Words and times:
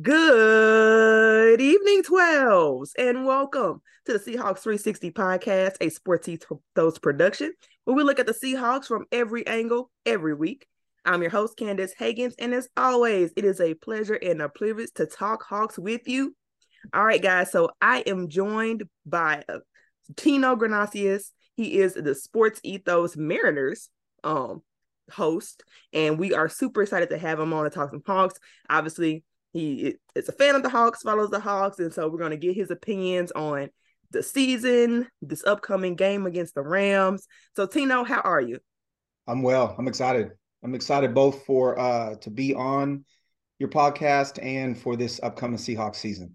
Good 0.00 1.60
evening, 1.60 2.02
12s, 2.02 2.90
and 2.98 3.24
welcome 3.24 3.80
to 4.04 4.12
the 4.12 4.18
Seahawks 4.18 4.58
360 4.58 5.10
podcast, 5.10 5.76
a 5.80 5.88
Sports 5.88 6.28
Ethos 6.28 6.98
production, 6.98 7.52
where 7.84 7.96
we 7.96 8.04
look 8.04 8.20
at 8.20 8.26
the 8.26 8.34
Seahawks 8.34 8.84
from 8.84 9.06
every 9.10 9.44
angle 9.46 9.90
every 10.06 10.34
week. 10.34 10.66
I'm 11.04 11.22
your 11.22 11.32
host, 11.32 11.56
Candace 11.56 11.94
Hagans, 11.98 12.34
and 12.38 12.54
as 12.54 12.68
always, 12.76 13.32
it 13.34 13.44
is 13.44 13.60
a 13.60 13.74
pleasure 13.74 14.14
and 14.14 14.40
a 14.40 14.48
privilege 14.48 14.92
to 14.96 15.06
talk 15.06 15.42
Hawks 15.42 15.78
with 15.78 16.06
you. 16.06 16.36
All 16.92 17.04
right, 17.04 17.22
guys, 17.22 17.50
so 17.50 17.70
I 17.80 18.00
am 18.06 18.28
joined 18.28 18.84
by 19.04 19.42
uh, 19.48 19.60
Tino 20.16 20.54
Ganacias. 20.54 21.32
He 21.56 21.78
is 21.78 21.94
the 21.94 22.14
Sports 22.14 22.60
Ethos 22.62 23.16
Mariners 23.16 23.88
um, 24.22 24.62
host, 25.10 25.64
and 25.92 26.20
we 26.20 26.34
are 26.34 26.48
super 26.48 26.82
excited 26.82 27.08
to 27.08 27.18
have 27.18 27.40
him 27.40 27.52
on 27.52 27.64
to 27.64 27.70
talk 27.70 27.90
some 27.90 28.02
Hawks. 28.06 28.38
Obviously, 28.70 29.24
he 29.52 29.96
is 30.14 30.28
a 30.28 30.32
fan 30.32 30.54
of 30.54 30.62
the 30.62 30.68
Hawks, 30.68 31.02
follows 31.02 31.30
the 31.30 31.40
Hawks, 31.40 31.78
and 31.78 31.92
so 31.92 32.08
we're 32.08 32.18
going 32.18 32.30
to 32.30 32.36
get 32.36 32.54
his 32.54 32.70
opinions 32.70 33.32
on 33.32 33.70
the 34.10 34.22
season, 34.22 35.08
this 35.22 35.44
upcoming 35.44 35.94
game 35.94 36.26
against 36.26 36.54
the 36.54 36.62
Rams. 36.62 37.26
So, 37.56 37.66
Tino, 37.66 38.04
how 38.04 38.20
are 38.20 38.40
you? 38.40 38.58
I'm 39.26 39.42
well. 39.42 39.74
I'm 39.78 39.88
excited. 39.88 40.30
I'm 40.62 40.74
excited 40.74 41.14
both 41.14 41.44
for 41.44 41.78
uh 41.78 42.16
to 42.16 42.30
be 42.30 42.54
on 42.54 43.04
your 43.58 43.68
podcast 43.68 44.42
and 44.42 44.78
for 44.78 44.96
this 44.96 45.20
upcoming 45.22 45.58
Seahawks 45.58 45.96
season. 45.96 46.34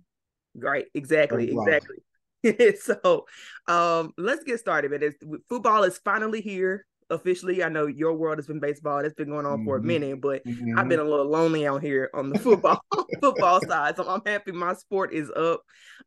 Right, 0.55 0.86
exactly, 0.94 1.52
exactly. 1.52 1.98
so, 2.80 3.25
um, 3.67 4.11
let's 4.17 4.44
get 4.44 4.59
started. 4.59 5.02
Is 5.02 5.16
football 5.48 5.84
is 5.84 5.98
finally 6.00 6.41
here 6.41 6.86
officially. 7.09 7.63
I 7.63 7.70
know 7.70 7.88
your 7.88 8.13
world 8.13 8.38
has 8.38 8.48
been 8.48 8.59
baseball. 8.59 9.02
That's 9.02 9.13
been 9.13 9.30
going 9.30 9.45
on 9.45 9.59
mm-hmm. 9.59 9.66
for 9.66 9.77
a 9.77 9.80
mm-hmm. 9.80 9.88
minute, 9.88 10.21
but 10.21 10.45
mm-hmm. 10.45 10.77
I've 10.77 10.89
been 10.89 10.99
a 10.99 11.03
little 11.03 11.30
lonely 11.30 11.67
out 11.67 11.81
here 11.81 12.09
on 12.13 12.30
the 12.30 12.39
football 12.39 12.81
football 13.20 13.61
side. 13.61 13.95
So 13.95 14.07
I'm 14.07 14.21
happy 14.25 14.52
my 14.52 14.73
sport 14.73 15.13
is 15.13 15.31
up. 15.36 15.61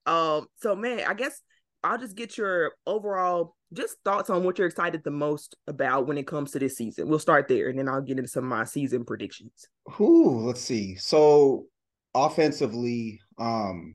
Um, 0.07 0.47
so 0.57 0.75
man, 0.75 1.05
I 1.07 1.15
guess 1.15 1.41
I'll 1.83 1.99
just 1.99 2.17
get 2.17 2.37
your 2.37 2.73
overall 2.87 3.55
just 3.73 3.97
thoughts 4.05 4.31
on 4.31 4.45
what 4.45 4.59
you're 4.59 4.67
excited 4.67 5.03
the 5.05 5.11
most 5.11 5.57
about 5.67 6.07
when 6.07 6.19
it 6.19 6.27
comes 6.27 6.53
to 6.53 6.59
this 6.59 6.77
season. 6.77 7.09
We'll 7.09 7.19
start 7.19 7.49
there 7.49 7.69
and 7.69 7.79
then 7.79 7.89
I'll 7.89 8.01
get 8.01 8.19
into 8.19 8.29
some 8.29 8.45
of 8.45 8.51
my 8.51 8.65
season 8.65 9.05
predictions. 9.05 9.67
Who 9.93 10.41
let's 10.47 10.61
see. 10.61 10.97
So 10.97 11.67
offensively, 12.15 13.21
um, 13.39 13.95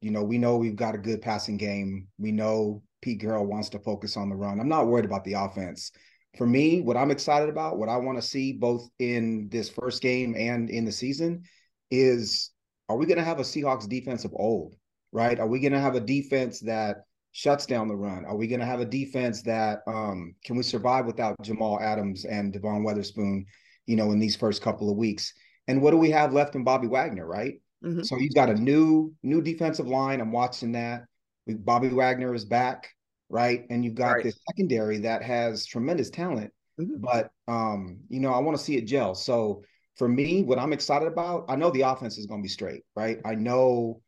you 0.00 0.10
know, 0.10 0.22
we 0.22 0.38
know 0.38 0.56
we've 0.56 0.76
got 0.76 0.94
a 0.94 0.98
good 0.98 1.22
passing 1.22 1.56
game. 1.56 2.08
We 2.18 2.32
know 2.32 2.82
Pete 3.02 3.20
Carroll 3.20 3.46
wants 3.46 3.68
to 3.70 3.78
focus 3.78 4.16
on 4.16 4.28
the 4.28 4.36
run. 4.36 4.60
I'm 4.60 4.68
not 4.68 4.86
worried 4.86 5.04
about 5.04 5.24
the 5.24 5.34
offense 5.34 5.90
for 6.38 6.46
me, 6.46 6.80
what 6.80 6.96
I'm 6.96 7.10
excited 7.10 7.48
about, 7.48 7.78
what 7.78 7.88
I 7.88 7.96
want 7.96 8.16
to 8.16 8.22
see 8.22 8.52
both 8.52 8.88
in 9.00 9.48
this 9.50 9.68
first 9.68 10.00
game 10.00 10.34
and 10.38 10.70
in 10.70 10.84
the 10.84 10.92
season 10.92 11.42
is 11.90 12.52
are 12.88 12.96
we 12.96 13.06
going 13.06 13.18
to 13.18 13.24
have 13.24 13.40
a 13.40 13.42
Seahawks 13.42 13.88
defense 13.88 14.24
of 14.24 14.32
old, 14.34 14.74
right? 15.12 15.38
Are 15.38 15.48
we 15.48 15.58
going 15.58 15.72
to 15.72 15.80
have 15.80 15.96
a 15.96 16.00
defense 16.00 16.60
that 16.60 16.98
shuts 17.32 17.66
down 17.66 17.88
the 17.88 17.96
run? 17.96 18.24
Are 18.24 18.36
we 18.36 18.46
going 18.46 18.60
to 18.60 18.66
have 18.66 18.80
a 18.80 18.86
defense 18.86 19.42
that 19.42 19.80
um, 19.86 20.34
can 20.44 20.56
we 20.56 20.62
survive 20.62 21.06
without 21.06 21.42
Jamal 21.42 21.80
Adams 21.80 22.24
and 22.24 22.52
Devon 22.52 22.84
Witherspoon, 22.84 23.44
you 23.86 23.96
know, 23.96 24.12
in 24.12 24.20
these 24.20 24.36
first 24.36 24.62
couple 24.62 24.90
of 24.90 24.96
weeks? 24.96 25.34
And 25.66 25.82
what 25.82 25.90
do 25.90 25.98
we 25.98 26.10
have 26.12 26.32
left 26.32 26.54
in 26.54 26.64
Bobby 26.64 26.86
Wagner, 26.86 27.26
right? 27.26 27.60
Mm-hmm. 27.84 28.02
So 28.02 28.16
he's 28.16 28.34
got 28.34 28.48
a 28.48 28.54
new 28.54 29.12
new 29.22 29.42
defensive 29.42 29.88
line. 29.88 30.20
I'm 30.20 30.32
watching 30.32 30.72
that. 30.72 31.02
Bobby 31.46 31.88
Wagner 31.88 32.34
is 32.34 32.44
back 32.44 32.88
right? 33.30 33.66
And 33.70 33.84
you've 33.84 33.94
got 33.94 34.12
right. 34.12 34.24
this 34.24 34.38
secondary 34.48 34.98
that 34.98 35.22
has 35.22 35.66
tremendous 35.66 36.10
talent, 36.10 36.52
mm-hmm. 36.80 37.00
but 37.00 37.30
um, 37.46 37.98
you 38.08 38.20
know, 38.20 38.32
I 38.32 38.38
want 38.38 38.56
to 38.56 38.62
see 38.62 38.76
it 38.76 38.86
gel. 38.86 39.14
So 39.14 39.62
for 39.96 40.08
me, 40.08 40.42
what 40.42 40.58
I'm 40.58 40.72
excited 40.72 41.08
about, 41.08 41.44
I 41.48 41.56
know 41.56 41.70
the 41.70 41.82
offense 41.82 42.18
is 42.18 42.26
going 42.26 42.40
to 42.40 42.44
be 42.44 42.48
straight, 42.48 42.84
right? 42.94 43.18
I 43.24 43.34
know, 43.34 44.00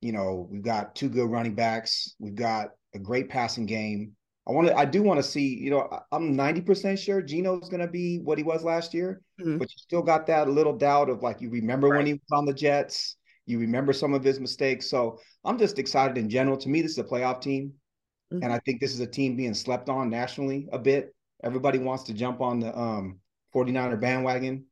you 0.00 0.12
know, 0.12 0.46
we've 0.50 0.62
got 0.62 0.94
two 0.94 1.08
good 1.08 1.30
running 1.30 1.54
backs, 1.54 2.14
we've 2.18 2.34
got 2.34 2.70
a 2.94 2.98
great 2.98 3.28
passing 3.28 3.66
game. 3.66 4.12
I 4.46 4.52
want 4.52 4.68
to, 4.68 4.74
I 4.74 4.86
do 4.86 5.02
want 5.02 5.18
to 5.18 5.22
see, 5.22 5.58
you 5.58 5.70
know, 5.70 5.88
I'm 6.10 6.34
90% 6.34 6.98
sure 6.98 7.20
Geno's 7.20 7.68
going 7.68 7.82
to 7.82 7.88
be 7.88 8.18
what 8.18 8.38
he 8.38 8.44
was 8.44 8.64
last 8.64 8.94
year, 8.94 9.20
mm-hmm. 9.38 9.58
but 9.58 9.68
you 9.70 9.76
still 9.76 10.00
got 10.00 10.26
that 10.28 10.48
little 10.48 10.76
doubt 10.76 11.10
of 11.10 11.22
like, 11.22 11.40
you 11.42 11.50
remember 11.50 11.88
right. 11.88 11.98
when 11.98 12.06
he 12.06 12.14
was 12.14 12.32
on 12.32 12.46
the 12.46 12.54
Jets, 12.54 13.16
you 13.44 13.58
remember 13.58 13.92
some 13.92 14.14
of 14.14 14.22
his 14.24 14.40
mistakes. 14.40 14.88
So 14.88 15.18
I'm 15.44 15.58
just 15.58 15.78
excited 15.78 16.16
in 16.16 16.30
general. 16.30 16.56
To 16.58 16.68
me, 16.68 16.82
this 16.82 16.92
is 16.92 16.98
a 16.98 17.04
playoff 17.04 17.40
team. 17.40 17.72
Mm-hmm. 18.32 18.44
And 18.44 18.52
I 18.52 18.58
think 18.60 18.80
this 18.80 18.92
is 18.92 19.00
a 19.00 19.06
team 19.06 19.36
being 19.36 19.54
slept 19.54 19.88
on 19.88 20.10
nationally 20.10 20.68
a 20.72 20.78
bit. 20.78 21.14
Everybody 21.42 21.78
wants 21.78 22.04
to 22.04 22.14
jump 22.14 22.40
on 22.40 22.60
the 22.60 22.76
um, 22.76 23.20
49er 23.54 24.00
bandwagon. 24.00 24.64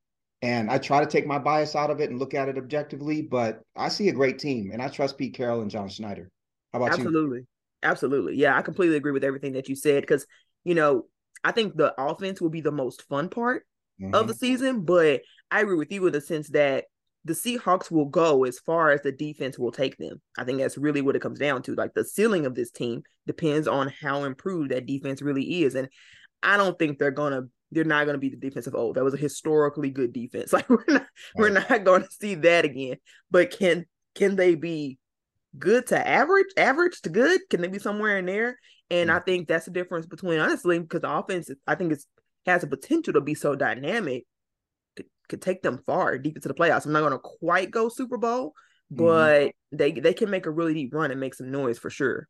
And 0.42 0.70
I 0.70 0.78
try 0.78 1.00
to 1.00 1.10
take 1.10 1.26
my 1.26 1.38
bias 1.38 1.74
out 1.74 1.90
of 1.90 2.00
it 2.00 2.10
and 2.10 2.18
look 2.18 2.34
at 2.34 2.48
it 2.48 2.58
objectively, 2.58 3.22
but 3.22 3.62
I 3.74 3.88
see 3.88 4.08
a 4.08 4.12
great 4.12 4.38
team 4.38 4.70
and 4.72 4.82
I 4.82 4.88
trust 4.88 5.16
Pete 5.16 5.34
Carroll 5.34 5.62
and 5.62 5.70
John 5.70 5.88
Schneider. 5.88 6.30
How 6.72 6.78
about 6.78 6.90
Absolutely. 6.90 7.12
you? 7.12 7.16
Absolutely. 7.16 7.46
Absolutely. 7.82 8.36
Yeah, 8.36 8.56
I 8.56 8.62
completely 8.62 8.96
agree 8.96 9.12
with 9.12 9.24
everything 9.24 9.52
that 9.52 9.68
you 9.68 9.76
said 9.76 10.02
because, 10.02 10.26
you 10.64 10.74
know, 10.74 11.06
I 11.44 11.52
think 11.52 11.76
the 11.76 11.94
offense 12.00 12.40
will 12.40 12.50
be 12.50 12.60
the 12.60 12.72
most 12.72 13.02
fun 13.02 13.28
part 13.28 13.64
mm-hmm. 14.00 14.14
of 14.14 14.28
the 14.28 14.34
season, 14.34 14.82
but 14.82 15.22
I 15.50 15.60
agree 15.60 15.76
with 15.76 15.92
you 15.92 16.06
in 16.06 16.12
the 16.12 16.20
sense 16.20 16.48
that 16.50 16.86
the 17.26 17.32
Seahawks 17.32 17.90
will 17.90 18.04
go 18.04 18.44
as 18.44 18.60
far 18.60 18.92
as 18.92 19.02
the 19.02 19.10
defense 19.10 19.58
will 19.58 19.72
take 19.72 19.96
them. 19.96 20.20
I 20.38 20.44
think 20.44 20.58
that's 20.58 20.78
really 20.78 21.02
what 21.02 21.16
it 21.16 21.22
comes 21.22 21.40
down 21.40 21.60
to. 21.62 21.74
Like 21.74 21.92
the 21.92 22.04
ceiling 22.04 22.46
of 22.46 22.54
this 22.54 22.70
team 22.70 23.02
depends 23.26 23.66
on 23.66 23.92
how 24.00 24.22
improved 24.24 24.70
that 24.70 24.86
defense 24.86 25.20
really 25.20 25.64
is. 25.64 25.74
And 25.74 25.88
I 26.42 26.56
don't 26.56 26.78
think 26.78 26.98
they're 26.98 27.10
gonna 27.10 27.42
they're 27.72 27.82
not 27.82 28.06
gonna 28.06 28.18
be 28.18 28.28
the 28.28 28.36
defense 28.36 28.68
of 28.68 28.76
old. 28.76 28.94
That 28.94 29.02
was 29.02 29.14
a 29.14 29.18
historically 29.18 29.90
good 29.90 30.12
defense. 30.12 30.52
Like 30.52 30.70
we're 30.70 30.84
not 30.86 31.02
right. 31.02 31.08
we're 31.34 31.48
not 31.48 31.84
gonna 31.84 32.08
see 32.10 32.36
that 32.36 32.64
again. 32.64 32.98
But 33.28 33.50
can 33.50 33.86
can 34.14 34.36
they 34.36 34.54
be 34.54 34.98
good 35.58 35.88
to 35.88 36.06
average, 36.06 36.46
average 36.56 37.00
to 37.02 37.08
good? 37.08 37.40
Can 37.50 37.60
they 37.60 37.68
be 37.68 37.80
somewhere 37.80 38.18
in 38.18 38.26
there? 38.26 38.56
And 38.88 39.10
mm-hmm. 39.10 39.16
I 39.16 39.20
think 39.20 39.48
that's 39.48 39.64
the 39.64 39.72
difference 39.72 40.06
between 40.06 40.38
honestly, 40.38 40.78
because 40.78 41.00
the 41.00 41.10
offense 41.10 41.50
I 41.66 41.74
think 41.74 41.90
it's 41.90 42.06
has 42.46 42.62
a 42.62 42.68
potential 42.68 43.14
to 43.14 43.20
be 43.20 43.34
so 43.34 43.56
dynamic 43.56 44.26
could 45.28 45.42
take 45.42 45.62
them 45.62 45.82
far 45.86 46.18
deep 46.18 46.36
into 46.36 46.48
the 46.48 46.54
playoffs. 46.54 46.86
I'm 46.86 46.92
not 46.92 47.00
going 47.00 47.12
to 47.12 47.18
quite 47.18 47.70
go 47.70 47.88
Super 47.88 48.18
Bowl, 48.18 48.54
mm-hmm. 48.92 49.04
but 49.04 49.40
mm-hmm. 49.40 49.76
they 49.76 49.92
they 49.92 50.14
can 50.14 50.30
make 50.30 50.46
a 50.46 50.50
really 50.50 50.74
deep 50.74 50.94
run 50.94 51.10
and 51.10 51.20
make 51.20 51.34
some 51.34 51.50
noise 51.50 51.78
for 51.78 51.90
sure. 51.90 52.28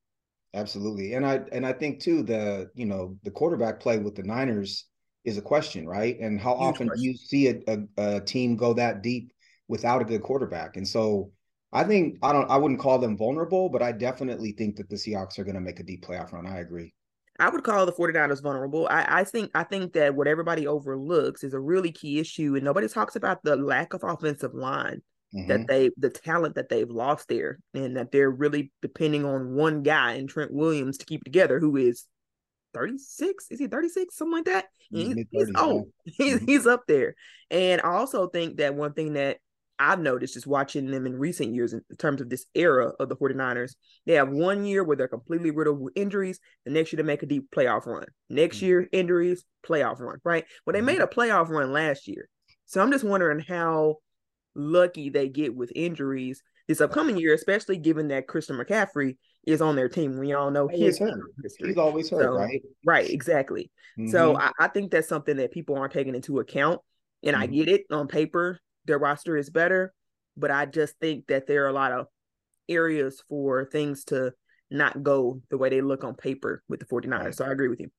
Absolutely, 0.55 1.15
and 1.15 1.27
I 1.27 1.41
and 1.53 1.67
I 1.67 1.73
think 1.73 2.01
too 2.01 2.23
the 2.23 2.71
you 2.75 2.87
know 2.87 3.17
the 3.23 3.31
quarterback 3.31 3.81
play 3.81 3.99
with 3.99 4.15
the 4.15 4.23
Niners 4.23 4.87
is 5.25 5.37
a 5.37 5.43
question, 5.43 5.87
right? 5.87 6.19
And 6.21 6.41
how 6.41 6.57
Huge 6.57 6.63
often 6.63 6.89
question. 6.89 7.03
do 7.03 7.09
you 7.09 7.17
see 7.17 7.49
a, 7.49 7.61
a, 7.67 8.17
a 8.17 8.21
team 8.21 8.57
go 8.57 8.73
that 8.75 9.03
deep 9.03 9.33
without 9.69 10.01
a 10.01 10.05
good 10.05 10.23
quarterback? 10.23 10.77
And 10.77 10.87
so 10.87 11.33
I 11.73 11.85
think 11.85 12.19
I 12.23 12.33
don't 12.33 12.51
I 12.51 12.57
wouldn't 12.57 12.81
call 12.81 12.99
them 12.99 13.19
vulnerable, 13.19 13.69
but 13.69 13.83
I 13.83 13.93
definitely 13.93 14.53
think 14.53 14.77
that 14.77 14.89
the 14.89 14.97
Seahawks 14.97 15.39
are 15.39 15.45
going 15.45 15.57
to 15.57 15.61
make 15.61 15.81
a 15.81 15.85
deep 15.85 16.07
playoff 16.07 16.33
run. 16.33 16.47
I 16.47 16.61
agree. 16.61 16.95
I 17.39 17.51
would 17.51 17.65
call 17.65 17.87
the 17.87 17.93
49ers 17.93 18.43
vulnerable. 18.43 18.87
I, 18.89 19.21
I 19.21 19.25
think 19.25 19.51
I 19.55 19.65
think 19.65 19.93
that 19.95 20.15
what 20.15 20.27
everybody 20.27 20.67
overlooks 20.67 21.45
is 21.45 21.55
a 21.55 21.61
really 21.61 21.93
key 21.93 22.19
issue, 22.19 22.55
and 22.55 22.65
nobody 22.65 22.89
talks 22.89 23.17
about 23.17 23.43
the 23.43 23.57
lack 23.57 23.95
of 23.95 24.05
offensive 24.05 24.55
line 24.55 25.03
mm-hmm. 25.35 25.49
that 25.49 25.67
they 25.67 25.91
the 25.97 26.11
talent 26.11 26.55
that 26.55 26.69
they've 26.69 26.91
lost 26.91 27.29
there, 27.29 27.59
and 27.75 27.97
that 27.97 28.13
they're 28.13 28.31
really 28.31 28.73
depending 28.83 29.25
on 29.25 29.55
one 29.55 29.83
guy 29.83 30.15
in 30.15 30.27
Trent 30.27 30.53
Williams 30.53 30.99
to 30.99 31.07
keep 31.07 31.25
together, 31.25 31.61
who 31.61 31.77
is 31.77 32.07
36 32.75 33.47
is 33.51 33.59
he 33.59 33.69
36 33.69 34.15
something 34.15 34.33
like 34.33 34.45
that 34.45 34.67
he's, 34.91 35.17
he's 35.31 35.51
old 35.57 35.89
he's, 36.05 36.37
mm-hmm. 36.37 36.47
he's 36.47 36.67
up 36.67 36.83
there 36.87 37.15
and 37.51 37.81
i 37.81 37.89
also 37.89 38.29
think 38.29 38.59
that 38.59 38.75
one 38.75 38.93
thing 38.93 39.15
that 39.15 39.39
I've 39.79 40.01
noticed 40.01 40.35
just 40.35 40.47
watching 40.47 40.91
them 40.91 41.07
in 41.07 41.19
recent 41.19 41.55
years 41.55 41.73
in 41.73 41.83
terms 41.99 42.21
of 42.21 42.31
this 42.31 42.47
era 42.55 42.93
of 42.99 43.09
the 43.09 43.17
49ers. 43.17 43.75
They 44.07 44.15
have 44.15 44.31
one 44.31 44.65
year 44.65 44.83
where 44.83 44.97
they're 44.97 45.09
completely 45.09 45.51
riddled 45.51 45.81
with 45.81 45.93
injuries. 45.97 46.41
The 46.65 46.73
next 46.73 46.93
year 46.93 46.99
they 46.99 47.07
make 47.07 47.23
a 47.23 47.27
deep 47.27 47.51
playoff 47.55 47.87
run. 47.87 48.07
Next 48.31 48.59
mm-hmm. 48.59 48.67
year, 48.67 48.89
injuries, 48.93 49.45
playoff 49.67 50.01
run, 50.01 50.19
right? 50.25 50.45
Well, 50.65 50.73
they 50.73 50.79
mm-hmm. 50.79 50.87
made 50.87 51.01
a 51.01 51.07
playoff 51.07 51.49
run 51.49 51.73
last 51.73 52.09
year. 52.09 52.29
So 52.65 52.81
I'm 52.81 52.91
just 52.91 53.05
wondering 53.05 53.41
how 53.41 53.97
lucky 54.55 55.11
they 55.11 55.29
get 55.29 55.55
with 55.55 55.71
injuries 55.75 56.43
this 56.69 56.81
upcoming 56.81 57.17
year, 57.17 57.35
especially 57.35 57.77
given 57.77 58.09
that 58.09 58.27
Christian 58.27 58.57
McCaffrey 58.57 59.17
is 59.47 59.63
on 59.63 59.77
their 59.77 59.89
team. 59.89 60.19
We 60.19 60.33
all 60.33 60.51
know 60.51 60.67
his 60.67 60.99
hurt. 60.99 61.21
history. 61.43 61.69
He's 61.69 61.77
always 61.77 62.11
hurt, 62.11 62.25
so, 62.25 62.31
right? 62.33 62.61
Right, 62.85 63.09
exactly. 63.09 63.71
Mm-hmm. 63.99 64.11
So 64.11 64.37
I, 64.37 64.51
I, 64.59 64.69
think 64.69 64.91
that's 64.91 65.09
something 65.09 65.37
that 65.37 65.53
people 65.53 65.77
aren't 65.77 65.93
taking 65.93 66.15
into 66.15 66.41
account. 66.41 66.81
And 67.23 67.37
I 67.37 67.45
mm-hmm. 67.45 67.55
get 67.55 67.69
it 67.69 67.83
on 67.91 68.09
paper 68.09 68.61
their 68.87 68.99
roster 68.99 69.37
is 69.37 69.51
better, 69.51 69.93
but 70.37 70.51
I 70.51 70.67
just 70.67 70.99
think 71.01 71.27
that 71.29 71.47
there 71.47 71.65
are 71.65 71.69
a 71.69 71.73
lot 71.73 71.93
of 71.93 72.07
areas 72.69 73.23
for 73.29 73.65
things 73.65 74.05
to 74.05 74.33
not 74.71 75.03
go 75.03 75.41
the 75.51 75.59
way 75.59 75.69
they 75.69 75.81
look 75.81 76.05
on 76.05 76.15
paper 76.15 76.63
with 76.69 76.81
the 76.81 76.87
49ers. 76.87 77.37
So 77.37 77.45
I 77.45 77.53
agree 77.53 77.69
with 77.69 77.81
you. 77.81 77.91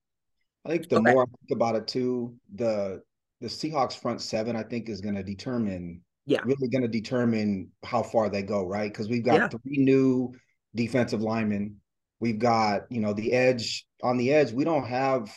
I 0.66 0.70
think 0.70 0.90
the 0.90 0.98
okay. 0.98 1.14
more 1.14 1.24
I 1.24 1.26
think 1.26 1.56
about 1.56 1.76
it 1.76 1.88
too, 1.88 2.36
the 2.54 3.02
the 3.40 3.48
Seahawks 3.48 3.98
front 3.98 4.22
seven, 4.22 4.56
I 4.56 4.64
think, 4.64 4.90
is 4.90 5.00
going 5.00 5.16
to 5.16 5.24
determine, 5.24 6.02
yeah, 6.26 6.42
really 6.44 6.68
going 6.68 6.82
to 6.82 6.88
determine 6.88 7.72
how 7.84 8.04
far 8.04 8.30
they 8.30 8.42
go, 8.42 8.66
right? 8.66 8.92
Because 8.92 9.08
we've 9.08 9.24
got 9.24 9.36
yeah. 9.36 9.48
three 9.48 9.78
new 9.78 10.34
defensive 10.76 11.22
linemen. 11.22 11.78
We've 12.20 12.40
got, 12.40 12.82
you 12.90 13.00
know, 13.00 13.14
the 13.14 13.32
edge 13.32 13.86
on 14.04 14.18
the 14.18 14.34
edge. 14.34 14.52
We 14.52 14.64
don't 14.64 14.88
have, 14.88 15.34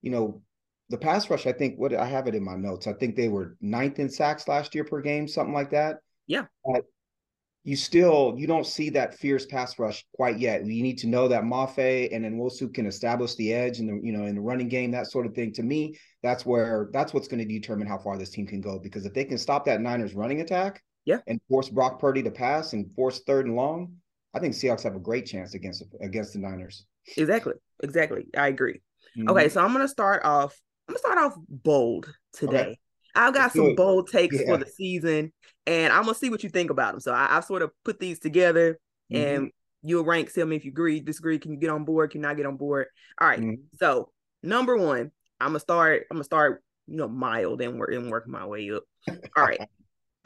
you 0.00 0.12
know, 0.12 0.42
the 0.90 0.98
pass 0.98 1.28
rush, 1.30 1.46
I 1.46 1.52
think 1.52 1.78
what 1.78 1.94
I 1.94 2.06
have 2.06 2.26
it 2.26 2.34
in 2.34 2.44
my 2.44 2.56
notes. 2.56 2.86
I 2.86 2.92
think 2.92 3.16
they 3.16 3.28
were 3.28 3.56
ninth 3.60 3.98
in 3.98 4.10
sacks 4.10 4.48
last 4.48 4.74
year 4.74 4.84
per 4.84 5.00
game, 5.00 5.26
something 5.26 5.54
like 5.54 5.70
that. 5.70 5.96
Yeah. 6.26 6.44
But 6.64 6.84
you 7.64 7.76
still 7.76 8.34
you 8.36 8.46
don't 8.46 8.66
see 8.66 8.90
that 8.90 9.14
fierce 9.14 9.46
pass 9.46 9.78
rush 9.78 10.04
quite 10.14 10.38
yet. 10.38 10.66
You 10.66 10.82
need 10.82 10.98
to 10.98 11.06
know 11.06 11.28
that 11.28 11.44
Mafe 11.44 12.14
and 12.14 12.24
then 12.24 12.38
Nwosu 12.38 12.72
can 12.72 12.84
establish 12.86 13.34
the 13.36 13.54
edge 13.54 13.78
and 13.78 13.88
the 13.88 14.06
you 14.06 14.12
know 14.12 14.26
in 14.26 14.34
the 14.34 14.40
running 14.40 14.68
game, 14.68 14.90
that 14.90 15.10
sort 15.10 15.24
of 15.24 15.34
thing. 15.34 15.52
To 15.54 15.62
me, 15.62 15.98
that's 16.22 16.44
where 16.44 16.90
that's 16.92 17.14
what's 17.14 17.26
going 17.26 17.46
to 17.46 17.46
determine 17.46 17.86
how 17.86 17.96
far 17.96 18.18
this 18.18 18.30
team 18.30 18.46
can 18.46 18.60
go. 18.60 18.78
Because 18.78 19.06
if 19.06 19.14
they 19.14 19.24
can 19.24 19.38
stop 19.38 19.64
that 19.64 19.80
Niners 19.80 20.14
running 20.14 20.42
attack, 20.42 20.82
yeah, 21.06 21.18
and 21.26 21.40
force 21.48 21.70
Brock 21.70 21.98
Purdy 21.98 22.22
to 22.22 22.30
pass 22.30 22.74
and 22.74 22.94
force 22.94 23.22
third 23.26 23.46
and 23.46 23.56
long, 23.56 23.94
I 24.34 24.40
think 24.40 24.52
Seahawks 24.52 24.82
have 24.82 24.94
a 24.94 25.00
great 25.00 25.24
chance 25.24 25.54
against 25.54 25.82
against 26.02 26.34
the 26.34 26.40
Niners. 26.40 26.84
Exactly, 27.16 27.54
exactly. 27.82 28.26
I 28.36 28.48
agree. 28.48 28.82
Mm-hmm. 29.16 29.30
Okay, 29.30 29.48
so 29.48 29.64
I'm 29.64 29.72
gonna 29.72 29.88
start 29.88 30.22
off. 30.24 30.60
I'm 30.88 30.94
gonna 30.94 30.98
start 30.98 31.18
off 31.18 31.34
bold 31.48 32.12
today. 32.32 32.78
I've 33.14 33.34
got 33.34 33.52
some 33.52 33.74
bold 33.74 34.10
takes 34.10 34.36
yeah. 34.38 34.46
for 34.46 34.56
the 34.58 34.66
season, 34.66 35.32
and 35.66 35.92
I'm 35.92 36.02
gonna 36.02 36.14
see 36.14 36.30
what 36.30 36.42
you 36.42 36.50
think 36.50 36.70
about 36.70 36.92
them. 36.92 37.00
So 37.00 37.12
I, 37.12 37.28
have 37.28 37.44
sort 37.44 37.62
of 37.62 37.70
put 37.84 38.00
these 38.00 38.18
together, 38.18 38.78
mm-hmm. 39.12 39.24
and 39.24 39.50
you'll 39.82 40.04
rank. 40.04 40.32
Tell 40.32 40.46
me 40.46 40.56
if 40.56 40.64
you 40.64 40.72
agree, 40.72 41.00
disagree. 41.00 41.38
Can 41.38 41.52
you 41.52 41.58
get 41.58 41.70
on 41.70 41.84
board? 41.84 42.10
Can 42.10 42.20
you 42.20 42.26
not 42.26 42.36
get 42.36 42.46
on 42.46 42.56
board? 42.56 42.86
All 43.20 43.28
right. 43.28 43.40
mm-hmm. 43.40 43.62
So 43.78 44.10
number 44.42 44.76
one, 44.76 45.10
I'm 45.40 45.48
gonna 45.48 45.60
start. 45.60 46.06
I'm 46.10 46.16
gonna 46.16 46.24
start. 46.24 46.62
You 46.86 46.98
know, 46.98 47.08
mild 47.08 47.62
and 47.62 47.78
work 47.78 47.94
and 47.94 48.10
work 48.10 48.28
my 48.28 48.44
way 48.44 48.70
up. 48.70 48.82
All 49.08 49.44
right. 49.44 49.60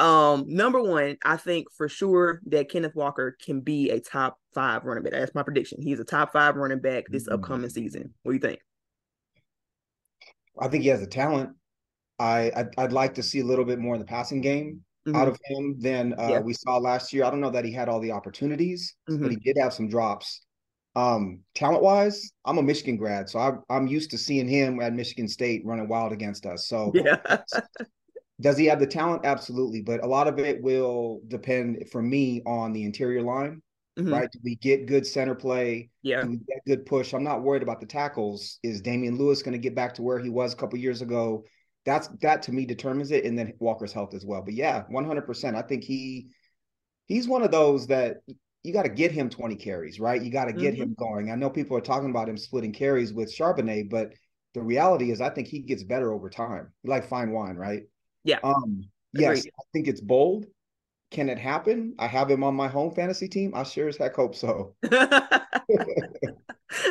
um, 0.00 0.44
number 0.49 0.82
one, 0.82 1.16
I 1.25 1.37
think 1.37 1.69
for 1.76 1.88
sure 1.88 2.40
that 2.46 2.69
Kenneth 2.69 2.96
Walker 2.96 3.37
can 3.40 3.61
be 3.61 3.90
a 3.90 4.00
top 4.00 4.38
five 4.54 4.84
running 4.84 5.04
back. 5.04 5.12
That's 5.12 5.37
my 5.37 5.44
prediction. 5.44 5.81
He's 5.81 6.00
a 6.00 6.04
top 6.04 6.32
five 6.32 6.56
running 6.56 6.81
back 6.81 7.04
this 7.08 7.25
mm-hmm. 7.25 7.34
upcoming 7.34 7.70
season. 7.70 8.12
What 8.25 8.32
do 8.32 8.37
you 8.37 8.40
think? 8.40 8.58
I 10.60 10.69
think 10.69 10.82
he 10.82 10.88
has 10.90 11.00
the 11.00 11.06
talent. 11.06 11.50
I 12.19 12.50
I'd, 12.55 12.69
I'd, 12.76 12.93
like 12.93 13.14
to 13.14 13.22
see 13.22 13.40
a 13.40 13.44
little 13.44 13.64
bit 13.64 13.78
more 13.78 13.94
in 13.94 14.00
the 14.00 14.06
passing 14.06 14.40
game 14.40 14.82
mm-hmm. 15.06 15.16
out 15.16 15.28
of 15.28 15.38
him 15.44 15.76
than 15.78 16.14
uh, 16.19 16.28
yeah. 16.31 16.40
we 16.40 16.52
saw 16.52 16.78
last 16.78 17.12
year. 17.12 17.25
I 17.25 17.31
don't 17.31 17.40
know 17.40 17.50
that 17.50 17.64
he 17.64 17.72
had 17.72 17.88
all 17.88 18.00
the 18.00 18.12
opportunities, 18.12 18.94
mm-hmm. 19.08 19.22
but 19.22 19.31
he 19.31 19.37
did 19.37 19.56
have 19.60 19.72
some 19.72 19.88
drops. 19.88 20.43
Um, 20.96 21.40
talent 21.55 21.82
wise, 21.82 22.32
I'm 22.44 22.58
a 22.58 22.62
Michigan 22.62 22.96
grad, 22.96 23.28
so 23.28 23.38
I, 23.38 23.52
I'm 23.70 23.87
used 23.87 24.10
to 24.10 24.19
seeing 24.19 24.49
him 24.49 24.81
at 24.81 24.94
Michigan 24.94 25.28
State 25.28 25.62
running 25.64 25.87
wild 25.87 26.12
against 26.12 26.44
us. 26.44 26.66
So, 26.66 26.90
yeah. 26.94 27.38
does 28.40 28.58
he 28.58 28.66
have 28.66 28.81
the 28.81 28.87
talent? 28.87 29.25
Absolutely, 29.25 29.82
but 29.82 30.02
a 30.02 30.08
lot 30.08 30.26
of 30.26 30.40
it 30.40 30.61
will 30.61 31.20
depend 31.28 31.84
for 31.93 32.02
me 32.02 32.43
on 32.46 32.72
the 32.72 32.84
interior 32.84 33.22
line. 33.22 33.62
Mm-hmm. 33.98 34.12
Right? 34.12 34.30
Do 34.30 34.38
we 34.44 34.54
get 34.56 34.86
good 34.86 35.06
center 35.06 35.34
play? 35.34 35.90
Yeah. 36.02 36.22
Do 36.22 36.30
we 36.30 36.36
get 36.36 36.64
good 36.66 36.86
push? 36.86 37.12
I'm 37.12 37.24
not 37.24 37.42
worried 37.42 37.62
about 37.62 37.80
the 37.80 37.86
tackles. 37.86 38.58
Is 38.62 38.80
Damien 38.80 39.18
Lewis 39.18 39.42
going 39.42 39.52
to 39.52 39.58
get 39.58 39.74
back 39.74 39.94
to 39.94 40.02
where 40.02 40.18
he 40.20 40.30
was 40.30 40.52
a 40.52 40.56
couple 40.56 40.78
years 40.78 41.02
ago? 41.02 41.44
that's 41.88 42.08
that 42.20 42.42
to 42.42 42.52
me 42.52 42.66
determines 42.66 43.10
it, 43.10 43.24
and 43.24 43.38
then 43.38 43.54
Walker's 43.58 43.92
health 43.92 44.14
as 44.14 44.24
well. 44.24 44.42
But 44.42 44.54
yeah, 44.54 44.84
one 44.88 45.06
hundred 45.06 45.22
percent. 45.22 45.56
I 45.56 45.62
think 45.62 45.84
he 45.84 46.28
he's 47.06 47.26
one 47.26 47.42
of 47.42 47.50
those 47.50 47.86
that 47.86 48.18
you 48.62 48.72
got 48.72 48.82
to 48.82 48.90
get 48.90 49.10
him 49.10 49.30
twenty 49.30 49.56
carries, 49.56 49.98
right? 49.98 50.20
You 50.20 50.30
got 50.30 50.46
to 50.46 50.52
get 50.52 50.74
mm-hmm. 50.74 50.82
him 50.82 50.96
going. 50.98 51.30
I 51.30 51.34
know 51.34 51.48
people 51.48 51.76
are 51.76 51.82
talking 51.82 52.10
about 52.10 52.28
him 52.28 52.36
splitting 52.36 52.72
carries 52.72 53.12
with 53.12 53.34
Charbonnet, 53.34 53.88
but 53.90 54.12
the 54.52 54.62
reality 54.62 55.10
is, 55.10 55.20
I 55.20 55.30
think 55.30 55.48
he 55.48 55.60
gets 55.60 55.82
better 55.82 56.12
over 56.12 56.28
time, 56.28 56.72
like 56.84 57.08
fine 57.08 57.30
wine, 57.30 57.56
right? 57.56 57.82
Yeah. 58.22 58.38
Um. 58.44 58.82
Yes, 59.14 59.46
I 59.46 59.62
think 59.72 59.88
it's 59.88 60.02
bold. 60.02 60.44
Can 61.10 61.31
it 61.31 61.38
happen? 61.38 61.94
I 61.99 62.06
have 62.06 62.31
him 62.31 62.44
on 62.44 62.55
my 62.55 62.69
home 62.69 62.94
fantasy 62.94 63.28
team. 63.28 63.52
I 63.55 63.62
sure 63.62 63.88
as 63.88 63.96
heck 63.96 64.14
hope 64.14 64.34
so. 64.34 64.75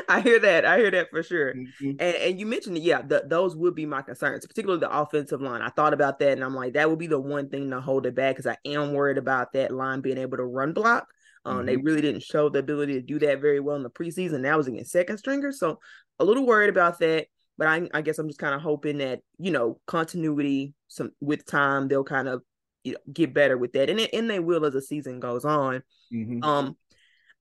I 0.10 0.22
hear 0.22 0.40
that. 0.40 0.66
I 0.66 0.80
hear 0.80 0.90
that 0.90 1.12
for 1.12 1.22
sure. 1.22 1.54
Mm-hmm. 1.54 1.90
And, 2.00 2.16
and 2.16 2.40
you 2.40 2.48
mentioned. 2.48 2.80
Yeah, 2.80 3.04
the, 3.04 3.24
those 3.28 3.56
would 3.56 3.76
be 3.76 3.86
my 3.86 4.02
concerns, 4.02 4.46
particularly 4.48 4.80
the 4.80 4.98
offensive 4.98 5.42
line. 5.42 5.62
I 5.62 5.70
thought 5.70 5.94
about 5.94 6.18
that 6.20 6.32
and 6.32 6.44
I'm 6.44 6.56
like, 6.56 6.74
that 6.74 6.90
would 6.90 6.98
be 6.98 7.08
the 7.08 7.20
one 7.20 7.50
thing 7.50 7.70
to 7.70 7.80
hold 7.80 8.08
it 8.08 8.16
back 8.16 8.36
because 8.36 8.52
I 8.52 8.58
am 8.68 8.94
worried 8.94 9.20
about 9.20 9.54
that 9.54 9.72
line 9.72 10.02
being 10.02 10.18
able 10.18 10.38
to 10.38 10.46
run 10.46 10.74
block. 10.74 11.08
Um, 11.46 11.58
mm-hmm. 11.58 11.66
They 11.68 11.78
really 11.78 12.02
didn't 12.02 12.24
show 12.24 12.50
the 12.50 12.60
ability 12.60 12.94
to 12.94 13.02
do 13.02 13.20
that 13.20 13.40
very 13.40 13.60
well 13.60 13.76
in 13.76 13.84
the 13.84 13.90
preseason. 13.90 14.44
That 14.44 14.58
was 14.58 14.68
against 14.68 14.92
second 14.92 15.20
stringers. 15.20 15.60
So 15.60 15.80
a 16.18 16.26
little 16.26 16.46
worried 16.46 16.70
about 16.70 16.98
that. 17.00 17.28
But 17.58 17.68
I, 17.68 17.90
I 17.94 18.02
guess 18.02 18.20
I'm 18.20 18.28
just 18.28 18.40
kind 18.40 18.54
of 18.54 18.62
hoping 18.62 19.00
that, 19.00 19.20
you 19.40 19.52
know, 19.52 19.80
continuity 19.88 20.74
some 20.88 21.12
with 21.22 21.46
time, 21.46 21.88
they'll 21.88 22.04
kind 22.04 22.28
of 22.28 22.44
you 22.84 22.94
know, 22.94 23.00
get 23.12 23.34
better 23.34 23.58
with 23.58 23.74
that. 23.74 23.90
And, 23.90 24.00
it, 24.00 24.14
and 24.14 24.30
they 24.30 24.40
will 24.40 24.66
as 24.66 24.74
the 24.74 24.82
season 24.82 25.20
goes 25.20 25.46
on. 25.46 25.84
Mm-hmm. 26.14 26.44
Um, 26.44 26.78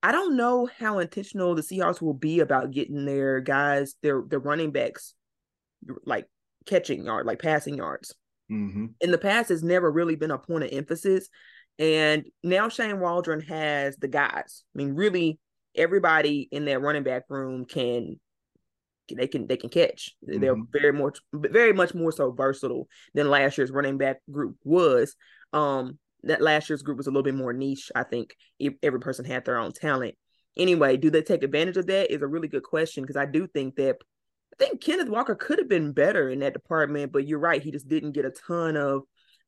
I 0.03 0.11
don't 0.11 0.37
know 0.37 0.69
how 0.77 0.99
intentional 0.99 1.55
the 1.55 1.61
Seahawks 1.61 2.01
will 2.01 2.13
be 2.13 2.39
about 2.39 2.71
getting 2.71 3.05
their 3.05 3.39
guys, 3.39 3.95
their 4.03 4.21
their 4.27 4.39
running 4.39 4.71
backs, 4.71 5.13
like 6.05 6.27
catching 6.65 7.05
yard, 7.05 7.25
like 7.25 7.41
passing 7.41 7.75
yards. 7.75 8.13
Mm-hmm. 8.51 8.85
In 9.01 9.11
the 9.11 9.17
past, 9.17 9.51
it's 9.51 9.63
never 9.63 9.91
really 9.91 10.15
been 10.15 10.31
a 10.31 10.37
point 10.37 10.63
of 10.65 10.69
emphasis, 10.71 11.29
and 11.79 12.25
now 12.43 12.69
Shane 12.69 12.99
Waldron 12.99 13.41
has 13.41 13.97
the 13.97 14.07
guys. 14.07 14.63
I 14.75 14.77
mean, 14.77 14.93
really, 14.93 15.39
everybody 15.75 16.47
in 16.51 16.65
that 16.65 16.81
running 16.81 17.03
back 17.03 17.23
room 17.29 17.65
can 17.65 18.19
they 19.15 19.27
can 19.27 19.47
they 19.47 19.57
can 19.57 19.69
catch. 19.69 20.15
Mm-hmm. 20.27 20.41
They're 20.41 20.55
very 20.71 20.93
more 20.93 21.13
very 21.33 21.73
much 21.73 21.93
more 21.93 22.11
so 22.11 22.31
versatile 22.31 22.87
than 23.13 23.29
last 23.29 23.57
year's 23.57 23.71
running 23.71 23.97
back 23.97 24.17
group 24.31 24.57
was. 24.63 25.15
Um, 25.53 25.97
that 26.23 26.41
last 26.41 26.69
year's 26.69 26.81
group 26.81 26.97
was 26.97 27.07
a 27.07 27.09
little 27.09 27.23
bit 27.23 27.35
more 27.35 27.53
niche. 27.53 27.91
I 27.95 28.03
think 28.03 28.35
every 28.83 28.99
person 28.99 29.23
had 29.23 29.45
their 29.45 29.59
own 29.59 29.71
talent. 29.71 30.15
Anyway, 30.57 30.97
do 30.97 31.09
they 31.09 31.21
take 31.21 31.43
advantage 31.43 31.77
of 31.77 31.85
that? 31.87 32.11
Is 32.11 32.21
a 32.21 32.27
really 32.27 32.47
good 32.47 32.63
question 32.63 33.03
because 33.03 33.15
I 33.15 33.25
do 33.25 33.47
think 33.47 33.75
that 33.75 33.97
I 34.53 34.63
think 34.63 34.81
Kenneth 34.81 35.09
Walker 35.09 35.35
could 35.35 35.59
have 35.59 35.69
been 35.69 35.91
better 35.91 36.29
in 36.29 36.39
that 36.39 36.53
department, 36.53 37.11
but 37.11 37.27
you're 37.27 37.39
right, 37.39 37.61
he 37.61 37.71
just 37.71 37.87
didn't 37.87 38.13
get 38.13 38.25
a 38.25 38.31
ton 38.31 38.75
of 38.75 39.03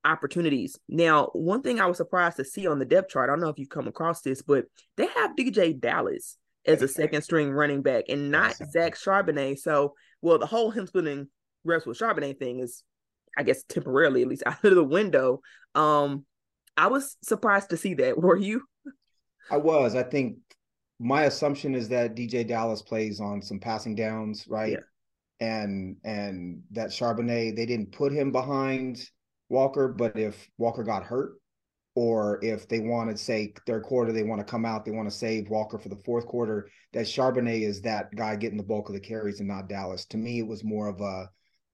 opportunities. 0.05 0.77
Now, 0.87 1.25
one 1.33 1.61
thing 1.61 1.79
I 1.79 1.87
was 1.87 1.97
surprised 1.97 2.37
to 2.37 2.45
see 2.45 2.67
on 2.67 2.79
the 2.79 2.85
depth 2.85 3.09
chart, 3.09 3.29
I 3.29 3.33
don't 3.33 3.41
know 3.41 3.49
if 3.49 3.59
you've 3.59 3.69
come 3.69 3.87
across 3.87 4.21
this, 4.21 4.41
but 4.41 4.65
they 4.97 5.07
have 5.07 5.35
DJ 5.35 5.79
Dallas 5.79 6.37
as 6.65 6.81
a 6.81 6.87
second 6.87 7.21
string 7.21 7.51
running 7.51 7.81
back 7.81 8.05
and 8.09 8.31
not 8.31 8.55
Zach 8.71 8.95
Charbonnet. 8.95 9.59
So, 9.59 9.93
well, 10.21 10.37
the 10.37 10.45
whole 10.45 10.71
him 10.71 10.87
splitting 10.87 11.27
reps 11.63 11.85
with 11.85 11.97
Charbonnet 11.97 12.39
thing 12.39 12.59
is, 12.59 12.83
I 13.37 13.43
guess, 13.43 13.63
temporarily 13.63 14.21
at 14.21 14.27
least 14.27 14.43
out 14.45 14.63
of 14.63 14.75
the 14.75 14.83
window. 14.83 15.41
Um, 15.75 16.25
I 16.77 16.87
was 16.87 17.17
surprised 17.23 17.69
to 17.71 17.77
see 17.77 17.95
that. 17.95 18.17
Were 18.21 18.37
you? 18.37 18.63
I 19.51 19.57
was. 19.57 19.95
I 19.95 20.03
think 20.03 20.37
my 20.99 21.23
assumption 21.23 21.75
is 21.75 21.89
that 21.89 22.15
DJ 22.15 22.47
Dallas 22.47 22.81
plays 22.81 23.19
on 23.19 23.41
some 23.41 23.59
passing 23.59 23.95
downs, 23.95 24.45
right? 24.47 24.73
Yeah. 24.73 24.77
And 25.41 25.95
and 26.03 26.63
that 26.71 26.89
Charbonnet, 26.89 27.55
they 27.55 27.65
didn't 27.65 27.93
put 27.93 28.11
him 28.11 28.31
behind 28.31 29.01
Walker, 29.47 29.87
but 29.87 30.17
if 30.19 30.49
Walker 30.57 30.83
got 30.83 31.03
hurt, 31.03 31.33
or 31.95 32.43
if 32.43 32.67
they 32.67 32.79
wanted, 32.79 33.19
say, 33.19 33.53
third 33.65 33.83
quarter, 33.83 34.11
they 34.11 34.23
want 34.23 34.39
to 34.39 34.49
come 34.49 34.65
out, 34.65 34.85
they 34.85 34.91
want 34.91 35.09
to 35.09 35.15
save 35.15 35.49
Walker 35.49 35.77
for 35.77 35.89
the 35.89 35.95
fourth 35.95 36.25
quarter, 36.25 36.69
that 36.93 37.05
Charbonnet 37.05 37.61
is 37.61 37.81
that 37.81 38.13
guy 38.15 38.35
getting 38.35 38.57
the 38.57 38.63
bulk 38.63 38.89
of 38.89 38.95
the 38.95 39.01
carries 39.01 39.39
and 39.39 39.49
not 39.49 39.67
Dallas. 39.67 40.05
To 40.05 40.17
me, 40.17 40.39
it 40.39 40.47
was 40.47 40.63
more 40.63 40.87
of 40.87 41.01
a 41.01 41.29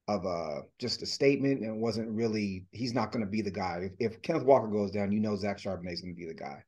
of 0.08 0.24
a 0.24 0.62
just 0.78 1.02
a 1.02 1.06
statement 1.06 1.62
and 1.62 1.76
it 1.76 1.80
wasn't 1.80 2.08
really 2.08 2.64
he's 2.70 2.94
not 2.94 3.10
going 3.10 3.24
to 3.24 3.30
be 3.30 3.42
the 3.42 3.50
guy. 3.50 3.90
If, 3.98 4.12
if, 4.12 4.22
Kenneth 4.22 4.44
Walker 4.44 4.68
goes 4.68 4.92
down, 4.92 5.10
you 5.10 5.20
know 5.20 5.36
Zach 5.36 5.58
Charbonnet 5.58 5.92
is 5.92 6.00
going 6.00 6.14
to 6.14 6.18
be 6.18 6.28
the 6.28 6.34
guy. 6.34 6.62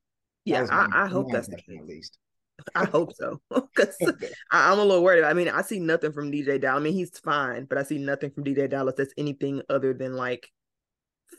Yeah, 0.44 0.64
my, 0.64 0.88
I, 0.92 1.04
I 1.04 1.06
hope 1.06 1.30
that's 1.30 1.48
the 1.48 1.56
case. 1.56 1.78
At 1.78 1.86
least. 1.86 2.18
I 2.74 2.86
hope 2.86 3.14
so 3.14 3.40
because 3.50 3.96
I'm 4.50 4.78
a 4.78 4.84
little 4.84 5.04
worried. 5.04 5.24
I 5.24 5.34
mean, 5.34 5.48
I 5.48 5.62
see 5.62 5.78
nothing 5.78 6.12
from 6.12 6.32
DJ 6.32 6.60
Dallas. 6.60 6.80
I 6.80 6.82
mean, 6.82 6.94
he's 6.94 7.16
fine, 7.18 7.64
but 7.66 7.78
I 7.78 7.82
see 7.82 7.98
nothing 7.98 8.30
from 8.30 8.44
DeeJay 8.44 8.70
Dallas 8.70 8.94
that's 8.96 9.14
anything 9.16 9.62
other 9.68 9.94
than 9.94 10.14
like 10.14 10.48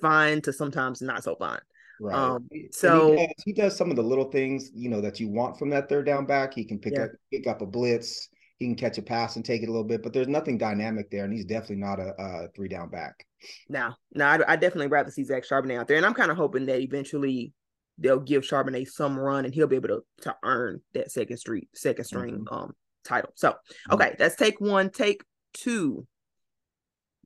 fine 0.02 0.42
to 0.44 0.54
sometimes 0.54 1.02
not 1.02 1.24
so 1.24 1.36
fine. 1.36 1.60
Right. 2.00 2.16
Um, 2.16 2.48
so 2.72 3.12
he 3.12 3.18
does, 3.18 3.44
he 3.46 3.54
does, 3.54 3.76
some 3.76 3.90
of 3.90 3.96
the 3.96 4.04
little 4.04 4.32
things, 4.32 4.72
you 4.74 4.90
know, 4.90 5.02
that 5.02 5.20
you 5.20 5.28
want 5.28 5.58
from 5.60 5.70
that 5.72 5.90
third 5.90 6.06
down 6.06 6.26
back. 6.26 6.54
He 6.54 6.64
can 6.64 6.80
pick 6.80 6.94
yeah. 6.94 7.04
up 7.04 7.10
pick 7.32 7.48
up 7.48 7.62
a 7.62 7.66
blitz 7.66 8.30
he 8.60 8.66
can 8.66 8.76
catch 8.76 8.98
a 8.98 9.02
pass 9.02 9.38
and 9.38 9.46
take 9.46 9.64
it 9.64 9.70
a 9.70 9.72
little 9.72 9.86
bit, 9.86 10.04
but 10.04 10.12
there's 10.12 10.28
nothing 10.28 10.58
dynamic 10.58 11.10
there, 11.10 11.24
and 11.24 11.34
he's 11.34 11.46
definitely 11.46 11.78
not 11.78 12.00
a, 12.00 12.14
a 12.22 12.48
three 12.50 12.68
down 12.68 12.90
back. 12.90 13.26
No, 13.70 13.94
no, 14.14 14.26
I, 14.26 14.52
I 14.52 14.56
definitely 14.58 14.88
rather 14.88 15.12
see 15.12 15.24
Zach 15.24 15.44
Charbonnet 15.46 15.80
out 15.80 15.88
there, 15.88 15.96
and 15.96 16.06
I'm 16.06 16.14
kind 16.14 16.30
of 16.30 16.36
hoping 16.36 16.66
that 16.66 16.82
eventually 16.82 17.54
they'll 17.98 18.20
give 18.20 18.44
Charbonnet 18.44 18.90
some 18.90 19.18
run, 19.18 19.46
and 19.46 19.54
he'll 19.54 19.68
be 19.68 19.78
able 19.78 19.88
to 19.88 20.02
to 20.24 20.36
earn 20.44 20.82
that 20.94 21.10
second 21.10 21.38
street 21.38 21.70
second 21.74 22.04
string 22.04 22.40
mm-hmm. 22.40 22.54
um 22.54 22.74
title. 23.06 23.32
So 23.36 23.52
mm-hmm. 23.52 23.94
okay, 23.94 24.16
that's 24.20 24.36
take 24.36 24.60
one. 24.60 24.90
Take 24.90 25.24
two. 25.54 26.06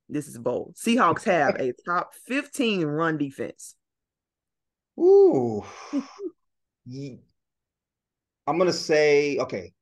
This 0.08 0.28
is 0.28 0.38
bold. 0.38 0.76
Seahawks 0.76 1.24
have 1.24 1.56
a 1.56 1.74
top 1.84 2.12
15 2.28 2.86
run 2.86 3.18
defense. 3.18 3.74
Ooh. 5.00 5.64
I'm 8.46 8.58
gonna 8.58 8.74
say 8.74 9.38
okay 9.38 9.74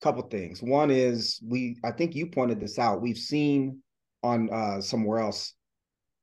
couple 0.00 0.22
things. 0.22 0.62
One 0.62 0.90
is 0.90 1.40
we 1.44 1.76
I 1.84 1.90
think 1.90 2.14
you 2.14 2.26
pointed 2.26 2.60
this 2.60 2.78
out. 2.78 3.02
We've 3.02 3.18
seen 3.18 3.82
on 4.22 4.50
uh 4.50 4.80
somewhere 4.80 5.18
else. 5.20 5.54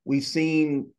We've 0.06 0.24
seen 0.24 0.92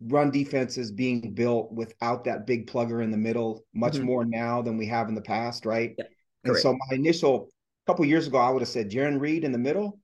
run 0.00 0.30
defenses 0.30 0.92
being 0.92 1.34
built 1.34 1.72
without 1.72 2.24
that 2.24 2.46
big 2.46 2.70
plugger 2.70 3.02
in 3.02 3.10
the 3.10 3.16
middle 3.16 3.64
much 3.74 3.94
mm-hmm. 3.94 4.04
more 4.04 4.24
now 4.24 4.62
than 4.62 4.76
we 4.76 4.86
have 4.86 5.08
in 5.08 5.14
the 5.14 5.20
past, 5.20 5.66
right? 5.66 5.94
Yeah, 5.98 6.04
and 6.44 6.56
so 6.56 6.72
my 6.72 6.94
initial 6.94 7.48
couple 7.86 8.04
years 8.04 8.26
ago, 8.26 8.36
I 8.38 8.50
would 8.50 8.60
have 8.60 8.68
said 8.68 8.90
Jarran 8.90 9.18
Reed 9.18 9.44
in 9.44 9.52
the 9.52 9.58
middle, 9.58 9.98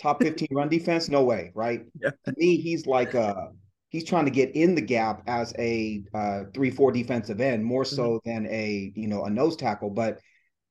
top 0.00 0.22
15 0.22 0.48
run 0.52 0.68
defense, 0.68 1.08
no 1.08 1.24
way, 1.24 1.50
right? 1.54 1.84
Yeah. 2.00 2.10
To 2.26 2.34
me, 2.36 2.58
he's 2.58 2.86
like 2.86 3.14
a 3.14 3.50
he's 3.90 4.04
trying 4.04 4.24
to 4.24 4.30
get 4.30 4.56
in 4.56 4.74
the 4.74 4.80
gap 4.80 5.22
as 5.26 5.52
a 5.58 6.02
uh, 6.14 6.44
three 6.54 6.70
four 6.70 6.90
defensive 6.90 7.40
end 7.40 7.64
more 7.64 7.84
so 7.84 8.14
mm-hmm. 8.14 8.30
than 8.30 8.46
a 8.46 8.92
you 8.94 9.06
know 9.06 9.24
a 9.24 9.30
nose 9.30 9.56
tackle. 9.56 9.90
But 9.90 10.20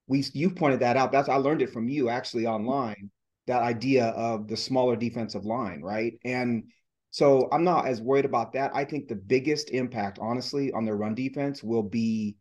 we 0.07 0.23
you 0.33 0.49
pointed 0.49 0.79
that 0.79 0.97
out. 0.97 1.11
That's 1.11 1.29
I 1.29 1.35
learned 1.35 1.61
it 1.61 1.71
from 1.71 1.87
you 1.87 2.09
actually 2.09 2.47
online. 2.47 3.11
That 3.45 3.61
idea 3.61 4.07
of 4.07 4.47
the 4.47 4.57
smaller 4.57 4.95
defensive 4.95 5.45
line, 5.45 5.81
right? 5.81 6.13
And 6.23 6.65
so 7.11 7.49
I'm 7.51 7.63
not 7.63 7.87
as 7.87 8.01
worried 8.01 8.25
about 8.25 8.53
that. 8.53 8.71
I 8.75 8.85
think 8.85 9.07
the 9.07 9.15
biggest 9.15 9.71
impact, 9.71 10.19
honestly, 10.21 10.71
on 10.71 10.85
their 10.85 10.95
run 10.95 11.15
defense 11.15 11.63
will 11.63 11.83
be 11.83 12.35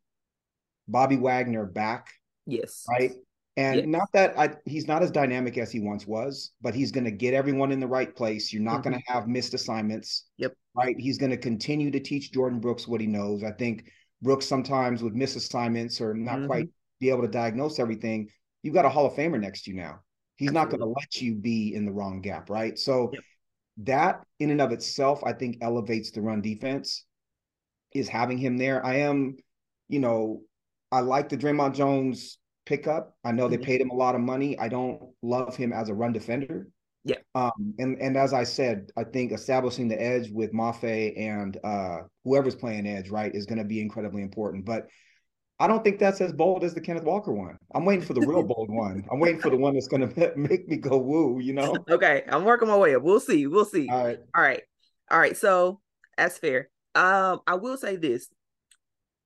Bobby 0.86 1.16
Wagner 1.16 1.64
back. 1.64 2.08
Yes. 2.46 2.84
Right. 2.88 3.12
And 3.58 3.76
yes. 3.76 3.86
not 3.88 4.08
that 4.12 4.38
I, 4.38 4.50
he's 4.66 4.86
not 4.86 5.02
as 5.02 5.10
dynamic 5.10 5.58
as 5.58 5.72
he 5.72 5.80
once 5.80 6.06
was, 6.06 6.52
but 6.62 6.76
he's 6.76 6.92
going 6.92 7.06
to 7.06 7.10
get 7.10 7.34
everyone 7.34 7.72
in 7.72 7.80
the 7.80 7.88
right 7.88 8.14
place. 8.14 8.52
You're 8.52 8.62
not 8.62 8.82
mm-hmm. 8.82 8.90
going 8.90 9.02
to 9.02 9.12
have 9.12 9.26
missed 9.26 9.52
assignments. 9.52 10.26
Yep. 10.36 10.54
Right. 10.76 10.94
He's 10.96 11.18
going 11.18 11.32
to 11.32 11.36
continue 11.36 11.90
to 11.90 11.98
teach 11.98 12.30
Jordan 12.30 12.60
Brooks 12.60 12.86
what 12.86 13.00
he 13.00 13.08
knows. 13.08 13.42
I 13.42 13.50
think 13.50 13.90
Brooks 14.22 14.46
sometimes 14.46 15.02
would 15.02 15.16
miss 15.16 15.34
assignments 15.34 16.00
or 16.00 16.14
not 16.14 16.36
mm-hmm. 16.36 16.46
quite 16.46 16.68
be 17.00 17.10
able 17.10 17.22
to 17.22 17.28
diagnose 17.28 17.80
everything. 17.80 18.28
You've 18.62 18.74
got 18.74 18.84
a 18.84 18.88
Hall 18.88 19.06
of 19.06 19.14
Famer 19.14 19.40
next 19.40 19.62
to 19.62 19.72
you 19.72 19.76
now. 19.76 20.02
He's 20.36 20.50
Absolutely. 20.50 20.54
not 20.54 20.70
going 20.70 20.94
to 20.94 21.00
let 21.00 21.20
you 21.20 21.34
be 21.34 21.74
in 21.74 21.84
the 21.84 21.92
wrong 21.92 22.20
gap. 22.20 22.50
Right. 22.50 22.78
So 22.78 23.10
yep. 23.12 23.22
that 23.78 24.24
in 24.38 24.50
and 24.50 24.60
of 24.60 24.70
itself, 24.70 25.20
I 25.26 25.32
think 25.32 25.58
elevates 25.62 26.12
the 26.12 26.20
run 26.20 26.42
defense 26.42 27.04
is 27.92 28.08
having 28.08 28.38
him 28.38 28.56
there. 28.56 28.86
I 28.86 28.98
am, 28.98 29.36
you 29.88 29.98
know, 29.98 30.42
I 30.92 31.00
like 31.00 31.28
the 31.28 31.36
Dre'Mont 31.36 31.74
Jones 31.74 32.38
pickup. 32.68 33.16
I 33.24 33.32
know 33.32 33.44
mm-hmm. 33.44 33.52
they 33.52 33.66
paid 33.66 33.80
him 33.80 33.90
a 33.90 33.94
lot 33.94 34.14
of 34.14 34.20
money. 34.20 34.58
I 34.58 34.68
don't 34.68 35.02
love 35.22 35.56
him 35.56 35.72
as 35.72 35.88
a 35.88 35.94
run 35.94 36.12
defender. 36.12 36.68
Yeah. 37.04 37.16
Um, 37.34 37.74
and 37.78 37.98
and 38.00 38.16
as 38.16 38.34
I 38.34 38.44
said, 38.44 38.90
I 38.96 39.04
think 39.04 39.32
establishing 39.32 39.88
the 39.88 40.00
edge 40.00 40.30
with 40.30 40.52
Mafe 40.52 41.18
and 41.18 41.56
uh, 41.64 42.00
whoever's 42.24 42.54
playing 42.54 42.86
edge, 42.86 43.08
right, 43.08 43.34
is 43.34 43.46
going 43.46 43.58
to 43.58 43.64
be 43.64 43.80
incredibly 43.80 44.20
important. 44.20 44.66
But 44.66 44.88
I 45.58 45.66
don't 45.66 45.82
think 45.82 45.98
that's 45.98 46.20
as 46.20 46.32
bold 46.32 46.64
as 46.64 46.74
the 46.74 46.80
Kenneth 46.80 47.04
Walker 47.04 47.32
one. 47.32 47.56
I'm 47.74 47.86
waiting 47.86 48.04
for 48.04 48.12
the 48.12 48.20
real 48.20 48.42
bold 48.54 48.70
one. 48.70 49.04
I'm 49.10 49.20
waiting 49.20 49.40
for 49.40 49.48
the 49.48 49.56
one 49.56 49.72
that's 49.74 49.88
going 49.88 50.06
to 50.14 50.32
make 50.36 50.68
me 50.68 50.76
go 50.76 50.98
woo. 50.98 51.40
You 51.40 51.54
know. 51.54 51.76
Okay, 51.90 52.24
I'm 52.28 52.44
working 52.44 52.68
my 52.68 52.76
way 52.76 52.94
up. 52.94 53.02
We'll 53.02 53.20
see. 53.20 53.46
We'll 53.46 53.64
see. 53.64 53.88
All 53.88 54.04
right. 54.04 54.18
All 54.36 54.42
right. 54.42 54.62
All 55.10 55.18
right. 55.18 55.36
So 55.36 55.80
that's 56.18 56.36
fair. 56.36 56.68
Um, 56.94 57.40
I 57.46 57.54
will 57.54 57.78
say 57.78 57.96
this. 57.96 58.28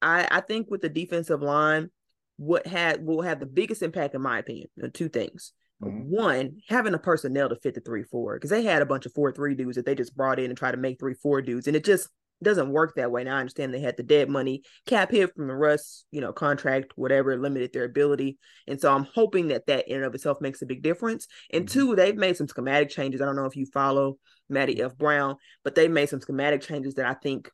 I 0.00 0.28
I 0.30 0.40
think 0.40 0.70
with 0.70 0.82
the 0.82 0.88
defensive 0.88 1.42
line, 1.42 1.90
what 2.36 2.66
had 2.66 3.04
will 3.04 3.22
have 3.22 3.40
the 3.40 3.46
biggest 3.46 3.82
impact, 3.82 4.14
in 4.14 4.22
my 4.22 4.38
opinion, 4.38 4.68
two 4.92 5.08
things. 5.08 5.52
Mm-hmm. 5.82 6.10
One, 6.10 6.56
having 6.68 6.94
a 6.94 6.98
personnel 6.98 7.48
to 7.48 7.56
fit 7.56 7.74
the 7.74 7.80
three 7.80 8.04
four 8.04 8.36
because 8.36 8.50
they 8.50 8.62
had 8.62 8.82
a 8.82 8.86
bunch 8.86 9.06
of 9.06 9.12
four 9.12 9.32
three 9.32 9.54
dudes 9.54 9.76
that 9.76 9.84
they 9.84 9.94
just 9.94 10.16
brought 10.16 10.38
in 10.38 10.46
and 10.46 10.56
tried 10.56 10.72
to 10.72 10.76
make 10.76 10.98
three 10.98 11.14
four 11.14 11.42
dudes, 11.42 11.66
and 11.66 11.76
it 11.76 11.84
just 11.84 12.08
doesn't 12.42 12.70
work 12.70 12.94
that 12.96 13.10
way. 13.10 13.24
Now 13.24 13.36
I 13.36 13.40
understand 13.40 13.72
they 13.72 13.80
had 13.80 13.96
the 13.96 14.02
dead 14.02 14.28
money 14.28 14.62
cap 14.86 15.10
hit 15.10 15.34
from 15.34 15.48
the 15.48 15.54
Russ, 15.54 16.04
you 16.10 16.20
know, 16.20 16.32
contract, 16.32 16.92
whatever 16.96 17.36
limited 17.36 17.72
their 17.72 17.84
ability, 17.84 18.38
and 18.68 18.80
so 18.80 18.92
I'm 18.92 19.06
hoping 19.14 19.48
that 19.48 19.66
that 19.66 19.88
in 19.88 19.96
and 19.96 20.04
of 20.04 20.14
itself 20.14 20.40
makes 20.40 20.62
a 20.62 20.66
big 20.66 20.82
difference. 20.82 21.26
And 21.52 21.66
mm-hmm. 21.66 21.80
two, 21.80 21.96
they've 21.96 22.16
made 22.16 22.36
some 22.36 22.48
schematic 22.48 22.90
changes. 22.90 23.20
I 23.20 23.24
don't 23.24 23.36
know 23.36 23.46
if 23.46 23.56
you 23.56 23.66
follow 23.66 24.18
Matty 24.48 24.80
F 24.80 24.96
Brown, 24.96 25.36
but 25.64 25.74
they've 25.74 25.90
made 25.90 26.08
some 26.08 26.20
schematic 26.20 26.62
changes 26.62 26.94
that 26.94 27.06
I 27.06 27.14
think 27.14 27.50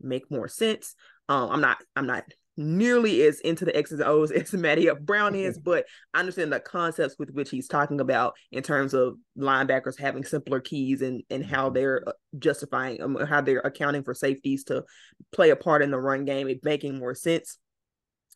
make 0.00 0.30
more 0.30 0.48
sense. 0.48 0.94
Um, 1.28 1.50
I'm 1.50 1.60
not 1.60 1.78
I'm 1.94 2.06
not 2.06 2.24
nearly 2.56 3.22
as 3.22 3.40
into 3.40 3.64
the 3.64 3.76
X's 3.76 4.00
and 4.00 4.08
O's 4.08 4.30
as 4.32 4.52
Matty. 4.52 4.88
Brown 5.00 5.34
is, 5.34 5.58
but 5.58 5.86
I 6.14 6.20
understand 6.20 6.52
the 6.52 6.60
concepts 6.60 7.16
with 7.18 7.30
which 7.30 7.50
he's 7.50 7.68
talking 7.68 8.00
about 8.00 8.34
in 8.50 8.62
terms 8.62 8.94
of 8.94 9.16
linebackers 9.38 9.98
having 9.98 10.24
simpler 10.24 10.60
keys 10.60 11.02
and 11.02 11.22
and 11.30 11.44
how 11.44 11.66
mm-hmm. 11.66 11.74
they're 11.74 12.08
uh, 12.08 12.12
justifying 12.38 13.02
um, 13.02 13.16
how 13.16 13.40
they're 13.40 13.60
accounting 13.60 14.02
for 14.02 14.14
safeties 14.14 14.64
to 14.64 14.84
play 15.32 15.50
a 15.50 15.56
part 15.56 15.82
in 15.82 15.90
the 15.90 15.98
run 15.98 16.24
game. 16.24 16.48
It 16.48 16.64
making 16.64 16.98
more 16.98 17.14
sense. 17.14 17.58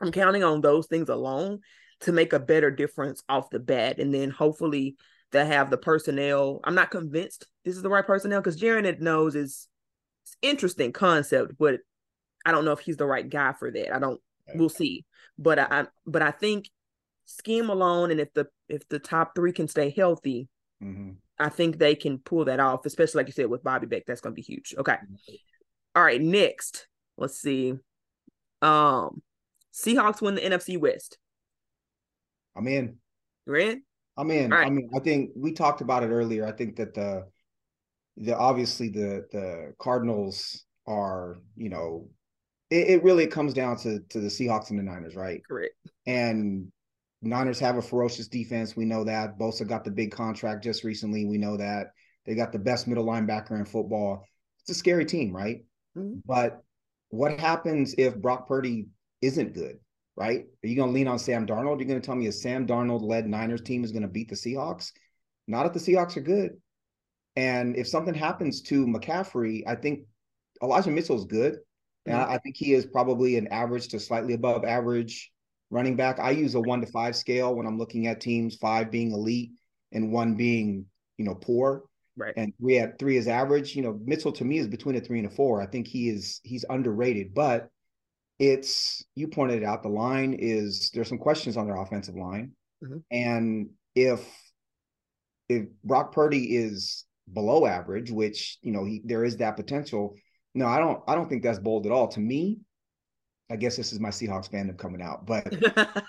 I'm 0.01 0.13
counting 0.13 0.45
on 0.45 0.61
those 0.61 0.87
things 0.87 1.09
alone 1.09 1.61
to 2.01 2.13
make 2.13 2.33
a 2.33 2.41
better 2.41 2.71
difference 2.71 3.23
off 3.29 3.51
the 3.51 3.59
bat, 3.59 3.99
and 3.99 4.13
then 4.13 4.31
hopefully 4.31 4.97
they 5.33 5.47
have 5.47 5.71
the 5.71 5.77
personnel. 5.77 6.61
I'm 6.65 6.75
not 6.75 6.91
convinced 6.91 7.47
this 7.65 7.77
is 7.77 7.83
the 7.83 7.91
right 7.91 8.07
personnel 8.07 8.41
because 8.41 8.61
Jaron 8.61 9.01
knows 9.01 9.35
is 9.35 9.69
interesting 10.43 10.93
concept, 10.93 11.53
but 11.59 11.81
I 12.45 12.53
don't 12.53 12.65
know 12.65 12.73
if 12.73 12.81
he's 12.81 12.97
the 12.97 13.07
right 13.07 13.29
guy 13.29 13.53
for 13.53 13.71
that. 13.71 13.95
I 13.95 13.99
don't. 13.99 14.21
Okay. 14.49 14.59
We'll 14.59 14.69
see. 14.69 15.05
But 15.39 15.59
I, 15.59 15.67
I, 15.71 15.87
but 16.07 16.23
I 16.23 16.31
think 16.31 16.69
scheme 17.27 17.71
alone, 17.71 18.11
and 18.11 18.21
if 18.21 18.33
the 18.35 18.49
if 18.69 18.89
the 18.89 18.99
top 18.99 19.35
three 19.35 19.53
can 19.53 19.69
stay 19.69 19.91
healthy, 19.91 20.49
mm-hmm. 20.83 21.13
I 21.39 21.49
think 21.49 21.79
they 21.79 21.95
can 21.95 22.19
pull 22.19 22.47
that 22.47 22.61
off. 22.61 22.87
Especially 22.87 23.19
like 23.19 23.27
you 23.27 23.33
said 23.33 23.47
with 23.47 23.65
Bobby 23.65 23.87
Beck, 23.87 24.05
that's 24.07 24.21
going 24.21 24.35
to 24.35 24.41
be 24.41 24.43
huge. 24.43 24.75
Okay. 24.79 24.93
Mm-hmm. 24.93 25.35
All 25.97 26.03
right. 26.03 26.21
Next, 26.21 26.87
let's 27.17 27.39
see. 27.39 27.75
Um, 28.63 29.23
Seahawks 29.73 30.21
win 30.21 30.35
the 30.35 30.43
NFC 30.43 30.79
West. 30.79 31.19
I'm 32.57 32.67
in. 32.67 32.97
You're 33.47 33.57
in. 33.57 33.83
I'm 34.17 34.31
in. 34.31 34.51
Right. 34.51 34.67
I 34.67 34.71
mean, 34.71 34.91
I 34.95 35.01
think 35.01 35.31
we 35.35 35.53
talked 35.53 35.81
about 35.81 36.03
it 36.03 36.09
earlier. 36.09 36.47
I 36.47 36.53
think 36.53 36.77
that 36.77 36.95
the 36.95 37.27
the 38.17 38.37
obviously 38.37 38.89
the 38.89 39.27
the 39.33 39.73
Cardinals 39.79 40.65
are 40.87 41.41
you 41.57 41.71
know 41.71 42.09
it, 42.71 42.89
it 42.89 43.03
really 43.03 43.27
comes 43.27 43.53
down 43.53 43.77
to 43.79 44.01
to 44.11 44.21
the 44.21 44.29
Seahawks 44.29 44.71
and 44.71 44.79
the 44.79 44.83
Niners, 44.83 45.17
right? 45.17 45.43
Correct. 45.47 45.75
And 46.07 46.71
Niners 47.23 47.61
have 47.61 47.77
a 47.77 47.83
ferocious 47.83 48.29
defense. 48.29 48.77
We 48.77 48.85
know 48.85 49.05
that. 49.05 49.39
Bosa 49.39 49.67
got 49.67 49.85
the 49.85 49.91
big 49.91 50.13
contract 50.13 50.65
just 50.65 50.85
recently. 50.85 51.27
We 51.27 51.39
know 51.39 51.57
that. 51.57 51.89
They 52.27 52.35
got 52.35 52.53
the 52.53 52.59
best 52.59 52.87
middle 52.87 53.05
linebacker 53.05 53.59
in 53.59 53.65
football. 53.65 54.25
It's 54.61 54.71
a 54.71 54.75
scary 54.75 55.05
team, 55.05 55.35
right? 55.35 55.65
Mm-hmm. 55.97 56.21
But 56.25 56.63
what 57.11 57.39
happens 57.39 57.95
if 57.99 58.17
Brock 58.17 58.47
Purdy 58.47 58.89
isn't 59.21 59.55
good, 59.55 59.79
right? 60.17 60.45
Are 60.63 60.67
you 60.67 60.77
going 60.77 60.89
to 60.89 60.95
lean 60.95 61.09
on 61.09 61.19
Sam 61.19 61.47
Darnold? 61.47 61.79
You're 61.79 61.89
going 61.89 62.01
to 62.01 62.07
tell 62.07 62.15
me 62.15 62.29
a 62.29 62.33
Sam 62.33 62.67
Darnold 62.67 63.03
led 63.03 63.27
Niners 63.27 63.63
team 63.63 63.85
is 63.85 63.93
going 63.93 64.03
to 64.03 64.09
beat 64.09 64.29
the 64.29 64.37
Seahawks? 64.37 64.93
Not 65.47 65.67
if 65.67 65.73
the 65.73 65.79
Seahawks 65.79 66.17
are 66.17 66.23
good. 66.23 66.53
And 67.37 67.77
if 67.77 67.89
something 67.89 68.15
happens 68.15 68.63
to 68.63 68.87
McCaffrey, 68.87 69.63
I 69.67 69.75
think 69.75 70.01
Elijah 70.63 70.91
Mitchell 70.91 71.17
is 71.17 71.25
good. 71.25 71.59
And. 72.07 72.17
I, 72.17 72.35
I 72.35 72.39
think 72.39 72.57
he 72.57 72.73
is 72.73 72.87
probably 72.87 73.37
an 73.37 73.49
average 73.49 73.89
to 73.89 74.01
slightly 74.01 74.35
above 74.35 74.65
average 74.65 75.31
running 75.71 75.97
back. 75.97 76.19
I 76.19 76.31
use 76.31 76.55
a 76.55 76.61
one 76.61 76.81
to 76.81 76.87
five 76.87 77.17
scale 77.17 77.55
when 77.55 77.67
I'm 77.67 77.79
looking 77.79 78.07
at 78.07 78.21
teams, 78.21 78.57
five 78.57 78.91
being 78.91 79.13
elite 79.13 79.53
and 79.93 80.13
one 80.13 80.35
being, 80.35 80.87
you 81.17 81.25
know, 81.25 81.35
poor. 81.35 81.85
Right. 82.17 82.35
And 82.37 82.53
we 82.59 82.75
had 82.75 82.99
three 82.99 83.17
is 83.17 83.29
average. 83.29 83.75
You 83.75 83.83
know, 83.83 83.99
Mitchell 84.05 84.33
to 84.33 84.45
me 84.45 84.59
is 84.59 84.67
between 84.67 84.97
a 84.97 85.01
three 85.01 85.19
and 85.19 85.29
a 85.29 85.31
four. 85.31 85.63
I 85.63 85.67
think 85.67 85.87
he 85.87 86.09
is 86.09 86.41
he's 86.43 86.65
underrated, 86.69 87.35
but 87.35 87.71
it's 88.39 89.05
you 89.15 89.29
pointed 89.29 89.63
out 89.63 89.83
the 89.83 89.89
line 89.89 90.35
is 90.39 90.91
there's 90.93 91.09
some 91.09 91.19
questions 91.19 91.57
on 91.57 91.67
their 91.67 91.81
offensive 91.81 92.17
line. 92.17 92.53
Mm-hmm. 92.83 92.99
And 93.11 93.71
if 93.95 94.27
if 95.49 95.67
Brock 95.85 96.13
Purdy 96.13 96.57
is 96.57 97.05
below 97.33 97.67
average, 97.67 98.11
which 98.11 98.59
you 98.63 98.73
know 98.73 98.85
he 98.85 99.03
there 99.05 99.25
is 99.25 99.37
that 99.39 99.57
potential, 99.57 100.15
no, 100.55 100.67
I 100.67 100.79
don't. 100.79 101.03
I 101.07 101.15
don't 101.15 101.29
think 101.29 101.43
that's 101.43 101.59
bold 101.59 101.87
at 101.87 101.93
all. 101.93 102.09
To 102.09 102.21
me, 102.21 102.61
I 103.51 103.57
guess 103.57 103.77
this 103.77 103.93
is 103.93 104.01
my 104.01 104.11
Seahawks 104.11 104.51
fandom 104.51 104.79
coming 104.79 105.03
out, 105.03 105.27
but 105.27 105.47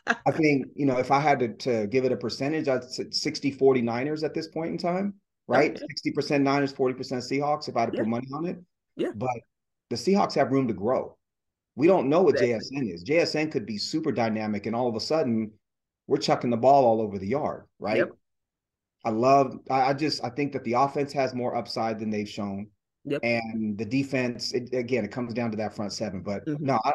I 0.26 0.32
think 0.32 0.68
you 0.76 0.86
know 0.86 0.98
if 0.98 1.12
I 1.12 1.20
had 1.20 1.40
to, 1.40 1.48
to 1.50 1.88
give 1.88 2.06
it 2.06 2.12
a 2.12 2.18
percentage, 2.18 2.68
I'd 2.68 2.84
say 2.84 3.10
60 3.10 3.52
40 3.52 3.82
Niners 3.82 4.24
at 4.24 4.34
this 4.34 4.48
point 4.48 4.72
in 4.72 4.78
time, 4.78 5.16
right? 5.48 5.78
Sixty 5.78 6.12
percent 6.12 6.44
Niners, 6.44 6.72
forty 6.72 6.94
percent 6.94 7.24
Seahawks. 7.24 7.68
If 7.68 7.76
I 7.78 7.82
had 7.82 7.92
to 7.92 7.98
yeah. 7.98 8.04
put 8.04 8.10
money 8.10 8.28
on 8.34 8.46
it, 8.46 8.60
yeah. 8.96 9.12
But 9.16 9.30
the 9.90 9.96
Seahawks 9.96 10.36
have 10.36 10.52
room 10.52 10.68
to 10.68 10.74
grow. 10.74 11.18
We 11.76 11.88
don't 11.88 12.10
know 12.10 12.22
what 12.22 12.42
exactly. 12.42 12.78
JSN 12.78 12.94
is. 12.94 13.04
JSN 13.04 13.52
could 13.52 13.66
be 13.66 13.78
super 13.78 14.12
dynamic, 14.12 14.66
and 14.66 14.76
all 14.76 14.88
of 14.88 14.96
a 14.96 15.00
sudden, 15.00 15.52
we're 16.08 16.18
chucking 16.18 16.50
the 16.50 16.58
ball 16.58 16.86
all 16.86 17.02
over 17.02 17.18
the 17.18 17.28
yard, 17.28 17.66
right? 17.80 17.98
Yep. 17.98 18.12
I 19.06 19.10
love. 19.10 19.58
I, 19.70 19.82
I 19.90 19.94
just. 19.94 20.24
I 20.24 20.30
think 20.30 20.54
that 20.54 20.64
the 20.64 20.74
offense 20.74 21.14
has 21.14 21.34
more 21.34 21.56
upside 21.56 22.00
than 22.00 22.10
they've 22.10 22.30
shown. 22.30 22.68
Yep. 23.06 23.22
And 23.24 23.78
the 23.78 23.86
defense, 23.86 24.54
it, 24.54 24.74
again, 24.74 25.04
it 25.04 25.12
comes 25.12 25.34
down 25.34 25.52
to 25.52 25.58
that 25.58 25.76
front 25.76 25.94
seven. 25.94 26.22
But 26.22 26.46
mm-hmm. 26.46 26.64
no, 26.64 26.80
I, 26.84 26.94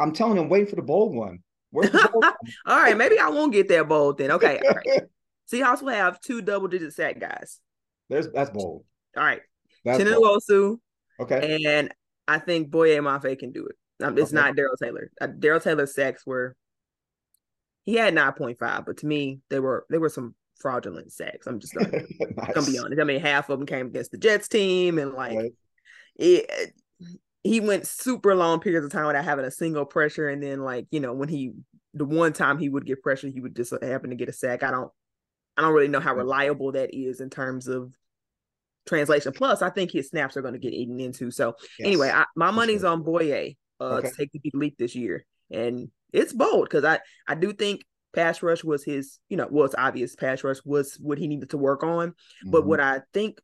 am 0.00 0.12
telling 0.12 0.36
him, 0.36 0.48
waiting 0.48 0.68
for 0.68 0.76
the 0.76 0.82
bold 0.82 1.14
one. 1.14 1.38
Bold 1.72 1.92
one? 2.12 2.32
all 2.66 2.76
right, 2.76 2.96
maybe 2.96 3.18
I 3.18 3.28
won't 3.28 3.52
get 3.52 3.68
that 3.68 3.88
bold 3.88 4.18
then. 4.18 4.32
Okay, 4.32 4.60
all 4.66 4.74
right. 4.74 5.02
Seahawks 5.52 5.82
will 5.82 5.92
have 5.92 6.20
two 6.20 6.40
double 6.40 6.68
digit 6.68 6.92
sack 6.94 7.20
guys. 7.20 7.60
There's 8.08 8.28
that's 8.30 8.50
bold. 8.50 8.84
All 9.16 9.24
right, 9.24 9.42
Chinelu 9.86 10.78
Okay, 11.20 11.64
and 11.66 11.92
I 12.26 12.38
think 12.38 12.70
Boye 12.70 12.98
Mafe 12.98 13.38
can 13.38 13.52
do 13.52 13.66
it. 13.66 13.76
Um, 14.04 14.18
it's 14.18 14.32
okay. 14.32 14.42
not 14.42 14.56
Darrell 14.56 14.76
Taylor. 14.82 15.10
Uh, 15.20 15.26
Darrell 15.26 15.60
Taylor's 15.60 15.94
sacks 15.94 16.26
were 16.26 16.56
he 17.84 17.94
had 17.94 18.14
nine 18.14 18.32
point 18.32 18.58
five, 18.58 18.86
but 18.86 18.98
to 18.98 19.06
me 19.06 19.40
they 19.50 19.60
were 19.60 19.86
they 19.90 19.98
were 19.98 20.08
some 20.08 20.34
fraudulent 20.58 21.12
sacks. 21.12 21.46
I'm 21.46 21.60
just 21.60 21.74
gonna, 21.74 21.90
nice. 22.36 22.52
gonna 22.54 22.66
be 22.66 22.78
honest. 22.78 23.00
I 23.00 23.04
mean, 23.04 23.20
half 23.20 23.48
of 23.50 23.58
them 23.58 23.66
came 23.66 23.86
against 23.86 24.10
the 24.12 24.18
Jets 24.18 24.48
team, 24.48 24.98
and 24.98 25.12
like 25.12 25.36
right. 25.36 25.52
it, 26.16 26.74
he 27.42 27.60
went 27.60 27.86
super 27.86 28.34
long 28.34 28.60
periods 28.60 28.84
of 28.84 28.92
time 28.92 29.06
without 29.06 29.24
having 29.24 29.44
a 29.44 29.50
single 29.50 29.84
pressure, 29.84 30.28
and 30.28 30.42
then 30.42 30.60
like 30.60 30.86
you 30.90 31.00
know 31.00 31.12
when 31.12 31.28
he 31.28 31.52
the 31.94 32.04
one 32.04 32.32
time 32.32 32.58
he 32.58 32.68
would 32.68 32.86
get 32.86 33.02
pressure, 33.02 33.28
he 33.28 33.40
would 33.40 33.56
just 33.56 33.72
happen 33.82 34.10
to 34.10 34.16
get 34.16 34.28
a 34.28 34.32
sack. 34.32 34.62
I 34.62 34.70
don't 34.70 34.90
I 35.56 35.62
don't 35.62 35.74
really 35.74 35.88
know 35.88 36.00
how 36.00 36.14
reliable 36.14 36.72
that 36.72 36.94
is 36.94 37.20
in 37.20 37.30
terms 37.30 37.68
of 37.68 37.92
translation. 38.86 39.32
Plus, 39.32 39.62
I 39.62 39.70
think 39.70 39.90
his 39.90 40.08
snaps 40.08 40.36
are 40.36 40.42
going 40.42 40.54
to 40.54 40.60
get 40.60 40.72
eaten 40.72 41.00
into. 41.00 41.30
So 41.30 41.54
yes, 41.78 41.86
anyway, 41.86 42.10
I, 42.10 42.24
my 42.36 42.50
money's 42.50 42.80
sure. 42.80 42.90
on 42.90 43.02
Boye 43.02 43.56
uh, 43.80 43.84
okay. 43.84 44.08
to 44.08 44.14
take 44.14 44.32
the 44.32 44.40
big 44.42 44.54
leap 44.54 44.78
this 44.78 44.94
year, 44.94 45.24
and 45.50 45.90
it's 46.12 46.32
bold 46.32 46.64
because 46.64 46.84
I 46.84 47.00
I 47.26 47.34
do 47.34 47.52
think 47.52 47.82
pass 48.14 48.42
rush 48.42 48.62
was 48.62 48.84
his 48.84 49.18
you 49.28 49.36
know 49.36 49.48
well 49.50 49.64
it's 49.64 49.74
obvious 49.76 50.14
pass 50.14 50.44
rush 50.44 50.58
was 50.64 50.96
what 51.00 51.18
he 51.18 51.26
needed 51.26 51.50
to 51.50 51.58
work 51.58 51.82
on, 51.82 52.10
mm-hmm. 52.10 52.50
but 52.50 52.66
what 52.66 52.80
I 52.80 53.00
think 53.12 53.40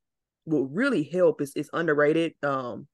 will 0.46 0.66
really 0.66 1.04
help 1.04 1.40
is 1.40 1.52
is 1.54 1.70
underrated. 1.72 2.34
Um, 2.42 2.86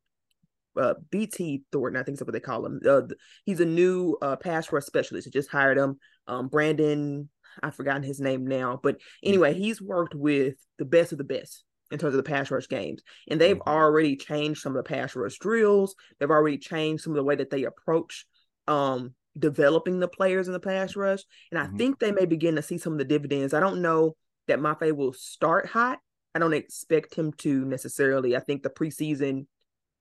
uh, 0.77 0.95
BT 1.11 1.63
Thornton, 1.71 2.01
I 2.01 2.05
think 2.05 2.19
that's 2.19 2.27
what 2.27 2.33
they 2.33 2.41
call 2.41 2.67
him. 2.67 2.81
Uh, 2.85 3.03
he's 3.45 3.61
a 3.61 3.65
new 3.65 4.17
uh, 4.21 4.35
pass 4.35 4.73
rush 4.73 4.85
specialist. 4.85 5.27
He 5.27 5.31
just 5.31 5.51
hired 5.51 5.79
him. 5.79 6.01
Um, 6.27 6.49
Brandon, 6.49 7.29
I've 7.63 7.77
forgotten 7.77 8.03
his 8.03 8.21
name 8.21 8.47
now, 8.47 8.81
but 8.83 8.97
anyway, 9.23 9.53
mm-hmm. 9.53 9.63
he's 9.63 9.81
worked 9.81 10.17
with 10.17 10.55
the 10.79 10.85
best 10.85 11.13
of 11.13 11.19
the 11.19 11.25
best 11.25 11.63
in 11.91 11.99
terms 11.99 12.15
of 12.15 12.25
the 12.25 12.29
pass 12.29 12.51
rush 12.51 12.69
games. 12.69 13.03
And 13.29 13.41
they've 13.41 13.57
mm-hmm. 13.57 13.69
already 13.69 14.17
changed 14.17 14.61
some 14.61 14.77
of 14.77 14.83
the 14.83 14.89
pass 14.89 15.15
rush 15.15 15.39
drills. 15.39 15.95
They've 16.19 16.31
already 16.31 16.59
changed 16.59 17.05
some 17.05 17.13
of 17.13 17.17
the 17.17 17.25
way 17.25 17.37
that 17.37 17.51
they 17.51 17.65
approach 17.65 18.27
um, 18.67 19.15
developing 19.39 20.01
the 20.01 20.09
players 20.09 20.47
in 20.47 20.53
the 20.53 20.61
pass 20.61 20.97
rush. 20.97 21.23
And 21.51 21.59
I 21.59 21.65
mm-hmm. 21.65 21.77
think 21.77 21.99
they 21.99 22.13
may 22.13 22.27
begin 22.27 22.57
to 22.57 22.63
see 22.63 22.79
some 22.79 22.93
of 22.93 22.99
the 22.99 23.05
dividends. 23.05 23.55
I 23.55 23.61
don't 23.61 23.83
know 23.83 24.17
that 24.49 24.61
Mafe 24.61 24.95
will 24.95 25.13
start 25.13 25.67
hot. 25.67 25.99
I 26.35 26.39
don't 26.39 26.55
expect 26.55 27.15
him 27.15 27.33
to 27.39 27.65
necessarily. 27.65 28.37
I 28.37 28.41
think 28.41 28.63
the 28.63 28.71
preseason 28.71 29.47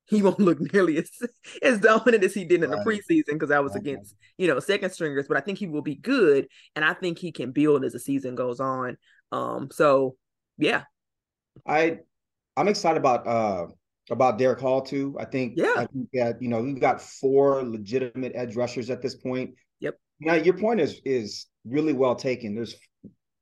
he 0.05 0.21
won't 0.21 0.39
look 0.39 0.59
nearly 0.73 0.97
as 0.97 1.09
as 1.61 1.79
dominant 1.79 2.23
as 2.23 2.33
he 2.33 2.45
did 2.45 2.63
in 2.63 2.69
right. 2.69 2.83
the 2.83 2.89
preseason 2.89 3.33
because 3.33 3.51
I 3.51 3.59
was 3.59 3.75
okay. 3.75 3.91
against 3.91 4.15
you 4.37 4.47
know 4.47 4.59
second 4.59 4.91
stringers, 4.91 5.27
but 5.27 5.37
I 5.37 5.41
think 5.41 5.59
he 5.59 5.67
will 5.67 5.81
be 5.81 5.95
good, 5.95 6.47
and 6.75 6.83
I 6.83 6.93
think 6.93 7.19
he 7.19 7.31
can 7.31 7.51
build 7.51 7.85
as 7.85 7.93
the 7.93 7.99
season 7.99 8.35
goes 8.35 8.59
on. 8.59 8.97
Um, 9.31 9.69
so 9.71 10.15
yeah, 10.57 10.83
I 11.65 11.99
I'm 12.57 12.67
excited 12.67 12.97
about 12.97 13.27
uh 13.27 13.67
about 14.12 14.38
Derick 14.38 14.60
Hall 14.60 14.81
too. 14.81 15.15
I 15.19 15.25
think 15.25 15.53
yeah, 15.55 15.74
I 15.77 15.86
think 15.86 16.10
that 16.13 16.41
you 16.41 16.50
know 16.50 16.62
we've 16.62 16.79
got 16.79 17.01
four 17.01 17.63
legitimate 17.63 18.33
edge 18.36 18.55
rushers 18.55 18.89
at 18.89 19.01
this 19.01 19.15
point. 19.15 19.55
Yep. 19.79 19.98
Now 20.19 20.36
your 20.36 20.57
point 20.57 20.81
is 20.81 21.01
is 21.05 21.48
really 21.65 21.93
well 21.93 22.15
taken. 22.15 22.55
There's 22.55 22.75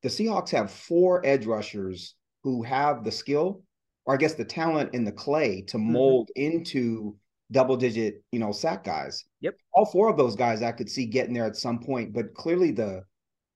the 0.02 0.08
Seahawks 0.08 0.50
have 0.50 0.70
four 0.70 1.24
edge 1.24 1.46
rushers 1.46 2.14
who 2.42 2.62
have 2.62 3.04
the 3.04 3.12
skill, 3.12 3.62
or 4.04 4.14
I 4.14 4.16
guess 4.16 4.34
the 4.34 4.44
talent 4.44 4.94
in 4.94 5.04
the 5.04 5.12
clay 5.12 5.62
to 5.68 5.76
mm-hmm. 5.76 5.92
mold 5.92 6.30
mm-hmm. 6.36 6.56
into 6.56 7.16
double 7.50 7.76
digit, 7.76 8.22
you 8.32 8.38
know, 8.38 8.52
sack 8.52 8.84
guys. 8.84 9.24
Yep. 9.40 9.56
All 9.72 9.84
four 9.84 10.08
of 10.08 10.16
those 10.16 10.36
guys 10.36 10.62
I 10.62 10.72
could 10.72 10.88
see 10.88 11.06
getting 11.06 11.34
there 11.34 11.44
at 11.44 11.56
some 11.56 11.80
point, 11.80 12.12
but 12.12 12.34
clearly 12.34 12.72
the 12.72 13.04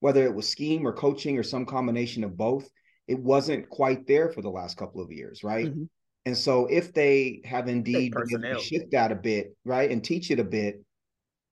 whether 0.01 0.25
it 0.25 0.35
was 0.35 0.49
scheme 0.49 0.87
or 0.87 0.93
coaching 0.93 1.39
or 1.39 1.43
some 1.43 1.65
combination 1.65 2.23
of 2.23 2.37
both, 2.37 2.69
it 3.09 3.19
wasn't 3.19 3.69
quite 3.71 4.07
there 4.07 4.29
for 4.29 4.43
the 4.43 4.51
last 4.51 4.77
couple 4.77 5.01
of 5.01 5.11
years, 5.11 5.43
right? 5.43 5.67
Mm-hmm. 5.67 5.85
And 6.27 6.37
so 6.37 6.67
if 6.67 6.93
they 6.93 7.41
have 7.45 7.69
indeed 7.69 8.13
shift 8.61 8.91
that 8.91 9.13
a 9.13 9.15
bit, 9.15 9.57
right, 9.65 9.91
and 9.91 10.03
teach 10.03 10.31
it 10.33 10.41
a 10.41 10.45
bit, 10.45 10.83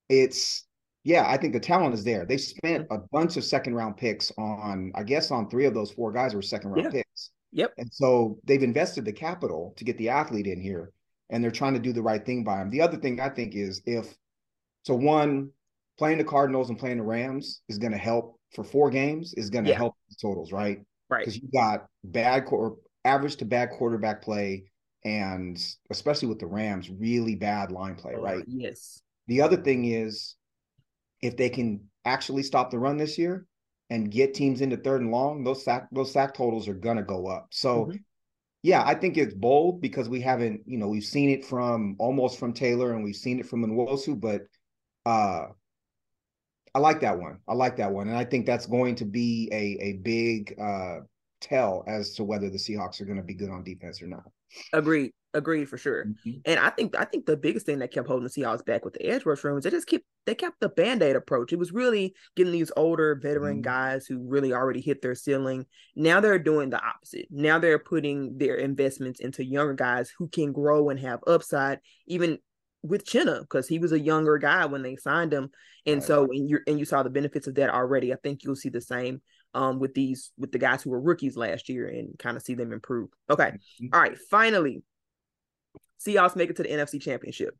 it's 0.09 0.67
yeah, 1.05 1.25
I 1.29 1.37
think 1.37 1.53
the 1.53 1.61
talent 1.61 1.95
is 1.95 2.03
there. 2.03 2.27
They 2.27 2.39
spent 2.39 2.87
a 2.91 2.99
bunch 3.13 3.37
of 3.37 3.45
second 3.45 3.75
round 3.75 3.97
picks 3.97 4.33
on, 4.37 4.91
I 4.95 5.05
guess, 5.05 5.31
on 5.31 5.49
three 5.49 5.67
of 5.67 5.75
those 5.75 5.93
four 5.93 6.13
guys 6.13 6.35
were 6.35 6.43
second 6.43 6.71
round 6.71 6.87
yeah. 6.87 6.91
picks. 6.91 7.31
Yep. 7.53 7.75
And 7.79 7.93
so 7.93 8.39
they've 8.45 8.63
invested 8.63 9.05
the 9.05 9.13
capital 9.13 9.75
to 9.77 9.85
get 9.85 9.97
the 9.97 10.09
athlete 10.09 10.49
in 10.49 10.61
here, 10.61 10.91
and 11.31 11.43
they're 11.43 11.53
trying 11.53 11.75
to 11.75 11.79
do 11.79 11.93
the 11.93 12.03
right 12.03 12.25
thing 12.25 12.43
by 12.43 12.61
him. 12.61 12.71
The 12.71 12.81
other 12.81 12.97
thing 12.97 13.21
I 13.21 13.29
think 13.29 13.55
is 13.55 13.81
if 13.87 14.13
so, 14.85 14.95
one 14.95 15.51
playing 15.99 16.19
the 16.19 16.25
Cardinals 16.25 16.69
and 16.69 16.79
playing 16.79 16.97
the 16.97 17.05
Rams 17.05 17.63
is 17.69 17.79
going 17.79 17.93
to 17.93 17.99
help 17.99 18.41
for 18.55 18.65
four 18.65 18.91
games 18.91 19.35
is 19.35 19.51
going 19.51 19.65
to 19.65 19.71
yeah. 19.71 19.77
help 19.77 19.95
the 20.09 20.17
totals, 20.21 20.53
right? 20.53 20.81
Right. 21.09 21.21
Because 21.21 21.37
you 21.37 21.49
got 21.53 21.87
bad 22.03 22.45
or 22.49 22.77
average 23.05 23.37
to 23.37 23.45
bad 23.45 23.71
quarterback 23.71 24.23
play, 24.23 24.65
and 25.05 25.59
especially 25.91 26.29
with 26.29 26.39
the 26.39 26.47
Rams, 26.47 26.91
really 26.91 27.35
bad 27.35 27.71
line 27.71 27.95
play, 27.95 28.15
oh, 28.17 28.23
right? 28.23 28.45
Yes. 28.47 29.01
The 29.27 29.43
other 29.43 29.57
thing 29.57 29.85
is 29.85 30.37
if 31.23 31.37
they 31.37 31.49
can 31.49 31.81
actually 32.05 32.43
stop 32.43 32.71
the 32.71 32.79
run 32.79 32.97
this 32.97 33.19
year 33.19 33.47
and 33.91 34.11
get 34.11 34.35
teams 34.35 34.61
into 34.61 34.77
third 34.77 35.03
and 35.03 35.11
long, 35.11 35.45
those 35.45 35.65
sack 35.65 35.89
those 35.93 36.13
sack 36.13 36.35
totals 36.35 36.69
are 36.69 36.75
gonna 36.75 37.03
go 37.03 37.27
up. 37.27 37.49
So 37.51 37.87
mm-hmm. 37.87 37.97
yeah, 38.63 38.83
I 38.85 38.95
think 38.95 39.17
it's 39.17 39.35
bold 39.35 39.81
because 39.81 40.09
we 40.09 40.21
haven't, 40.21 40.63
you 40.67 40.79
know, 40.79 40.89
we've 40.89 41.05
seen 41.05 41.31
it 41.31 41.45
from 41.45 41.97
almost 41.99 42.39
from 42.39 42.53
Taylor 42.53 42.93
and 42.93 43.05
we've 43.05 43.17
seen 43.17 43.41
it 43.41 43.47
from 43.47 43.65
Nwosu, 43.65 44.19
but 44.19 44.43
uh 45.07 45.47
I 46.75 46.81
like 46.81 47.01
that 47.01 47.19
one. 47.19 47.39
I 47.47 47.55
like 47.55 47.77
that 47.77 47.93
one. 47.93 48.09
And 48.09 48.17
I 48.17 48.25
think 48.25 48.47
that's 48.47 48.67
going 48.67 48.97
to 48.97 49.05
be 49.05 49.49
a 49.53 49.83
a 49.83 49.93
big 50.03 50.55
uh 50.61 51.01
tell 51.45 51.85
as 51.87 52.15
to 52.15 52.25
whether 52.25 52.49
the 52.49 52.59
Seahawks 52.59 53.01
are 53.01 53.05
going 53.05 53.19
to 53.19 53.23
be 53.23 53.35
good 53.35 53.51
on 53.51 53.63
defense 53.63 54.03
or 54.03 54.07
not. 54.07 54.25
Agreed. 54.73 55.13
Agreed 55.35 55.69
for 55.69 55.77
sure. 55.77 56.05
Mm-hmm. 56.05 56.39
And 56.45 56.61
I 56.61 56.71
think 56.71 56.97
I 56.97 57.05
think 57.05 57.27
the 57.27 57.37
biggest 57.37 57.67
thing 57.67 57.81
that 57.81 57.91
kept 57.91 58.07
holding 58.07 58.23
the 58.23 58.31
Seahawks 58.31 58.65
back 58.65 58.85
with 58.85 58.95
the 58.95 59.05
edge 59.05 59.27
rush 59.27 59.43
room 59.43 59.59
is 59.59 59.65
they 59.65 59.71
just 59.71 59.89
kept 59.89 60.05
they 60.27 60.35
kept 60.37 60.61
the 60.61 60.69
band-aid 60.69 61.17
approach. 61.17 61.53
It 61.53 61.59
was 61.59 61.73
really 61.73 62.15
getting 62.37 62.53
these 62.53 62.71
older 62.77 63.17
veteran 63.21 63.57
mm-hmm. 63.57 63.63
guys 63.63 64.07
who 64.07 64.29
really 64.29 64.53
already 64.53 64.81
hit 64.81 65.03
their 65.03 65.17
ceiling. 65.17 65.67
Now 65.97 66.21
they're 66.21 66.39
doing 66.39 66.71
the 66.71 66.81
opposite. 66.81 67.27
Now 67.31 67.59
they're 67.59 67.81
putting 67.81 68.39
their 68.39 68.55
investments 68.55 69.19
into 69.19 69.45
younger 69.45 69.75
guys 69.75 70.13
who 70.17 70.29
can 70.29 70.53
grow 70.53 70.91
and 70.91 71.01
have 71.01 71.19
upside, 71.27 71.81
even 72.07 72.39
with 72.85 73.05
Chenna, 73.05 73.41
because 73.41 73.67
he 73.67 73.81
was 73.81 73.91
a 73.91 73.99
younger 73.99 74.39
guy 74.39 74.67
when 74.67 74.83
they 74.83 74.95
signed 74.95 75.33
him. 75.33 75.51
And 75.85 75.97
right. 75.97 76.07
so 76.07 76.29
and 76.31 76.49
you 76.49 76.61
and 76.69 76.79
you 76.79 76.85
saw 76.85 77.03
the 77.03 77.11
benefits 77.11 77.49
of 77.49 77.57
that 77.57 77.71
already. 77.71 78.13
I 78.13 78.17
think 78.23 78.45
you'll 78.45 78.55
see 78.55 78.69
the 78.69 78.81
same 78.81 79.21
um 79.55 79.79
with 79.79 79.95
these 79.95 80.33
with 80.39 80.53
the 80.53 80.59
guys 80.59 80.83
who 80.83 80.91
were 80.91 81.01
rookies 81.01 81.37
last 81.37 81.69
year 81.69 81.89
and 81.89 82.19
kind 82.19 82.37
of 82.37 82.43
see 82.43 82.55
them 82.55 82.73
improve. 82.73 83.11
Okay. 83.31 83.53
Mm-hmm. 83.53 83.87
All 83.93 84.01
right. 84.01 84.19
Finally, 84.31 84.83
Seahawks 86.05 86.37
make 86.37 86.51
it 86.51 86.57
to 86.57 86.63
the 86.63 86.71
NFC 86.71 87.01
Championship. 87.01 87.57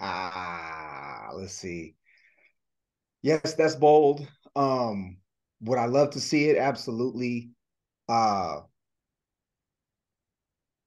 Ah, 0.00 1.30
let's 1.34 1.54
see. 1.54 1.94
Yes, 3.22 3.54
that's 3.54 3.76
bold. 3.76 4.26
Um, 4.56 5.18
would 5.60 5.78
I 5.78 5.86
love 5.86 6.10
to 6.10 6.20
see 6.20 6.48
it? 6.48 6.58
Absolutely. 6.58 7.50
Uh 8.08 8.60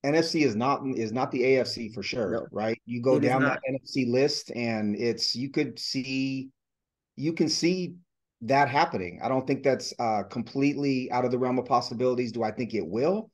NFC 0.06 0.46
is 0.46 0.56
not 0.56 0.86
is 0.86 1.12
not 1.12 1.32
the 1.32 1.42
AFC 1.42 1.92
for 1.94 2.04
sure, 2.04 2.32
no, 2.32 2.48
right? 2.52 2.80
You 2.86 3.02
go 3.02 3.20
down 3.20 3.42
that 3.42 3.60
NFC 3.68 4.08
list 4.08 4.52
and 4.56 4.96
it's 4.96 5.36
you 5.36 5.50
could 5.50 5.80
see 5.80 6.50
you 7.16 7.34
can 7.34 7.50
see 7.50 7.96
that 8.42 8.70
happening. 8.70 9.20
I 9.24 9.30
don't 9.30 9.46
think 9.48 9.64
that's 9.64 9.94
uh, 10.00 10.24
completely 10.24 11.12
out 11.12 11.26
of 11.26 11.32
the 11.32 11.38
realm 11.38 11.58
of 11.60 11.66
possibilities. 11.66 12.32
Do 12.32 12.44
I 12.44 12.52
think 12.52 12.74
it 12.74 12.86
will? 12.86 13.32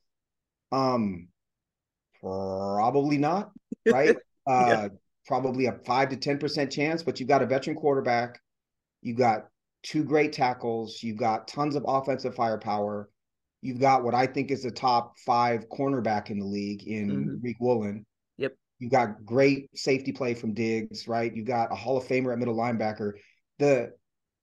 Um, 0.70 1.28
probably 2.20 3.18
not. 3.18 3.50
Right? 3.86 4.16
uh, 4.46 4.66
yeah. 4.68 4.88
Probably 5.26 5.66
a 5.66 5.72
five 5.84 6.08
to 6.10 6.16
ten 6.16 6.38
percent 6.38 6.72
chance. 6.72 7.02
But 7.02 7.20
you've 7.20 7.28
got 7.28 7.42
a 7.42 7.46
veteran 7.46 7.76
quarterback. 7.76 8.40
You've 9.02 9.18
got 9.18 9.46
two 9.82 10.04
great 10.04 10.32
tackles. 10.32 11.02
You've 11.02 11.18
got 11.18 11.48
tons 11.48 11.76
of 11.76 11.84
offensive 11.86 12.34
firepower. 12.34 13.08
You've 13.60 13.80
got 13.80 14.02
what 14.02 14.14
I 14.14 14.26
think 14.26 14.50
is 14.50 14.64
the 14.64 14.72
top 14.72 15.16
five 15.18 15.68
cornerback 15.68 16.30
in 16.30 16.40
the 16.40 16.46
league 16.46 16.82
in 16.88 17.10
mm-hmm. 17.10 17.46
Riq 17.46 17.56
Woolen. 17.60 18.04
Yep. 18.38 18.54
You've 18.80 18.90
got 18.90 19.24
great 19.24 19.70
safety 19.78 20.10
play 20.10 20.34
from 20.34 20.54
Diggs, 20.54 21.06
right? 21.06 21.34
You've 21.34 21.46
got 21.46 21.70
a 21.70 21.76
Hall 21.76 21.96
of 21.96 22.04
Famer 22.04 22.32
at 22.32 22.38
middle 22.38 22.56
linebacker. 22.56 23.12
The 23.60 23.92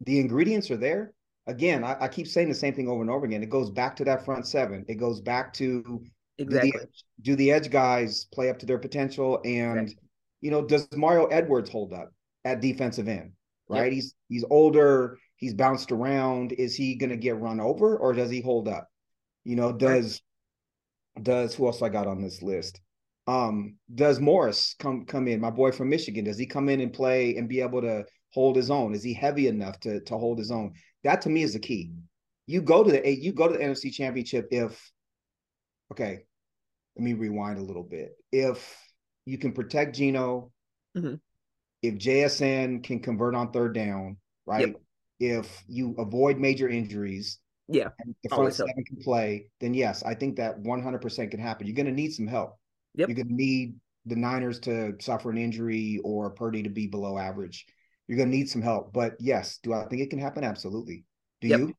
the 0.02 0.20
ingredients 0.20 0.72
are 0.72 0.78
there. 0.78 1.14
Again, 1.48 1.84
I, 1.84 1.98
I, 2.02 2.08
keep 2.08 2.28
saying 2.28 2.50
the 2.50 2.56
same 2.56 2.76
thing 2.76 2.88
over 2.88 3.02
and 3.02 3.10
over 3.10 3.26
again. 3.26 3.42
It 3.42 3.50
goes 3.50 3.72
back 3.72 3.96
to 3.98 4.06
that 4.06 4.24
front 4.24 4.46
seven. 4.46 4.86
It 4.88 4.96
goes 4.96 5.20
back 5.20 5.52
to 5.54 6.04
exactly 6.38 6.72
do 6.72 6.78
the, 6.78 6.88
do 7.22 7.36
the 7.36 7.52
edge 7.52 7.72
guys 7.72 8.26
play 8.32 8.50
up 8.50 8.60
to 8.60 8.66
their 8.66 8.78
potential, 8.78 9.42
and 9.44 9.82
exactly. 9.82 10.08
you 10.42 10.52
know, 10.52 10.66
does 10.66 10.88
Mario 10.96 11.26
Edwards 11.26 11.70
hold 11.70 11.94
up 11.94 12.12
at 12.46 12.62
defensive 12.62 13.08
end? 13.08 13.32
Right, 13.68 13.86
yep. 13.86 13.94
he's 13.94 14.16
he's 14.28 14.46
older. 14.50 15.18
He's 15.38 15.54
bounced 15.54 15.92
around. 15.92 16.52
Is 16.52 16.76
he 16.76 16.96
going 16.96 17.12
to 17.12 17.18
get 17.18 17.40
run 17.40 17.60
over, 17.60 17.98
or 17.98 18.14
does 18.14 18.30
he 18.30 18.42
hold 18.42 18.68
up? 18.68 18.88
You 19.44 19.56
know, 19.56 19.72
does 19.72 20.22
right. 21.16 21.24
does 21.24 21.56
who 21.56 21.66
else 21.66 21.82
I 21.82 21.90
got 21.90 22.08
on 22.08 22.22
this 22.22 22.42
list? 22.42 22.80
Um, 23.26 23.76
does 23.94 24.20
Morris 24.20 24.76
come 24.80 25.06
come 25.06 25.28
in? 25.28 25.40
My 25.40 25.52
boy 25.52 25.72
from 25.72 25.90
Michigan, 25.90 26.26
does 26.26 26.38
he 26.38 26.46
come 26.46 26.70
in 26.70 26.82
and 26.82 26.94
play 26.94 27.36
and 27.38 27.48
be 27.48 27.62
able 27.62 27.82
to 27.82 28.06
hold 28.32 28.56
his 28.56 28.70
own? 28.70 28.94
Is 28.94 29.04
he 29.04 29.14
heavy 29.14 29.48
enough 29.48 29.80
to 29.82 30.02
to 30.02 30.18
hold 30.18 30.38
his 30.38 30.52
own? 30.52 30.74
That 31.04 31.22
to 31.22 31.30
me 31.30 31.44
is 31.44 31.54
the 31.54 31.60
key. 31.60 31.92
You 32.48 32.62
go 32.62 32.84
to 32.84 32.92
the 32.92 33.10
you 33.10 33.34
go 33.34 33.48
to 33.48 33.58
the 33.58 33.64
NFC 33.64 33.94
Championship 33.94 34.48
if 34.52 34.92
okay, 35.92 36.20
let 36.96 37.04
me 37.04 37.14
rewind 37.14 37.60
a 37.60 37.64
little 37.64 37.84
bit. 37.84 38.12
If 38.32 38.78
you 39.26 39.38
can 39.38 39.54
protect 39.54 39.96
Geno, 39.96 40.52
mm-hmm. 40.98 41.16
if 41.82 41.96
JSN 41.96 42.84
can 42.84 43.00
convert 43.00 43.36
on 43.36 43.52
third 43.52 43.74
down, 43.74 44.18
right? 44.46 44.68
Yep. 44.68 44.82
If 45.22 45.64
you 45.68 45.96
avoid 45.98 46.38
major 46.38 46.70
injuries, 46.70 47.40
yeah, 47.68 47.90
the 48.24 48.30
front 48.30 48.54
seven 48.54 48.84
can 48.86 48.98
play, 49.04 49.50
then 49.60 49.74
yes, 49.74 50.02
I 50.04 50.14
think 50.14 50.38
that 50.38 50.64
100% 50.64 51.32
can 51.32 51.40
happen. 51.40 51.68
You're 51.68 51.76
going 51.76 51.86
to 51.88 51.92
need 51.92 52.14
some 52.14 52.28
help. 52.28 52.58
Yep. 52.96 53.10
You're 53.10 53.16
going 53.16 53.28
to 53.28 53.34
need 53.34 53.76
the 54.06 54.16
Niners 54.16 54.60
to 54.62 54.96
suffer 55.00 55.30
an 55.30 55.38
injury 55.38 56.00
or 56.04 56.30
Purdy 56.32 56.64
to 56.64 56.70
be 56.70 56.88
below 56.88 57.18
average 57.18 57.66
you're 58.10 58.18
going 58.18 58.32
to 58.32 58.36
need 58.36 58.50
some 58.50 58.64
help. 58.64 58.92
But 58.92 59.16
yes, 59.20 59.60
do 59.62 59.72
I 59.72 59.86
think 59.86 60.02
it 60.02 60.10
can 60.10 60.18
happen? 60.18 60.44
Absolutely. 60.44 61.06
Do 61.42 61.48
yep. 61.48 61.60
you? 61.60 61.76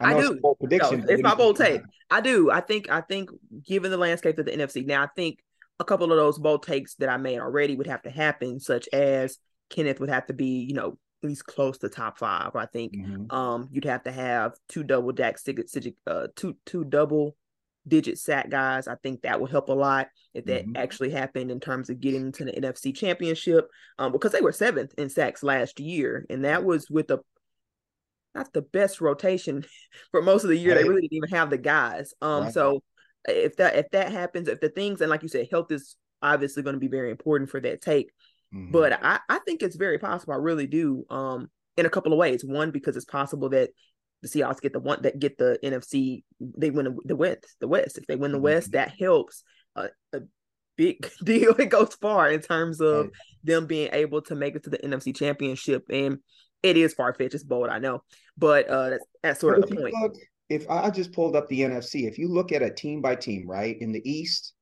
I, 0.00 0.14
I 0.14 0.20
do. 0.20 0.40
prediction. 0.58 1.00
No, 1.00 1.06
it's 1.08 1.22
my 1.22 1.34
bold 1.34 1.56
take. 1.56 1.80
I 2.10 2.20
do. 2.20 2.50
I 2.50 2.60
think. 2.60 2.90
I 2.90 3.00
think, 3.00 3.30
given 3.64 3.90
the 3.90 3.96
landscape 3.96 4.38
of 4.38 4.46
the 4.46 4.52
NFC, 4.52 4.84
now 4.84 5.04
I 5.04 5.08
think 5.14 5.38
a 5.78 5.84
couple 5.84 6.12
of 6.12 6.18
those 6.18 6.38
bold 6.38 6.64
takes 6.64 6.96
that 6.96 7.08
I 7.08 7.16
made 7.16 7.38
already 7.38 7.76
would 7.76 7.86
have 7.86 8.02
to 8.02 8.10
happen, 8.10 8.58
such 8.58 8.88
as 8.92 9.38
Kenneth 9.70 10.00
would 10.00 10.10
have 10.10 10.26
to 10.26 10.32
be, 10.32 10.64
you 10.68 10.74
know, 10.74 10.98
at 11.22 11.28
least 11.28 11.46
close 11.46 11.78
to 11.78 11.88
top 11.88 12.18
five. 12.18 12.56
I 12.56 12.66
think 12.66 12.96
mm-hmm. 12.96 13.34
um 13.34 13.68
you'd 13.70 13.84
have 13.84 14.02
to 14.04 14.12
have 14.12 14.54
two 14.68 14.82
double 14.82 15.12
deck 15.12 15.38
uh 16.06 16.26
two 16.34 16.56
two 16.66 16.84
double 16.84 17.36
digit 17.86 18.18
sack 18.18 18.50
guys. 18.50 18.88
I 18.88 18.96
think 18.96 19.22
that 19.22 19.40
will 19.40 19.46
help 19.46 19.68
a 19.68 19.74
lot 19.74 20.08
if 20.34 20.44
that 20.46 20.64
mm-hmm. 20.64 20.76
actually 20.76 21.10
happened 21.10 21.50
in 21.50 21.60
terms 21.60 21.90
of 21.90 22.00
getting 22.00 22.32
to 22.32 22.44
the 22.44 22.52
NFC 22.52 22.94
championship. 22.94 23.68
Um, 23.98 24.12
because 24.12 24.32
they 24.32 24.40
were 24.40 24.52
seventh 24.52 24.94
in 24.98 25.08
sacks 25.08 25.42
last 25.42 25.80
year, 25.80 26.26
and 26.30 26.44
that 26.44 26.64
was 26.64 26.88
with 26.90 27.10
a 27.10 27.20
not 28.34 28.52
the 28.52 28.62
best 28.62 29.00
rotation 29.00 29.64
for 30.10 30.22
most 30.22 30.44
of 30.44 30.50
the 30.50 30.56
year. 30.56 30.74
Right. 30.74 30.82
They 30.82 30.88
really 30.88 31.02
didn't 31.02 31.14
even 31.24 31.30
have 31.30 31.50
the 31.50 31.58
guys. 31.58 32.14
Um, 32.20 32.44
right. 32.44 32.54
so 32.54 32.82
if 33.28 33.56
that 33.56 33.76
if 33.76 33.90
that 33.90 34.12
happens, 34.12 34.48
if 34.48 34.60
the 34.60 34.68
things 34.68 35.00
and 35.00 35.10
like 35.10 35.22
you 35.22 35.28
said, 35.28 35.48
health 35.50 35.70
is 35.72 35.96
obviously 36.22 36.62
going 36.62 36.74
to 36.74 36.80
be 36.80 36.88
very 36.88 37.10
important 37.10 37.50
for 37.50 37.60
that 37.60 37.80
take. 37.80 38.10
Mm-hmm. 38.54 38.72
But 38.72 39.04
I, 39.04 39.20
I 39.28 39.38
think 39.40 39.62
it's 39.62 39.76
very 39.76 39.98
possible. 39.98 40.34
I 40.34 40.38
really 40.38 40.66
do. 40.66 41.04
Um, 41.08 41.48
in 41.80 41.86
a 41.86 41.90
couple 41.90 42.12
of 42.12 42.18
ways. 42.18 42.44
One, 42.44 42.70
because 42.70 42.96
it's 42.96 43.04
possible 43.04 43.48
that 43.50 43.70
the 44.22 44.28
Seahawks 44.28 44.60
get 44.60 44.72
the 44.72 44.80
one 44.80 45.02
that 45.02 45.18
get 45.18 45.38
the 45.38 45.58
NFC, 45.62 46.24
they 46.40 46.70
win 46.70 46.96
the 47.04 47.16
West. 47.16 47.56
The 47.60 47.68
West. 47.68 47.98
If 47.98 48.06
they 48.06 48.16
win 48.16 48.32
the 48.32 48.38
mm-hmm. 48.38 48.44
West, 48.44 48.72
that 48.72 48.92
helps 48.98 49.42
a, 49.76 49.88
a 50.12 50.20
big 50.76 51.10
deal. 51.24 51.54
It 51.58 51.70
goes 51.70 51.94
far 51.94 52.30
in 52.30 52.40
terms 52.40 52.80
of 52.80 53.06
right. 53.06 53.12
them 53.44 53.66
being 53.66 53.90
able 53.92 54.22
to 54.22 54.34
make 54.34 54.56
it 54.56 54.64
to 54.64 54.70
the 54.70 54.78
NFC 54.78 55.16
Championship. 55.16 55.84
And 55.90 56.18
it 56.62 56.76
is 56.76 56.94
far 56.94 57.14
fetched. 57.14 57.34
It's 57.34 57.44
bold, 57.44 57.70
I 57.70 57.78
know, 57.78 58.02
but 58.36 58.68
uh, 58.68 58.90
that's, 58.90 59.04
that's 59.22 59.40
sort 59.40 59.56
but 59.56 59.64
of 59.64 59.70
the 59.70 59.76
point. 59.76 59.94
Look, 60.02 60.14
if 60.48 60.68
I 60.68 60.90
just 60.90 61.12
pulled 61.12 61.36
up 61.36 61.48
the 61.48 61.60
NFC, 61.60 62.08
if 62.08 62.18
you 62.18 62.28
look 62.28 62.52
at 62.52 62.62
a 62.62 62.70
team 62.70 63.00
by 63.00 63.14
team, 63.14 63.46
right 63.48 63.76
in 63.80 63.92
the 63.92 64.10
East, 64.10 64.54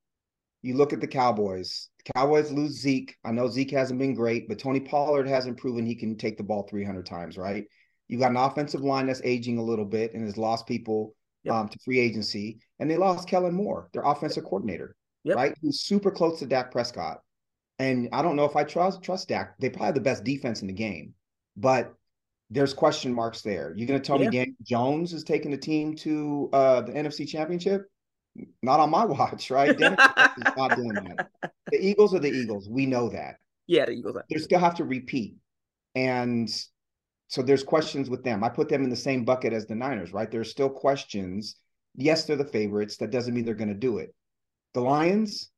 you 0.62 0.77
look 0.77 0.92
at 0.92 1.01
the 1.01 1.07
Cowboys. 1.07 1.88
The 2.05 2.12
Cowboys 2.12 2.51
lose 2.51 2.81
Zeke. 2.81 3.16
I 3.25 3.33
know 3.33 3.49
Zeke 3.49 3.71
hasn't 3.71 3.99
been 3.99 4.14
great, 4.14 4.49
but 4.49 4.59
Tony 4.59 4.81
Pollard 4.81 5.29
hasn't 5.29 5.57
proven 5.57 5.87
he 5.87 5.94
can 5.94 6.16
take 6.16 6.37
the 6.37 6.42
ball 6.42 6.66
300 6.68 7.07
times, 7.07 7.38
right? 7.38 7.64
You 8.09 8.18
got 8.18 8.31
an 8.31 8.37
offensive 8.37 8.81
line 8.81 9.07
that's 9.07 9.23
aging 9.23 9.59
a 9.59 9.62
little 9.62 9.85
bit 9.85 10.14
and 10.14 10.25
has 10.25 10.38
lost 10.38 10.66
people 10.66 11.14
yep. 11.44 11.55
um, 11.55 11.68
to 11.68 11.79
free 11.85 11.99
agency, 11.99 12.59
and 12.79 12.90
they 12.90 12.97
lost 12.97 13.29
Kellen 13.29 13.55
Moore, 13.55 13.88
their 13.92 14.03
offensive 14.03 14.44
coordinator, 14.44 14.97
yep. 15.25 15.37
right? 15.37 15.55
Who's 15.62 15.81
super 15.81 16.11
close 16.11 16.38
to 16.38 16.47
Dak 16.47 16.73
Prescott. 16.73 17.21
And 17.79 18.09
I 18.12 18.23
don't 18.23 18.35
know 18.35 18.44
if 18.44 18.57
I 18.57 18.64
trust 18.64 19.03
trust 19.03 19.29
Dak. 19.29 19.57
They 19.59 19.71
probably 19.71 19.87
have 19.87 19.94
the 19.94 20.01
best 20.01 20.25
defense 20.25 20.62
in 20.62 20.66
the 20.66 20.73
game, 20.73 21.14
but 21.57 21.94
there's 22.51 22.75
question 22.75 23.12
marks 23.12 23.42
there. 23.42 23.75
You're 23.77 23.87
going 23.87 24.01
to 24.01 24.07
tell 24.07 24.18
yeah. 24.18 24.31
me 24.31 24.37
Daniel 24.37 24.57
Jones 24.62 25.12
is 25.12 25.23
taking 25.23 25.51
the 25.51 25.59
team 25.59 25.94
to 25.97 26.49
uh, 26.53 26.81
the 26.81 26.92
NFC 26.92 27.29
Championship? 27.29 27.87
Not 28.62 28.81
on 28.81 28.90
my 28.90 29.05
watch, 29.05 29.51
right? 29.51 29.71
is 29.81 30.57
not 30.57 30.75
doing 30.77 30.94
that. 30.94 31.29
The 31.71 31.79
Eagles 31.79 32.14
are 32.14 32.21
the 32.21 32.31
Eagles. 32.31 32.68
We 32.68 32.87
know 32.87 33.09
that. 33.11 33.37
Yeah, 33.66 33.85
the 33.85 33.92
Eagles. 33.92 34.16
Are. 34.16 34.25
They 34.31 34.38
still 34.38 34.61
have 34.61 34.77
to 34.77 34.85
repeat, 34.85 35.37
and 35.94 36.49
so 37.29 37.43
there's 37.43 37.62
questions 37.62 38.09
with 38.09 38.25
them. 38.25 38.43
I 38.43 38.49
put 38.49 38.69
them 38.69 38.83
in 38.83 38.91
the 38.91 38.97
same 38.97 39.25
bucket 39.25 39.53
as 39.53 39.67
the 39.67 39.75
Niners, 39.75 40.12
right? 40.12 40.31
There's 40.31 40.51
still 40.51 40.71
questions. 40.71 41.57
Yes, 41.95 42.25
they're 42.25 42.37
the 42.37 42.45
favorites. 42.45 42.97
That 42.97 43.11
doesn't 43.11 43.35
mean 43.35 43.45
they're 43.45 43.55
going 43.55 43.69
to 43.69 43.75
do 43.75 43.99
it. 43.99 44.14
The 44.73 44.81
Lions, 44.81 45.51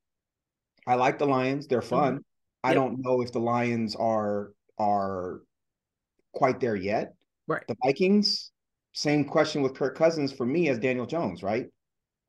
I 0.87 0.97
like 0.97 1.19
the 1.19 1.27
Lions. 1.27 1.69
They're 1.69 1.81
fun. 1.81 2.15
Mm-hmm. 2.15 2.21
I 2.65 2.75
don't 2.75 2.99
know 2.99 3.23
if 3.23 3.33
the 3.33 3.41
Lions 3.41 3.95
are 3.97 4.53
are 4.79 5.43
quite 6.35 6.61
there 6.61 6.77
yet. 6.77 7.15
Right. 7.47 7.63
The 7.69 7.77
Vikings, 7.85 8.51
same 8.93 9.25
question 9.25 9.63
with 9.63 9.75
Kirk 9.75 9.97
Cousins 9.97 10.33
for 10.33 10.47
me 10.47 10.69
as 10.69 10.79
Daniel 10.79 11.07
Jones, 11.07 11.43
right? 11.43 11.67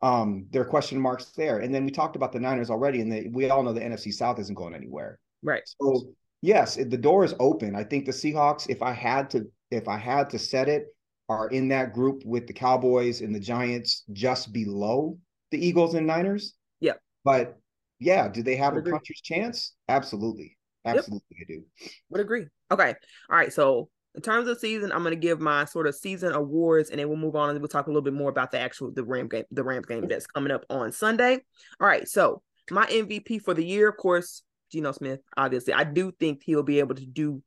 Um, 0.02 0.48
there 0.52 0.62
are 0.62 0.66
question 0.66 1.00
marks 1.00 1.26
there. 1.32 1.60
And 1.60 1.74
then 1.74 1.86
we 1.86 1.92
talked 1.92 2.16
about 2.16 2.32
the 2.32 2.40
Niners 2.40 2.70
already, 2.70 3.02
and 3.02 3.12
the, 3.12 3.28
we 3.30 3.50
all 3.50 3.64
know 3.64 3.74
the 3.74 3.82
NFC 3.82 4.14
South 4.14 4.40
isn't 4.40 4.56
going 4.56 4.74
anywhere. 4.74 5.20
Right. 5.44 5.62
So 5.66 6.14
yes, 6.42 6.76
the 6.76 6.98
door 6.98 7.24
is 7.24 7.34
open. 7.40 7.76
I 7.76 7.84
think 7.84 8.06
the 8.06 8.12
Seahawks, 8.12 8.70
if 8.70 8.82
I 8.82 8.94
had 8.94 9.30
to, 9.32 9.46
if 9.70 9.88
I 9.88 9.98
had 9.98 10.30
to 10.32 10.40
set 10.40 10.68
it, 10.68 10.88
are 11.30 11.48
in 11.48 11.70
that 11.70 11.94
group 11.94 12.24
with 12.26 12.46
the 12.48 12.54
Cowboys 12.54 13.22
and 13.22 13.34
the 13.34 13.40
Giants 13.40 14.04
just 14.12 14.52
below 14.52 15.18
the 15.52 15.66
Eagles 15.66 15.94
and 15.94 16.06
Niners. 16.06 16.56
Yeah. 16.80 16.94
But 17.24 17.58
yeah, 18.00 18.28
do 18.28 18.44
they 18.44 18.56
have 18.58 18.74
Would 18.74 18.80
a 18.80 18.82
agree. 18.82 18.92
puncher's 18.94 19.22
chance? 19.22 19.74
Absolutely. 19.88 20.58
Absolutely, 20.84 21.38
yep. 21.38 21.48
I 21.48 21.54
do. 21.54 21.64
Would 22.10 22.22
agree. 22.22 22.48
Okay. 22.72 22.96
All 23.30 23.38
right. 23.38 23.54
So 23.54 23.90
in 24.16 24.22
terms 24.22 24.50
of 24.50 24.60
season, 24.60 24.92
I'm 24.92 25.04
going 25.04 25.14
to 25.14 25.20
give 25.20 25.40
my 25.40 25.66
sort 25.66 25.88
of 25.88 25.96
season 25.96 26.34
awards, 26.34 26.90
and 26.90 27.00
then 27.00 27.08
we'll 27.08 27.18
move 27.18 27.36
on 27.36 27.52
and 27.52 27.60
we'll 27.60 27.70
talk 27.70 27.88
a 27.88 27.90
little 27.90 28.02
bit 28.02 28.14
more 28.14 28.30
about 28.30 28.52
the 28.52 28.60
actual 28.60 28.92
the 28.92 29.04
Ram 29.04 29.28
game, 29.28 29.46
the 29.52 29.64
Rams 29.64 29.86
game 29.86 30.08
that's 30.08 30.28
coming 30.28 30.52
up 30.52 30.66
on 30.70 30.92
Sunday. 30.92 31.40
All 31.80 31.88
right. 31.88 32.08
So 32.08 32.42
my 32.70 32.88
MVP 32.88 33.42
for 33.42 33.54
the 33.54 33.64
year, 33.64 33.90
of 33.90 33.98
course, 33.98 34.44
Geno 34.72 34.92
Smith. 34.92 35.20
Obviously, 35.36 35.74
I 35.74 35.84
do 35.84 36.12
think 36.12 36.42
he'll 36.44 36.64
be 36.64 36.80
able 36.80 36.96
to 36.96 37.06
do 37.06 37.42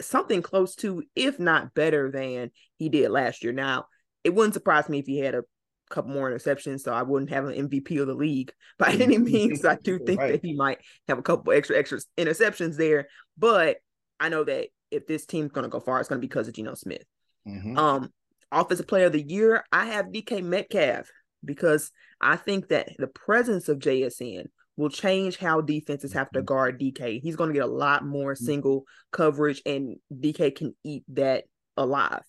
something 0.00 0.42
close 0.42 0.74
to, 0.76 1.02
if 1.14 1.38
not 1.38 1.74
better 1.74 2.10
than 2.10 2.50
he 2.76 2.88
did 2.88 3.10
last 3.10 3.44
year. 3.44 3.52
Now, 3.52 3.86
it 4.24 4.34
wouldn't 4.34 4.54
surprise 4.54 4.88
me 4.88 4.98
if 4.98 5.06
he 5.06 5.18
had 5.18 5.34
a 5.34 5.42
couple 5.90 6.12
more 6.12 6.30
interceptions, 6.30 6.80
so 6.80 6.92
I 6.92 7.02
wouldn't 7.02 7.30
have 7.30 7.46
an 7.46 7.68
MVP 7.68 8.00
of 8.00 8.06
the 8.06 8.14
league 8.14 8.52
by 8.78 8.92
any 8.92 9.18
means. 9.18 9.64
I 9.64 9.76
do 9.76 9.98
think 9.98 10.20
right. 10.20 10.32
that 10.32 10.44
he 10.44 10.54
might 10.54 10.78
have 11.08 11.18
a 11.18 11.22
couple 11.22 11.52
extra 11.52 11.78
extra 11.78 11.98
interceptions 12.16 12.76
there, 12.76 13.08
but 13.36 13.78
I 14.18 14.28
know 14.28 14.44
that 14.44 14.68
if 14.90 15.06
this 15.06 15.26
team's 15.26 15.52
going 15.52 15.64
to 15.64 15.70
go 15.70 15.80
far, 15.80 16.00
it's 16.00 16.08
going 16.08 16.18
to 16.18 16.20
be 16.20 16.28
because 16.28 16.48
of 16.48 16.54
Geno 16.54 16.74
Smith. 16.74 17.04
Mm-hmm. 17.46 17.78
Um, 17.78 18.12
offensive 18.50 18.88
player 18.88 19.06
of 19.06 19.12
the 19.12 19.22
year, 19.22 19.64
I 19.72 19.86
have 19.86 20.06
DK 20.06 20.42
Metcalf 20.42 21.08
because 21.44 21.90
I 22.20 22.36
think 22.36 22.68
that 22.68 22.90
the 22.98 23.06
presence 23.06 23.68
of 23.68 23.78
JSN 23.78 24.46
will 24.80 24.88
change 24.88 25.36
how 25.36 25.60
defenses 25.60 26.14
have 26.14 26.30
to 26.30 26.38
mm-hmm. 26.38 26.46
guard 26.46 26.80
DK. 26.80 27.20
He's 27.20 27.36
going 27.36 27.50
to 27.50 27.54
get 27.54 27.64
a 27.68 27.70
lot 27.70 28.02
more 28.02 28.32
mm-hmm. 28.32 28.44
single 28.44 28.84
coverage, 29.12 29.60
and 29.66 29.96
DK 30.10 30.56
can 30.56 30.74
eat 30.82 31.04
that 31.08 31.44
alive. 31.76 32.22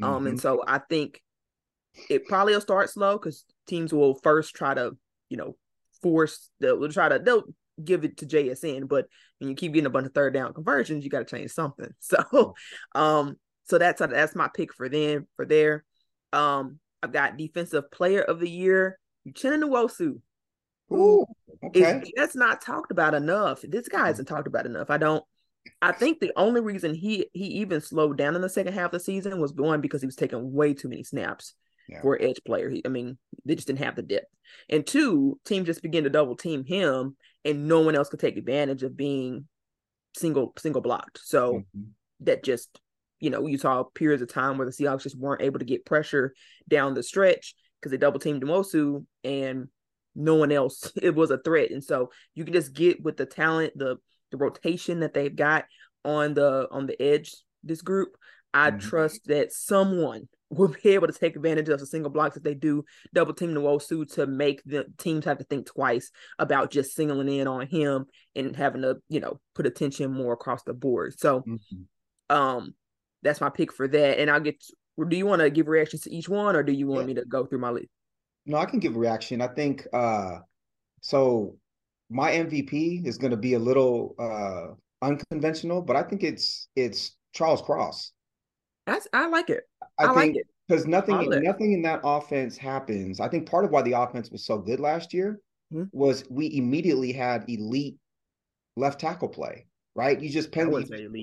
Um, 0.00 0.10
mm-hmm. 0.10 0.26
and 0.28 0.40
so 0.40 0.62
I 0.64 0.78
think 0.78 1.20
it 2.08 2.26
probably 2.26 2.54
will 2.54 2.60
start 2.60 2.90
slow 2.90 3.18
because 3.18 3.44
teams 3.66 3.92
will 3.92 4.14
first 4.22 4.54
try 4.54 4.72
to, 4.74 4.96
you 5.30 5.36
know, 5.36 5.56
force 6.00 6.48
they'll 6.60 6.88
try 6.90 7.08
to 7.08 7.18
they'll 7.18 7.42
give 7.82 8.04
it 8.04 8.18
to 8.18 8.26
JSN, 8.26 8.88
but 8.88 9.06
when 9.40 9.50
you 9.50 9.56
keep 9.56 9.72
getting 9.72 9.86
a 9.86 9.90
bunch 9.90 10.06
of 10.06 10.14
third 10.14 10.32
down 10.32 10.54
conversions, 10.54 11.02
you 11.02 11.10
got 11.10 11.26
to 11.26 11.36
change 11.36 11.50
something. 11.50 11.92
So, 12.00 12.54
um, 12.94 13.34
so 13.64 13.78
that's 13.78 14.00
that's 14.00 14.36
my 14.36 14.48
pick 14.54 14.72
for 14.72 14.88
them 14.88 15.26
for 15.34 15.44
there. 15.44 15.84
Um, 16.32 16.78
I've 17.02 17.12
got 17.12 17.36
defensive 17.36 17.90
player 17.90 18.22
of 18.22 18.38
the 18.38 18.48
year, 18.48 18.96
Uchenna 19.26 19.64
Nwosu. 19.64 20.20
Ooh, 20.92 21.26
okay. 21.64 22.00
Is, 22.00 22.12
that's 22.16 22.36
not 22.36 22.60
talked 22.60 22.90
about 22.90 23.14
enough. 23.14 23.62
This 23.62 23.88
guy 23.88 24.10
isn't 24.10 24.26
talked 24.26 24.46
about 24.46 24.66
enough. 24.66 24.90
I 24.90 24.98
don't. 24.98 25.24
I 25.82 25.92
think 25.92 26.20
the 26.20 26.32
only 26.36 26.60
reason 26.60 26.94
he 26.94 27.26
he 27.32 27.46
even 27.46 27.80
slowed 27.80 28.16
down 28.16 28.36
in 28.36 28.42
the 28.42 28.48
second 28.48 28.74
half 28.74 28.86
of 28.86 28.92
the 28.92 29.00
season 29.00 29.40
was 29.40 29.52
one 29.52 29.80
because 29.80 30.00
he 30.00 30.06
was 30.06 30.16
taking 30.16 30.52
way 30.52 30.74
too 30.74 30.88
many 30.88 31.02
snaps 31.02 31.54
yeah. 31.88 32.00
for 32.02 32.20
edge 32.20 32.40
player. 32.46 32.70
He, 32.70 32.82
I 32.84 32.88
mean, 32.88 33.18
they 33.44 33.54
just 33.54 33.66
didn't 33.66 33.84
have 33.84 33.96
the 33.96 34.02
depth. 34.02 34.26
And 34.68 34.86
two, 34.86 35.40
teams 35.44 35.66
just 35.66 35.82
began 35.82 36.04
to 36.04 36.10
double 36.10 36.36
team 36.36 36.64
him, 36.64 37.16
and 37.44 37.66
no 37.66 37.80
one 37.80 37.96
else 37.96 38.08
could 38.08 38.20
take 38.20 38.36
advantage 38.36 38.82
of 38.82 38.96
being 38.96 39.46
single 40.16 40.52
single 40.58 40.82
blocked. 40.82 41.20
So 41.22 41.54
mm-hmm. 41.54 41.82
that 42.20 42.44
just 42.44 42.80
you 43.18 43.30
know 43.30 43.46
you 43.46 43.58
saw 43.58 43.82
periods 43.82 44.22
of 44.22 44.28
time 44.28 44.58
where 44.58 44.66
the 44.66 44.72
Seahawks 44.72 45.02
just 45.02 45.18
weren't 45.18 45.42
able 45.42 45.58
to 45.58 45.64
get 45.64 45.86
pressure 45.86 46.34
down 46.68 46.94
the 46.94 47.02
stretch 47.02 47.54
because 47.80 47.90
they 47.90 47.98
double 47.98 48.20
teamed 48.20 48.42
Nwosu 48.42 49.04
and 49.24 49.68
no 50.16 50.34
one 50.34 50.50
else 50.50 50.90
it 51.02 51.14
was 51.14 51.30
a 51.30 51.38
threat. 51.38 51.70
And 51.70 51.84
so 51.84 52.10
you 52.34 52.44
can 52.44 52.54
just 52.54 52.72
get 52.72 53.02
with 53.02 53.16
the 53.16 53.26
talent, 53.26 53.74
the 53.76 53.96
the 54.32 54.36
rotation 54.36 55.00
that 55.00 55.14
they've 55.14 55.34
got 55.34 55.66
on 56.04 56.34
the 56.34 56.68
on 56.70 56.86
the 56.86 57.00
edge 57.00 57.34
this 57.62 57.82
group. 57.82 58.16
I 58.54 58.70
mm-hmm. 58.70 58.78
trust 58.78 59.26
that 59.26 59.52
someone 59.52 60.28
will 60.50 60.68
be 60.68 60.90
able 60.90 61.08
to 61.08 61.12
take 61.12 61.34
advantage 61.34 61.68
of 61.68 61.80
the 61.80 61.86
single 61.86 62.10
blocks 62.10 62.36
if 62.36 62.42
they 62.44 62.54
do 62.54 62.84
double 63.12 63.34
team 63.34 63.52
Nwosu 63.52 64.10
to 64.14 64.26
make 64.26 64.62
the 64.64 64.86
teams 64.96 65.24
have 65.24 65.38
to 65.38 65.44
think 65.44 65.66
twice 65.66 66.12
about 66.38 66.70
just 66.70 66.94
singling 66.94 67.28
in 67.28 67.48
on 67.48 67.66
him 67.66 68.06
and 68.36 68.54
having 68.54 68.82
to, 68.82 68.98
you 69.08 69.18
know, 69.18 69.40
put 69.56 69.66
attention 69.66 70.12
more 70.12 70.32
across 70.32 70.62
the 70.62 70.72
board. 70.72 71.18
So 71.18 71.40
mm-hmm. 71.40 72.34
um 72.34 72.74
that's 73.22 73.40
my 73.40 73.50
pick 73.50 73.72
for 73.72 73.88
that. 73.88 74.20
And 74.20 74.30
I'll 74.30 74.40
get 74.40 74.64
do 75.08 75.16
you 75.16 75.26
want 75.26 75.42
to 75.42 75.50
give 75.50 75.66
reactions 75.66 76.02
to 76.02 76.14
each 76.14 76.28
one 76.28 76.56
or 76.56 76.62
do 76.62 76.72
you 76.72 76.86
want 76.86 77.02
yeah. 77.02 77.06
me 77.06 77.14
to 77.14 77.24
go 77.24 77.44
through 77.44 77.58
my 77.58 77.70
list? 77.70 77.88
No, 78.46 78.56
I 78.58 78.64
can 78.64 78.78
give 78.78 78.96
a 78.96 78.98
reaction. 78.98 79.40
I 79.40 79.48
think 79.48 79.86
uh 79.92 80.38
so 81.00 81.56
my 82.08 82.30
MVP 82.32 83.04
is 83.06 83.18
gonna 83.18 83.36
be 83.36 83.54
a 83.54 83.58
little 83.58 84.14
uh 84.18 84.74
unconventional, 85.02 85.82
but 85.82 85.96
I 85.96 86.02
think 86.02 86.22
it's 86.22 86.68
it's 86.76 87.16
Charles 87.32 87.62
Cross. 87.62 88.12
That's 88.86 89.08
I 89.12 89.28
like 89.28 89.50
it. 89.50 89.64
I, 89.98 90.06
I 90.06 90.14
think 90.14 90.36
because 90.68 90.86
nothing 90.86 91.28
nothing 91.42 91.72
in 91.72 91.82
that 91.82 92.00
offense 92.04 92.56
happens. 92.56 93.20
I 93.20 93.28
think 93.28 93.48
part 93.48 93.64
of 93.64 93.70
why 93.70 93.82
the 93.82 93.92
offense 93.92 94.30
was 94.30 94.44
so 94.44 94.58
good 94.58 94.80
last 94.80 95.12
year 95.12 95.40
mm-hmm. 95.72 95.84
was 95.92 96.24
we 96.30 96.56
immediately 96.56 97.12
had 97.12 97.44
elite 97.48 97.96
left 98.76 99.00
tackle 99.00 99.28
play. 99.28 99.66
Right, 99.94 100.20
you 100.20 100.28
just 100.28 100.52
pen, 100.52 100.70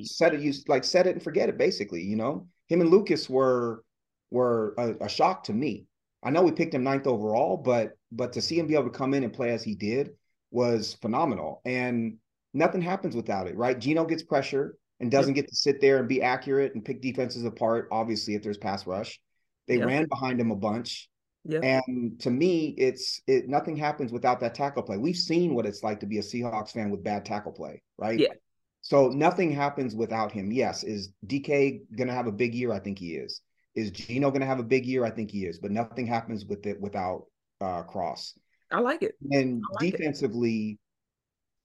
set 0.04 0.34
it, 0.34 0.42
you 0.42 0.52
like 0.68 0.84
set 0.84 1.06
it 1.06 1.12
and 1.12 1.22
forget 1.22 1.48
it. 1.48 1.60
Basically, 1.60 2.02
you 2.02 2.16
know, 2.16 2.48
him 2.70 2.82
and 2.82 2.90
Lucas 2.90 3.30
were 3.30 3.84
were 4.32 4.74
a, 4.80 5.06
a 5.06 5.10
shock 5.10 5.44
to 5.44 5.54
me. 5.54 5.86
I 6.24 6.30
know 6.30 6.42
we 6.42 6.52
picked 6.52 6.74
him 6.74 6.84
ninth 6.84 7.08
overall, 7.08 7.58
but 7.58 7.98
but 8.12 8.34
to 8.34 8.42
see 8.42 8.58
him 8.58 8.68
be 8.68 8.76
able 8.76 8.86
to 8.86 8.98
come 8.98 9.14
in 9.14 9.24
and 9.24 9.34
play 9.34 9.52
as 9.52 9.64
he 9.64 9.76
did 9.76 10.12
was 10.52 10.94
phenomenal. 11.02 11.62
And 11.66 12.18
nothing 12.54 12.82
happens 12.82 13.16
without 13.16 13.48
it, 13.48 13.56
right? 13.56 13.78
Geno 13.78 14.06
gets 14.06 14.24
pressure 14.24 14.78
and 15.00 15.12
doesn't 15.12 15.36
yep. 15.36 15.46
get 15.46 15.50
to 15.50 15.56
sit 15.56 15.82
there 15.82 15.98
and 15.98 16.08
be 16.08 16.22
accurate 16.22 16.76
and 16.76 16.86
pick 16.86 17.02
defenses 17.02 17.44
apart. 17.44 17.90
Obviously, 17.92 18.36
if 18.36 18.44
there's 18.44 18.58
pass 18.58 18.88
rush, 18.88 19.20
they 19.68 19.78
yep. 19.78 19.88
ran 19.88 20.06
behind 20.08 20.40
him 20.40 20.52
a 20.52 20.56
bunch. 20.56 21.10
Yep. 21.46 21.64
And 21.64 22.20
to 22.22 22.32
me, 22.32 22.74
it's 22.78 23.22
it 23.28 23.50
nothing 23.50 23.76
happens 23.76 24.14
without 24.14 24.40
that 24.40 24.56
tackle 24.56 24.84
play. 24.84 24.98
We've 24.98 25.18
seen 25.18 25.56
what 25.56 25.66
it's 25.66 25.84
like 25.84 26.00
to 26.00 26.06
be 26.06 26.20
a 26.20 26.22
Seahawks 26.22 26.72
fan 26.72 26.90
with 26.90 27.04
bad 27.04 27.26
tackle 27.26 27.52
play, 27.52 27.82
right? 27.98 28.18
Yeah. 28.18 28.34
So 28.82 29.10
nothing 29.10 29.52
happens 29.52 29.96
without 29.96 30.32
him. 30.32 30.52
Yes, 30.52 30.84
is 30.84 31.14
DK 31.26 31.82
gonna 31.98 32.14
have 32.14 32.28
a 32.28 32.32
big 32.32 32.54
year? 32.54 32.72
I 32.72 32.80
think 32.80 33.00
he 33.00 33.16
is. 33.16 33.42
Is 33.76 33.92
Geno 33.92 34.32
gonna 34.32 34.46
have 34.46 34.60
a 34.60 34.64
big 34.64 34.86
year? 34.86 35.04
I 35.06 35.10
think 35.10 35.32
he 35.32 35.46
is. 35.46 35.60
But 35.60 35.72
nothing 35.72 36.08
happens 36.08 36.46
with 36.46 36.66
it 36.66 36.80
without 36.80 37.26
uh 37.62 37.84
Cross. 37.84 38.38
I 38.72 38.80
like 38.80 39.04
it. 39.04 39.16
And 39.32 39.64
like 39.74 39.92
defensively, 39.92 40.80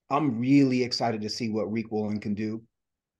it. 0.09 0.13
I'm 0.13 0.39
really 0.39 0.83
excited 0.83 1.21
to 1.21 1.29
see 1.29 1.49
what 1.49 1.71
Riq 1.71 1.91
Woolen 1.91 2.19
can 2.19 2.33
do 2.33 2.61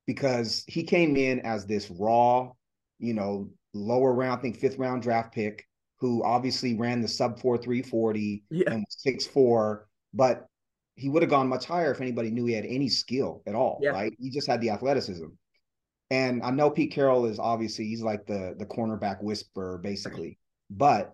because 0.06 0.64
he 0.68 0.84
came 0.84 1.16
in 1.18 1.40
as 1.42 1.66
this 1.66 1.92
raw, 1.92 2.52
you 2.98 3.14
know, 3.14 3.50
lower 3.74 4.14
round, 4.14 4.40
I 4.40 4.42
think 4.42 4.58
fifth 4.58 4.78
round 4.78 5.04
draft 5.04 5.34
pick 5.34 5.66
who 6.00 6.24
obviously 6.24 6.76
ran 6.76 7.02
the 7.02 7.08
sub 7.08 7.40
four 7.40 7.58
three 7.58 7.82
forty 7.82 8.44
yeah. 8.50 8.72
and 8.72 8.86
six 8.90 9.28
four, 9.28 9.88
but 10.14 10.48
he 10.96 11.10
would 11.10 11.22
have 11.22 11.30
gone 11.30 11.48
much 11.48 11.66
higher 11.66 11.92
if 11.92 12.02
anybody 12.02 12.30
knew 12.30 12.46
he 12.46 12.54
had 12.54 12.66
any 12.66 12.90
skill 12.90 13.42
at 13.48 13.56
all, 13.56 13.80
yeah. 13.82 13.92
right? 13.92 14.14
He 14.20 14.30
just 14.30 14.48
had 14.48 14.62
the 14.62 14.70
athleticism. 14.70 15.28
And 16.12 16.42
I 16.44 16.52
know 16.52 16.72
Pete 16.72 16.92
Carroll 16.92 17.26
is 17.26 17.40
obviously 17.40 17.86
he's 17.86 18.02
like 18.02 18.26
the 18.26 18.56
the 18.58 18.66
cornerback 18.66 19.22
whisperer, 19.22 19.78
basically. 19.78 20.40
But 20.70 21.14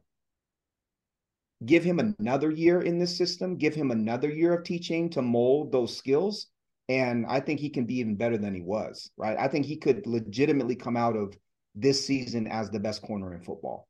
give 1.66 1.84
him 1.84 2.00
another 2.00 2.52
year 2.52 2.82
in 2.82 3.00
this 3.00 3.18
system, 3.18 3.58
give 3.58 3.76
him 3.76 3.92
another 3.92 4.30
year 4.30 4.54
of 4.54 4.64
teaching 4.64 5.10
to 5.12 5.22
mold 5.22 5.72
those 5.72 5.96
skills. 5.96 6.48
And 6.88 7.26
I 7.28 7.40
think 7.40 7.60
he 7.60 7.70
can 7.70 7.86
be 7.86 7.96
even 7.96 8.16
better 8.16 8.38
than 8.38 8.54
he 8.54 8.62
was, 8.62 9.10
right? 9.18 9.38
I 9.40 9.48
think 9.48 9.66
he 9.66 9.78
could 9.78 10.06
legitimately 10.06 10.76
come 10.76 10.96
out 10.96 11.16
of 11.16 11.36
this 11.74 12.06
season 12.06 12.48
as 12.48 12.70
the 12.70 12.80
best 12.80 13.02
corner 13.02 13.34
in 13.34 13.42
football. 13.42 13.88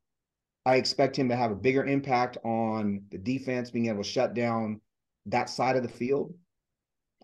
I 0.65 0.77
expect 0.77 1.17
him 1.17 1.29
to 1.29 1.35
have 1.35 1.51
a 1.51 1.55
bigger 1.55 1.85
impact 1.85 2.37
on 2.43 3.03
the 3.11 3.17
defense, 3.17 3.69
being 3.69 3.87
able 3.87 4.01
to 4.01 4.09
shut 4.09 4.33
down 4.33 4.81
that 5.27 5.49
side 5.49 5.75
of 5.75 5.83
the 5.83 5.89
field, 5.89 6.33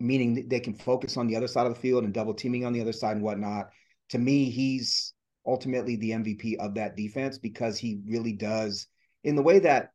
meaning 0.02 0.48
they 0.48 0.60
can 0.60 0.74
focus 0.74 1.16
on 1.16 1.26
the 1.26 1.36
other 1.36 1.46
side 1.46 1.66
of 1.66 1.74
the 1.74 1.80
field 1.80 2.04
and 2.04 2.12
double 2.12 2.34
teaming 2.34 2.66
on 2.66 2.72
the 2.72 2.80
other 2.80 2.92
side 2.92 3.16
and 3.16 3.24
whatnot. 3.24 3.70
To 4.10 4.18
me, 4.18 4.50
he's 4.50 5.14
ultimately 5.46 5.96
the 5.96 6.10
MVP 6.10 6.56
of 6.58 6.74
that 6.74 6.96
defense 6.96 7.38
because 7.38 7.78
he 7.78 8.00
really 8.06 8.32
does, 8.32 8.86
in 9.24 9.36
the 9.36 9.42
way 9.42 9.60
that 9.60 9.90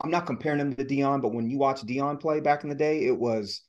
I'm 0.00 0.10
not 0.10 0.26
comparing 0.26 0.60
him 0.60 0.74
to 0.74 0.84
Deion, 0.84 1.20
but 1.20 1.34
when 1.34 1.50
you 1.50 1.58
watch 1.58 1.82
Deion 1.82 2.18
play 2.18 2.40
back 2.40 2.64
in 2.64 2.70
the 2.70 2.74
day, 2.74 3.04
it 3.04 3.16
was 3.16 3.62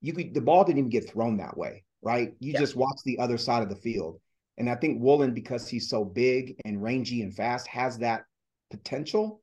you 0.00 0.12
could 0.12 0.32
the 0.32 0.40
ball 0.40 0.64
didn't 0.64 0.78
even 0.78 0.90
get 0.90 1.10
thrown 1.10 1.36
that 1.38 1.56
way, 1.56 1.84
right? 2.02 2.32
You 2.38 2.52
yeah. 2.52 2.60
just 2.60 2.76
watch 2.76 3.00
the 3.04 3.18
other 3.18 3.36
side 3.36 3.62
of 3.62 3.68
the 3.68 3.76
field. 3.76 4.20
And 4.58 4.70
I 4.70 4.76
think 4.76 5.02
Woolen, 5.02 5.34
because 5.34 5.66
he's 5.68 5.88
so 5.88 6.04
big 6.04 6.56
and 6.64 6.82
rangy 6.82 7.22
and 7.22 7.34
fast, 7.34 7.66
has 7.66 7.98
that 7.98 8.24
potential. 8.70 9.40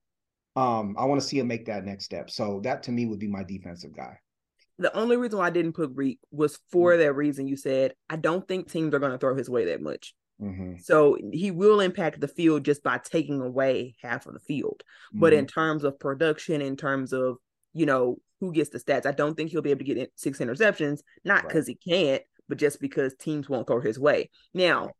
Um, 0.56 0.96
I 0.98 1.06
want 1.06 1.20
to 1.20 1.28
see 1.28 1.40
him 1.40 1.48
make 1.48 1.66
that 1.66 1.84
next 1.84 2.06
step. 2.06 2.30
So 2.30 2.62
that 2.64 2.84
to 2.84 2.92
me 2.92 3.06
would 3.06 3.20
be 3.20 3.28
my 3.28 3.44
defensive 3.44 3.96
guy. 3.96 4.20
The 4.80 4.96
only 4.98 5.18
reason 5.18 5.38
why 5.38 5.48
I 5.48 5.52
didn't 5.52 5.74
put 5.74 5.96
Riq 5.96 6.18
was 6.32 6.58
for 6.72 6.92
mm-hmm. 6.92 7.02
that 7.02 7.14
reason 7.14 7.48
you 7.48 7.58
said. 7.58 7.94
I 8.10 8.16
don't 8.16 8.48
think 8.48 8.72
teams 8.72 8.94
are 8.94 9.00
going 9.00 9.12
to 9.12 9.18
throw 9.18 9.36
his 9.36 9.50
way 9.50 9.66
that 9.66 9.82
much. 9.82 10.16
Mm-hmm. 10.42 10.78
So 10.82 11.18
he 11.34 11.52
will 11.52 11.82
impact 11.82 12.22
the 12.22 12.28
field 12.28 12.64
just 12.64 12.82
by 12.82 12.98
taking 12.98 13.42
away 13.42 13.96
half 14.02 14.26
of 14.26 14.34
the 14.34 14.40
field. 14.40 14.82
Mm-hmm. 15.10 15.20
But 15.20 15.34
in 15.34 15.46
mm-hmm. 15.46 15.60
terms 15.60 15.84
of 15.84 16.00
production, 16.00 16.62
in 16.62 16.78
terms 16.78 17.12
of, 17.14 17.38
you 17.74 17.86
know, 17.86 18.18
who 18.40 18.54
gets 18.54 18.70
the 18.70 18.80
stats, 18.80 19.06
I 19.06 19.12
don't 19.12 19.36
think 19.36 19.52
he'll 19.52 19.62
be 19.62 19.72
able 19.72 19.86
to 19.86 19.94
get 19.94 20.12
six 20.16 20.40
interceptions, 20.40 21.02
not 21.26 21.44
because 21.44 21.68
right. 21.68 21.78
he 21.84 21.92
can't, 21.92 22.24
but 22.48 22.58
just 22.58 22.80
because 22.80 23.14
teams 23.16 23.50
won't 23.50 23.68
throw 23.68 23.82
his 23.82 24.00
way. 24.00 24.30
Now, 24.54 24.92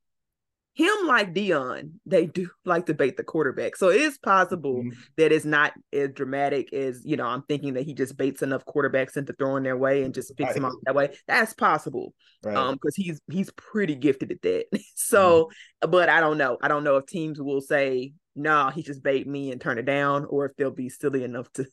him 0.74 1.08
like 1.08 1.34
Deion, 1.34 1.92
they 2.06 2.26
do 2.26 2.50
like 2.66 2.86
to 2.86 2.94
bait 2.94 3.18
the 3.18 3.24
quarterback. 3.24 3.76
So 3.76 3.90
it 3.90 4.02
is 4.02 4.18
possible 4.18 4.76
mm-hmm. 4.76 5.00
that 5.18 5.32
it's 5.32 5.46
not 5.46 5.74
as 5.92 6.10
dramatic 6.14 6.72
as, 6.74 7.02
you 7.04 7.18
know, 7.18 7.26
I'm 7.26 7.44
thinking 7.44 7.74
that 7.74 7.84
he 7.84 7.94
just 7.94 8.18
baits 8.18 8.42
enough 8.42 8.66
quarterbacks 8.66 9.18
into 9.18 9.34
throwing 9.34 9.64
their 9.64 9.78
way 9.78 10.04
and 10.04 10.14
just 10.14 10.36
picks 10.38 10.50
right. 10.50 10.56
them 10.56 10.66
out 10.66 10.74
that 10.84 10.96
way. 10.96 11.16
That's 11.28 11.54
possible. 11.54 12.14
Right. 12.44 12.56
Um, 12.56 12.76
because 12.76 12.96
he's 12.96 13.20
he's 13.30 13.52
pretty 13.52 13.96
gifted 13.96 14.32
at 14.32 14.42
that. 14.42 14.66
so, 14.96 15.46
mm-hmm. 15.84 15.92
but 15.92 16.10
I 16.10 16.20
don't 16.20 16.38
know. 16.38 16.58
I 16.62 16.68
don't 16.68 16.84
know 16.84 16.98
if 16.98 17.06
teams 17.06 17.42
will 17.42 17.62
say, 17.62 18.14
no, 18.36 18.54
nah, 18.54 18.72
he 18.72 18.84
just 18.84 19.04
bait 19.04 19.28
me 19.28 19.52
and 19.52 19.60
turn 19.60 19.78
it 19.78 19.86
down, 19.86 20.26
or 20.26 20.46
if 20.46 20.56
they'll 20.56 20.72
be 20.72 20.90
silly 20.90 21.24
enough 21.24 21.52
to 21.54 21.66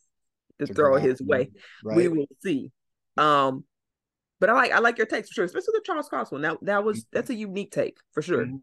to, 0.59 0.67
to 0.67 0.73
throw 0.73 0.97
his 0.97 1.21
way. 1.21 1.51
Right. 1.83 1.97
We 1.97 2.07
will 2.07 2.27
see. 2.43 2.71
Um, 3.15 3.63
but 4.39 4.49
I 4.49 4.53
like 4.53 4.71
I 4.71 4.79
like 4.79 4.97
your 4.97 5.07
takes 5.07 5.29
for 5.29 5.35
sure, 5.35 5.45
especially 5.45 5.73
the 5.73 5.83
Charles 5.85 6.09
Cross 6.09 6.31
one. 6.31 6.41
That 6.41 6.57
that 6.63 6.83
was 6.83 6.99
mm-hmm. 6.99 7.09
that's 7.13 7.29
a 7.29 7.35
unique 7.35 7.71
take 7.71 7.97
for 8.11 8.21
sure. 8.21 8.45
Mm-hmm. 8.45 8.57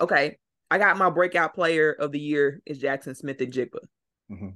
Okay, 0.00 0.38
I 0.70 0.78
got 0.78 0.96
my 0.96 1.10
breakout 1.10 1.54
player 1.54 1.92
of 1.92 2.12
the 2.12 2.20
year 2.20 2.60
is 2.66 2.78
Jackson 2.78 3.14
Smith-Njigba. 3.14 3.78
Mm-hmm. 4.30 4.48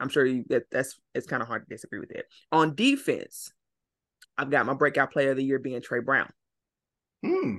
I'm 0.00 0.08
sure 0.08 0.26
you 0.26 0.44
that 0.48 0.64
that's 0.70 0.98
it's 1.14 1.26
kind 1.26 1.42
of 1.42 1.48
hard 1.48 1.66
to 1.68 1.74
disagree 1.74 2.00
with 2.00 2.10
that. 2.10 2.24
On 2.50 2.74
defense, 2.74 3.52
I've 4.36 4.50
got 4.50 4.66
my 4.66 4.74
breakout 4.74 5.12
player 5.12 5.30
of 5.30 5.36
the 5.36 5.44
year 5.44 5.58
being 5.58 5.80
Tre 5.80 6.00
Brown. 6.00 6.28
Hmm. 7.24 7.54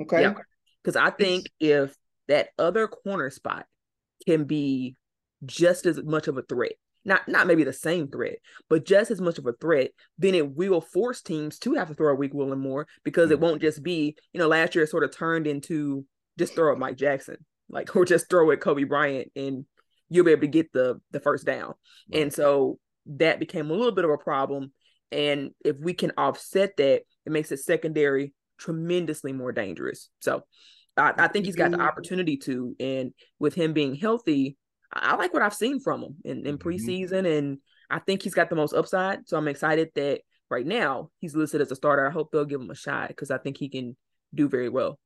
Okay. 0.00 0.22
Yeah. 0.22 0.34
Because 0.82 0.96
I 0.96 1.10
think 1.10 1.46
if 1.58 1.94
that 2.28 2.48
other 2.58 2.86
corner 2.86 3.30
spot 3.30 3.66
can 4.26 4.44
be 4.44 4.96
just 5.44 5.86
as 5.86 6.02
much 6.02 6.28
of 6.28 6.36
a 6.36 6.42
threat, 6.42 6.72
not 7.04 7.26
not 7.28 7.46
maybe 7.46 7.64
the 7.64 7.72
same 7.72 8.08
threat, 8.08 8.36
but 8.68 8.84
just 8.84 9.10
as 9.10 9.20
much 9.20 9.38
of 9.38 9.46
a 9.46 9.54
threat, 9.54 9.90
then 10.18 10.34
it 10.34 10.54
will 10.54 10.82
force 10.82 11.22
teams 11.22 11.58
to 11.60 11.74
have 11.74 11.88
to 11.88 11.94
throw 11.94 12.12
a 12.12 12.16
weak 12.16 12.34
will 12.34 12.46
Woolen 12.46 12.60
more 12.60 12.86
because 13.04 13.26
mm-hmm. 13.26 13.34
it 13.34 13.40
won't 13.40 13.62
just 13.62 13.82
be, 13.82 14.16
you 14.32 14.38
know, 14.38 14.48
last 14.48 14.74
year 14.74 14.84
it 14.84 14.90
sort 14.90 15.04
of 15.04 15.16
turned 15.16 15.46
into 15.46 16.04
just 16.38 16.54
throw 16.54 16.72
at 16.72 16.78
Mike 16.78 16.96
Jackson, 16.96 17.36
like 17.68 17.94
or 17.94 18.04
just 18.04 18.28
throw 18.28 18.50
at 18.50 18.60
Coby 18.60 18.88
Bryant, 18.88 19.30
and 19.36 19.64
you'll 20.08 20.24
be 20.24 20.32
able 20.32 20.42
to 20.42 20.46
get 20.48 20.72
the 20.72 21.00
the 21.10 21.20
first 21.20 21.44
down. 21.44 21.74
Right. 22.12 22.22
And 22.22 22.32
so 22.32 22.78
that 23.06 23.38
became 23.38 23.70
a 23.70 23.74
little 23.74 23.92
bit 23.92 24.04
of 24.04 24.10
a 24.10 24.18
problem. 24.18 24.72
And 25.12 25.50
if 25.64 25.76
we 25.78 25.94
can 25.94 26.12
offset 26.16 26.76
that, 26.78 27.02
it 27.24 27.32
makes 27.32 27.52
it 27.52 27.58
secondary 27.58 28.34
tremendously 28.58 29.32
more 29.32 29.52
dangerous. 29.52 30.08
So 30.20 30.42
I, 30.96 31.12
I 31.16 31.28
think 31.28 31.46
he's 31.46 31.56
got 31.56 31.70
the 31.70 31.80
opportunity 31.80 32.36
to, 32.38 32.74
and 32.80 33.12
with 33.38 33.54
him 33.54 33.72
being 33.72 33.94
healthy, 33.94 34.56
I, 34.92 35.12
I 35.12 35.16
like 35.16 35.32
what 35.32 35.42
I've 35.42 35.54
seen 35.54 35.80
from 35.80 36.02
him 36.02 36.16
in, 36.24 36.46
in 36.46 36.58
mm-hmm. 36.58 36.68
preseason, 36.68 37.38
and 37.38 37.58
I 37.90 38.00
think 38.00 38.22
he's 38.22 38.34
got 38.34 38.50
the 38.50 38.56
most 38.56 38.74
upside. 38.74 39.28
So 39.28 39.36
I'm 39.36 39.48
excited 39.48 39.90
that 39.94 40.22
right 40.50 40.66
now 40.66 41.10
he's 41.18 41.36
listed 41.36 41.60
as 41.60 41.70
a 41.70 41.76
starter. 41.76 42.06
I 42.06 42.10
hope 42.10 42.30
they'll 42.32 42.44
give 42.44 42.60
him 42.60 42.70
a 42.70 42.74
shot 42.74 43.08
because 43.08 43.30
I 43.30 43.38
think 43.38 43.58
he 43.58 43.68
can 43.68 43.96
do 44.34 44.48
very 44.48 44.68
well 44.68 44.98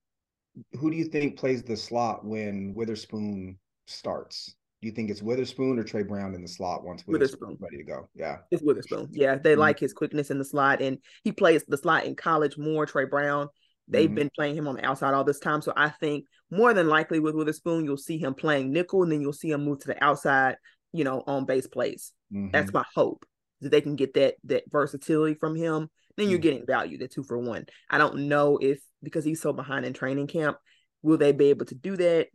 who 0.79 0.91
do 0.91 0.97
you 0.97 1.05
think 1.05 1.39
plays 1.39 1.63
the 1.63 1.77
slot 1.77 2.25
when 2.25 2.75
Witherspoon 2.75 3.59
starts? 3.87 4.55
Do 4.81 4.89
you 4.89 4.95
think 4.95 5.11
it's 5.11 5.23
Witherspoon 5.23 5.79
or 5.79 5.85
Tre 5.85 6.03
Brown 6.03 6.35
in 6.35 6.43
the 6.43 6.49
slot 6.49 6.85
once 6.85 7.07
Witherspoon, 7.07 7.51
Witherspoon. 7.51 7.59
ready 7.61 7.77
to 7.79 7.85
go? 7.85 8.09
Yeah, 8.15 8.39
it's 8.51 8.63
Witherspoon. 8.63 9.09
Yeah, 9.13 9.37
they 9.37 9.53
mm-hmm. 9.53 9.61
like 9.61 9.79
his 9.79 9.93
quickness 9.93 10.31
in 10.31 10.39
the 10.39 10.45
slot, 10.45 10.81
and 10.81 10.99
he 11.23 11.33
plays 11.33 11.65
the 11.69 11.77
slot 11.77 12.05
in 12.05 12.17
college 12.17 12.57
more. 12.57 12.87
Tre 12.87 13.05
Brown, 13.05 13.49
they've 13.89 14.07
mm-hmm. 14.07 14.15
been 14.15 14.31
playing 14.35 14.57
him 14.57 14.67
on 14.67 14.77
the 14.77 14.85
outside 14.85 15.13
all 15.13 15.25
this 15.25 15.39
time, 15.39 15.61
so 15.61 15.73
I 15.77 15.91
think 15.91 16.25
more 16.51 16.73
than 16.73 16.89
likely 16.89 17.21
with 17.21 17.35
Witherspoon, 17.35 17.85
you'll 17.85 17.99
see 17.99 18.19
him 18.19 18.35
playing 18.35 18.73
nickel, 18.73 19.03
and 19.03 19.13
then 19.13 19.21
you'll 19.21 19.33
see 19.35 19.51
him 19.51 19.65
move 19.65 19.81
to 19.81 19.89
the 19.89 20.03
outside. 20.03 20.57
You 20.93 21.05
know, 21.05 21.23
on 21.27 21.45
base 21.45 21.69
plays. 21.69 22.13
Mm-hmm. 22.33 22.51
That's 22.51 22.73
my 22.73 22.85
hope 22.95 23.25
that 23.61 23.71
they 23.71 23.81
can 23.81 23.97
get 23.97 24.15
that 24.15 24.37
that 24.45 24.65
versatility 24.71 25.35
from 25.35 25.55
him. 25.55 25.91
Then 26.21 26.29
you're 26.29 26.39
mm-hmm. 26.39 26.43
getting 26.43 26.67
value, 26.67 26.99
the 26.99 27.09
two 27.09 27.23
for 27.23 27.39
one. 27.39 27.65
I 27.89 27.97
don't 27.97 28.29
know 28.29 28.59
if 28.61 28.79
because 29.03 29.25
he's 29.25 29.41
so 29.41 29.55
behind 29.55 29.87
in 29.87 29.95
training 29.95 30.27
camp. 30.27 30.59
Will 31.01 31.17
they 31.17 31.33
be 31.33 31.47
able 31.47 31.65
to 31.65 31.75
do 31.75 31.97
that? 31.97 32.27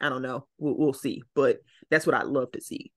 I 0.00 0.08
don't 0.08 0.22
know. 0.22 0.46
We'll, 0.56 0.78
we'll 0.78 0.92
see. 0.94 1.22
But 1.34 1.58
that's 1.90 2.06
what 2.06 2.14
I'd 2.14 2.28
love 2.28 2.50
to 2.52 2.62
see. 2.62 2.92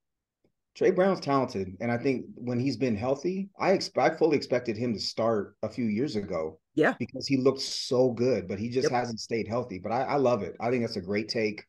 Tre 0.74 0.92
Brown's 0.92 1.20
talented, 1.20 1.76
and 1.82 1.92
I 1.92 1.98
think 1.98 2.24
when 2.36 2.58
he's 2.58 2.78
been 2.78 2.96
healthy, 2.96 3.50
I 3.60 3.72
expect 3.72 4.14
I 4.14 4.16
fully 4.16 4.38
expected 4.38 4.78
him 4.78 4.94
to 4.94 4.98
start 4.98 5.56
a 5.62 5.68
few 5.68 5.84
years 5.84 6.16
ago. 6.16 6.58
Yeah, 6.74 6.94
because 6.98 7.28
he 7.28 7.36
looked 7.36 7.60
so 7.60 8.10
good, 8.10 8.48
but 8.48 8.58
he 8.58 8.70
just 8.70 8.90
yep. 8.90 8.98
hasn't 8.98 9.20
stayed 9.20 9.46
healthy. 9.46 9.78
But 9.78 9.92
I, 9.92 10.04
I 10.04 10.16
love 10.16 10.42
it. 10.42 10.54
I 10.58 10.70
think 10.70 10.84
that's 10.84 10.96
a 10.96 11.02
great 11.02 11.28
take. 11.28 11.62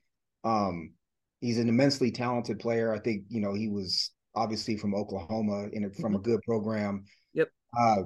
Um, 0.46 0.94
he's 1.42 1.60
an 1.60 1.68
immensely 1.68 2.10
talented 2.10 2.60
player. 2.60 2.96
I 2.96 3.00
think 3.00 3.26
you 3.28 3.42
know 3.42 3.54
he 3.54 3.68
was 3.68 4.12
obviously 4.34 4.78
from 4.78 4.96
Oklahoma 4.96 5.68
in 5.74 5.84
a, 5.84 5.90
from 5.90 6.14
mm-hmm. 6.14 6.16
a 6.16 6.20
good 6.20 6.42
program. 6.44 7.04
Yep. 7.34 7.50
Uh, 7.78 8.04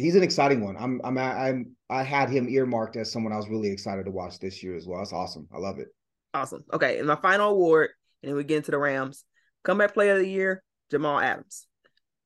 he's 0.00 0.16
an 0.16 0.22
exciting 0.22 0.64
one. 0.64 0.76
I'm 0.76 1.00
I'm 1.04 1.18
I'm 1.18 1.76
I 1.88 2.02
had 2.02 2.30
him 2.30 2.48
earmarked 2.48 2.96
as 2.96 3.12
someone 3.12 3.32
I 3.32 3.36
was 3.36 3.48
really 3.48 3.70
excited 3.70 4.04
to 4.04 4.10
watch 4.10 4.38
this 4.38 4.62
year 4.62 4.76
as 4.76 4.86
well. 4.86 4.98
That's 4.98 5.12
awesome. 5.12 5.48
I 5.54 5.58
love 5.58 5.78
it. 5.78 5.88
Awesome. 6.34 6.64
Okay, 6.72 6.98
and 6.98 7.06
my 7.06 7.16
final 7.16 7.50
award, 7.50 7.90
and 8.22 8.30
then 8.30 8.36
we 8.36 8.44
get 8.44 8.58
into 8.58 8.70
the 8.70 8.78
Rams. 8.78 9.24
Comeback 9.64 9.94
player 9.94 10.12
of 10.12 10.20
the 10.20 10.28
year, 10.28 10.62
Jamal 10.90 11.20
Adams. 11.20 11.66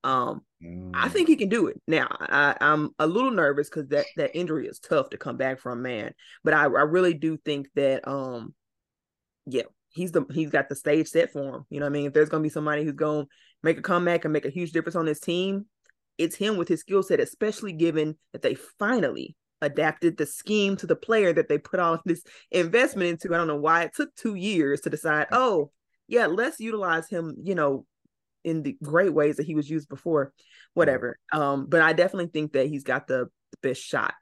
Um, 0.05 0.43
mm. 0.63 0.93
I 0.95 1.09
think 1.09 1.29
he 1.29 1.37
can 1.37 1.49
do 1.49 1.67
it. 1.67 1.81
Now, 1.89 2.09
I, 2.11 2.57
I'm 2.61 2.91
a 2.99 3.07
little 3.07 3.31
nervous 3.31 3.69
because 3.69 3.89
that 3.89 4.07
that 4.17 4.37
injury 4.37 4.67
is 4.67 4.79
tough 4.79 5.11
to 5.11 5.17
come 5.17 5.37
back 5.37 5.59
from, 5.59 5.83
man. 5.83 6.13
But 6.45 6.55
I, 6.55 6.65
I 6.65 6.83
really 6.83 7.15
do 7.15 7.37
think 7.39 7.69
that 7.75 8.07
um 8.07 8.55
yeah, 9.47 9.63
he's 9.91 10.13
the 10.13 10.25
he's 10.33 10.51
got 10.51 10.69
the 10.69 10.77
stage 10.77 11.09
set 11.09 11.33
for 11.33 11.57
him. 11.57 11.65
You 11.71 11.81
know 11.81 11.87
what 11.87 11.91
I 11.91 11.95
mean? 11.95 12.07
If 12.07 12.13
there's 12.13 12.29
gonna 12.29 12.43
be 12.43 12.51
somebody 12.51 12.85
who's 12.85 12.93
gonna 12.93 13.27
make 13.63 13.79
a 13.79 13.83
comeback 13.83 14.25
and 14.25 14.33
make 14.33 14.45
a 14.45 14.51
huge 14.51 14.73
difference 14.73 14.97
on 14.97 15.07
this 15.07 15.21
team, 15.21 15.67
it's 16.19 16.37
him 16.37 16.57
with 16.57 16.69
his 16.69 16.81
skill 16.81 17.03
set, 17.03 17.21
especially 17.21 17.73
given 17.73 18.17
that 18.33 18.43
they 18.43 18.55
finally 18.79 19.37
adapted 19.61 20.17
the 20.17 20.27
scheme 20.27 20.77
to 20.77 20.87
the 20.87 20.97
player 20.97 21.33
that 21.33 21.49
they 21.49 21.59
put 21.59 21.81
all 21.81 21.99
this 22.05 22.23
investment 22.51 23.11
into. 23.11 23.35
I 23.35 23.39
don't 23.39 23.49
know 23.49 23.57
why 23.57 23.83
it 23.83 23.95
took 23.95 24.15
two 24.15 24.35
years 24.35 24.83
to 24.83 24.91
decide, 24.91 25.27
oh, 25.33 25.71
yeah, 26.07 26.27
let's 26.27 26.61
utilize 26.61 27.09
him, 27.09 27.37
you 27.43 27.55
know, 27.55 27.87
in 28.45 28.63
the 28.63 28.77
great 28.83 29.13
ways 29.13 29.37
that 29.37 29.47
he 29.47 29.55
was 29.55 29.69
used 29.69 29.89
before. 29.89 30.33
Whatever. 30.75 31.19
Um, 31.33 31.67
but 31.67 31.81
I 31.81 31.93
definitely 31.93 32.27
think 32.27 32.53
that 32.53 32.67
he's 32.67 32.83
got 32.83 33.07
the, 33.07 33.29
the 33.53 33.69
best 33.69 33.81
shot. 33.81 34.15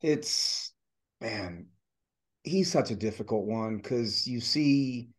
It's 0.00 0.72
man, 1.20 1.66
he's 2.42 2.70
such 2.70 2.90
a 2.90 2.96
difficult 2.96 3.46
one 3.46 3.76
because 3.76 4.26
you 4.26 4.40
see, 4.40 5.10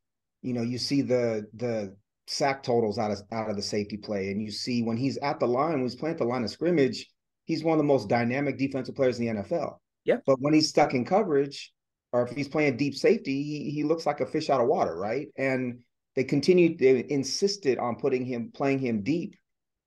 you 0.41 0.53
know, 0.53 0.63
you 0.63 0.77
see 0.77 1.01
the 1.01 1.47
the 1.53 1.95
sack 2.27 2.63
totals 2.63 2.97
out 2.97 3.11
of 3.11 3.21
out 3.31 3.49
of 3.49 3.55
the 3.55 3.61
safety 3.61 3.97
play, 3.97 4.31
and 4.31 4.41
you 4.41 4.51
see 4.51 4.83
when 4.83 4.97
he's 4.97 5.17
at 5.17 5.39
the 5.39 5.47
line, 5.47 5.73
when 5.73 5.83
he's 5.83 5.95
playing 5.95 6.13
at 6.13 6.19
the 6.19 6.25
line 6.25 6.43
of 6.43 6.49
scrimmage, 6.49 7.07
he's 7.45 7.63
one 7.63 7.73
of 7.73 7.77
the 7.77 7.83
most 7.83 8.09
dynamic 8.09 8.57
defensive 8.57 8.95
players 8.95 9.19
in 9.19 9.25
the 9.25 9.41
NFL. 9.41 9.77
Yeah. 10.05 10.17
But 10.25 10.39
when 10.39 10.53
he's 10.53 10.69
stuck 10.69 10.93
in 10.93 11.05
coverage, 11.05 11.71
or 12.11 12.27
if 12.27 12.35
he's 12.35 12.47
playing 12.47 12.77
deep 12.77 12.95
safety, 12.95 13.43
he, 13.43 13.71
he 13.71 13.83
looks 13.83 14.05
like 14.05 14.21
a 14.21 14.25
fish 14.25 14.49
out 14.49 14.61
of 14.61 14.67
water, 14.67 14.95
right? 14.95 15.27
And 15.37 15.79
they 16.15 16.23
continued, 16.23 16.77
they 16.77 17.05
insisted 17.09 17.79
on 17.79 17.95
putting 17.95 18.25
him, 18.25 18.51
playing 18.53 18.79
him 18.79 19.01
deep 19.01 19.35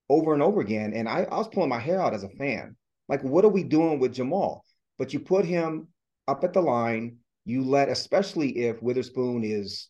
over 0.09 0.33
and 0.33 0.43
over 0.43 0.59
again. 0.59 0.93
And 0.93 1.07
I, 1.07 1.23
I 1.23 1.37
was 1.37 1.47
pulling 1.47 1.69
my 1.69 1.79
hair 1.79 2.01
out 2.01 2.13
as 2.13 2.23
a 2.23 2.29
fan. 2.29 2.75
Like, 3.07 3.23
what 3.23 3.45
are 3.45 3.49
we 3.49 3.63
doing 3.63 3.99
with 3.99 4.13
Jamal? 4.13 4.65
But 4.97 5.13
you 5.13 5.19
put 5.19 5.45
him 5.45 5.87
up 6.27 6.43
at 6.43 6.53
the 6.53 6.61
line, 6.61 7.17
you 7.45 7.63
let, 7.63 7.87
especially 7.87 8.65
if 8.65 8.81
Witherspoon 8.81 9.43
is 9.43 9.87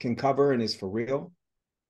can 0.00 0.16
cover 0.16 0.52
and 0.52 0.62
is 0.62 0.74
for 0.74 0.88
real, 0.88 1.32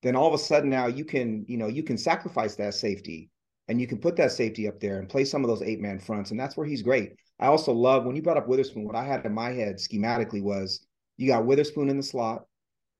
then 0.01 0.15
all 0.15 0.27
of 0.27 0.33
a 0.33 0.43
sudden 0.43 0.69
now 0.69 0.87
you 0.87 1.05
can, 1.05 1.45
you 1.47 1.57
know, 1.57 1.67
you 1.67 1.83
can 1.83 1.97
sacrifice 1.97 2.55
that 2.55 2.73
safety 2.73 3.29
and 3.67 3.79
you 3.79 3.87
can 3.87 3.99
put 3.99 4.15
that 4.15 4.31
safety 4.31 4.67
up 4.67 4.79
there 4.79 4.99
and 4.99 5.09
play 5.09 5.25
some 5.25 5.43
of 5.43 5.49
those 5.49 5.61
eight 5.61 5.79
man 5.79 5.99
fronts. 5.99 6.31
And 6.31 6.39
that's 6.39 6.57
where 6.57 6.67
he's 6.67 6.81
great. 6.81 7.13
I 7.39 7.47
also 7.47 7.71
love 7.71 8.05
when 8.05 8.15
you 8.15 8.21
brought 8.21 8.37
up 8.37 8.47
Witherspoon, 8.47 8.85
what 8.85 8.95
I 8.95 9.03
had 9.03 9.25
in 9.25 9.33
my 9.33 9.51
head 9.51 9.77
schematically 9.77 10.41
was 10.41 10.85
you 11.17 11.27
got 11.27 11.45
Witherspoon 11.45 11.89
in 11.89 11.97
the 11.97 12.03
slot, 12.03 12.45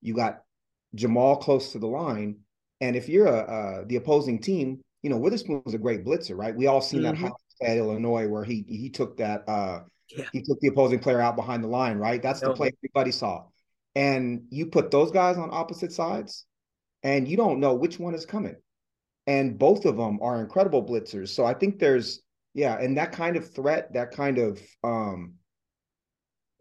you 0.02 0.14
got 0.14 0.42
Jamal 0.96 1.38
close 1.38 1.72
to 1.72 1.80
the 1.80 1.88
line. 1.88 2.38
And 2.82 2.96
if 2.96 3.10
you're 3.10 3.28
a, 3.28 3.40
uh, 3.40 3.84
the 3.88 3.98
opposing 3.98 4.40
team, 4.40 4.82
you 5.02 5.10
know, 5.10 5.18
Witherspoon 5.18 5.62
was 5.66 5.74
a 5.74 5.80
great 5.80 6.06
blitzer, 6.06 6.38
right? 6.38 6.56
We 6.56 6.68
all 6.68 6.82
seen 6.82 7.02
mm-hmm. 7.02 7.24
that 7.24 7.34
at 7.62 7.78
Illinois 7.78 8.28
where 8.28 8.44
he 8.44 8.64
he 8.68 8.90
took 8.90 9.18
that 9.18 9.44
uh 9.48 9.82
yeah. 10.10 10.26
he 10.32 10.42
took 10.42 10.60
the 10.60 10.70
opposing 10.70 11.00
player 11.00 11.22
out 11.22 11.36
behind 11.36 11.64
the 11.64 11.68
line, 11.68 11.98
right? 11.98 12.22
That's 12.22 12.40
the 12.40 12.54
play 12.54 12.72
everybody 12.84 13.12
saw. 13.12 13.46
And 13.96 14.44
you 14.50 14.68
put 14.68 14.92
those 14.92 15.12
guys 15.12 15.38
on 15.38 15.50
opposite 15.52 15.92
sides, 15.92 16.46
and 17.04 17.28
you 17.28 17.38
don't 17.38 17.60
know 17.60 17.74
which 17.74 18.00
one 18.00 18.14
is 18.14 18.26
coming 18.26 18.56
and 19.30 19.60
both 19.60 19.86
of 19.86 19.96
them 19.96 20.18
are 20.24 20.42
incredible 20.42 20.84
blitzers. 20.84 21.30
So 21.30 21.46
I 21.46 21.54
think 21.54 21.78
there's 21.78 22.22
yeah, 22.56 22.80
and 22.80 22.98
that 22.98 23.12
kind 23.12 23.38
of 23.38 23.54
threat, 23.54 23.94
that 23.94 24.10
kind 24.10 24.40
of 24.40 24.60
um, 24.84 25.36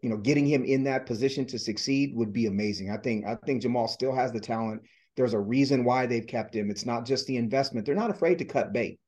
you 0.01 0.09
know, 0.09 0.17
getting 0.17 0.45
him 0.45 0.63
in 0.63 0.83
that 0.83 1.07
position 1.07 1.45
to 1.47 1.57
succeed 1.57 2.15
would 2.15 2.31
be 2.31 2.45
amazing. 2.45 2.91
I 2.91 2.97
think 2.97 3.25
I 3.25 3.35
think 3.43 3.63
Jamal 3.63 3.87
still 3.87 4.13
has 4.13 4.31
the 4.31 4.39
talent. 4.39 4.83
There's 5.17 5.33
a 5.33 5.39
reason 5.39 5.83
why 5.83 6.05
they've 6.05 6.27
kept 6.27 6.55
him. 6.55 6.69
It's 6.69 6.85
not 6.85 7.07
just 7.07 7.25
the 7.25 7.37
investment. 7.37 7.87
They're 7.87 7.95
not 7.95 8.11
afraid 8.11 8.37
to 8.37 8.45
cut 8.45 8.71
bait. 8.71 8.99